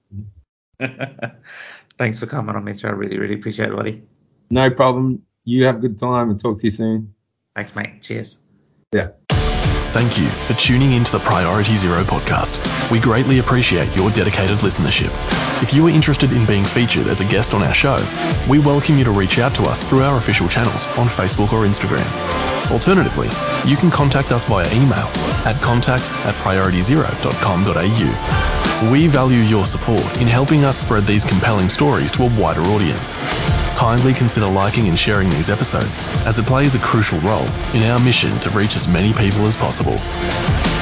veteran. 0.79 1.37
Thanks 1.99 2.19
for 2.19 2.27
coming 2.27 2.55
on, 2.55 2.65
Mitch. 2.65 2.85
I 2.85 2.91
really, 2.91 3.19
really 3.19 3.35
appreciate 3.35 3.71
it, 3.71 3.77
buddy. 3.77 4.03
No 4.51 4.71
problem. 4.71 5.23
You 5.45 5.65
have 5.65 5.77
a 5.77 5.79
good 5.79 5.99
time, 5.99 6.31
and 6.31 6.39
talk 6.39 6.59
to 6.59 6.65
you 6.65 6.71
soon. 6.71 7.15
Thanks, 7.57 7.75
mate. 7.75 8.03
Cheers. 8.03 8.37
Yeah. 8.93 9.09
Thank 9.95 10.19
you 10.19 10.27
for 10.49 10.55
tuning 10.55 10.91
in 10.91 11.05
to 11.05 11.13
the 11.13 11.21
Priority 11.21 11.77
Zero 11.77 12.03
podcast. 12.03 12.59
We 12.91 12.99
greatly 12.99 13.39
appreciate 13.39 13.95
your 13.95 14.11
dedicated 14.11 14.59
listenership. 14.59 15.13
If 15.63 15.73
you 15.73 15.87
are 15.87 15.91
interested 15.91 16.33
in 16.33 16.47
being 16.47 16.65
featured 16.65 17.07
as 17.07 17.21
a 17.21 17.25
guest 17.25 17.55
on 17.55 17.63
our 17.63 17.73
show, 17.73 18.05
we 18.49 18.59
welcome 18.59 18.99
you 18.99 19.05
to 19.05 19.13
reach 19.13 19.39
out 19.39 19.55
to 19.55 19.63
us 19.63 19.85
through 19.85 20.03
our 20.03 20.19
official 20.19 20.49
channels 20.49 20.89
on 20.99 21.07
Facebook 21.07 21.53
or 21.53 21.65
Instagram. 21.65 22.05
Alternatively, 22.73 23.29
you 23.71 23.77
can 23.77 23.93
contact 23.93 24.33
us 24.33 24.47
via 24.47 24.67
email 24.75 25.07
at 25.47 25.63
contact 25.63 26.11
at 26.27 26.35
priorityzero.com.au. 26.43 28.91
We 28.91 29.07
value 29.07 29.39
your 29.39 29.65
support 29.65 30.21
in 30.21 30.27
helping 30.27 30.65
us 30.65 30.77
spread 30.77 31.05
these 31.05 31.25
compelling 31.25 31.69
stories 31.69 32.11
to 32.13 32.25
a 32.25 32.37
wider 32.37 32.63
audience. 32.63 33.15
Kindly 33.77 34.13
consider 34.13 34.47
liking 34.47 34.89
and 34.89 34.99
sharing 34.99 35.31
these 35.31 35.51
episodes, 35.51 36.03
as 36.27 36.39
it 36.39 36.47
plays 36.47 36.75
a 36.75 36.79
crucial 36.79 37.21
role 37.21 37.47
in 37.73 37.85
our 37.85 38.01
mission 38.01 38.39
to 38.41 38.51
reach 38.51 38.77
as 38.77 38.89
many 38.89 39.13
people 39.13 39.47
as 39.47 39.57
possible. 39.85 40.74